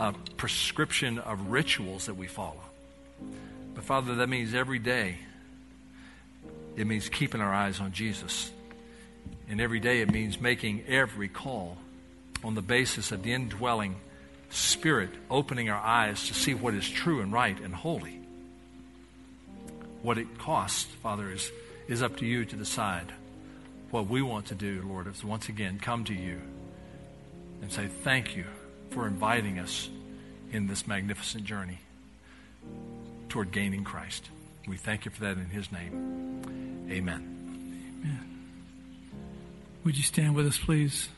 a 0.00 0.14
prescription 0.36 1.16
of 1.16 1.52
rituals 1.52 2.06
that 2.06 2.14
we 2.14 2.26
follow. 2.26 2.60
But 3.76 3.84
Father, 3.84 4.16
that 4.16 4.28
means 4.28 4.52
every 4.52 4.80
day, 4.80 5.18
it 6.74 6.88
means 6.88 7.08
keeping 7.08 7.40
our 7.40 7.54
eyes 7.54 7.78
on 7.78 7.92
Jesus. 7.92 8.50
And 9.48 9.60
every 9.60 9.78
day 9.78 10.00
it 10.00 10.10
means 10.10 10.40
making 10.40 10.86
every 10.88 11.28
call 11.28 11.76
on 12.42 12.56
the 12.56 12.62
basis 12.62 13.12
of 13.12 13.22
the 13.22 13.32
indwelling 13.32 13.94
Spirit 14.50 15.10
opening 15.30 15.70
our 15.70 15.80
eyes 15.80 16.26
to 16.26 16.34
see 16.34 16.52
what 16.52 16.74
is 16.74 16.90
true 16.90 17.20
and 17.20 17.32
right 17.32 17.60
and 17.60 17.72
holy. 17.72 18.21
What 20.02 20.18
it 20.18 20.38
costs, 20.38 20.92
Father, 21.02 21.30
is, 21.30 21.50
is 21.88 22.02
up 22.02 22.16
to 22.18 22.26
you 22.26 22.44
to 22.44 22.56
decide. 22.56 23.12
What 23.90 24.08
we 24.08 24.22
want 24.22 24.46
to 24.46 24.54
do, 24.54 24.82
Lord, 24.86 25.06
is 25.06 25.22
once 25.24 25.48
again 25.48 25.78
come 25.78 26.04
to 26.04 26.14
you 26.14 26.40
and 27.60 27.70
say, 27.70 27.86
Thank 27.86 28.36
you 28.36 28.44
for 28.90 29.06
inviting 29.06 29.58
us 29.58 29.88
in 30.50 30.66
this 30.66 30.86
magnificent 30.86 31.44
journey 31.44 31.78
toward 33.28 33.52
gaining 33.52 33.84
Christ. 33.84 34.28
We 34.66 34.76
thank 34.76 35.04
you 35.04 35.10
for 35.10 35.20
that 35.22 35.36
in 35.36 35.46
His 35.46 35.70
name. 35.72 36.42
Amen. 36.90 38.00
Amen. 38.02 38.38
Would 39.84 39.96
you 39.96 40.02
stand 40.02 40.34
with 40.34 40.46
us, 40.46 40.58
please? 40.58 41.08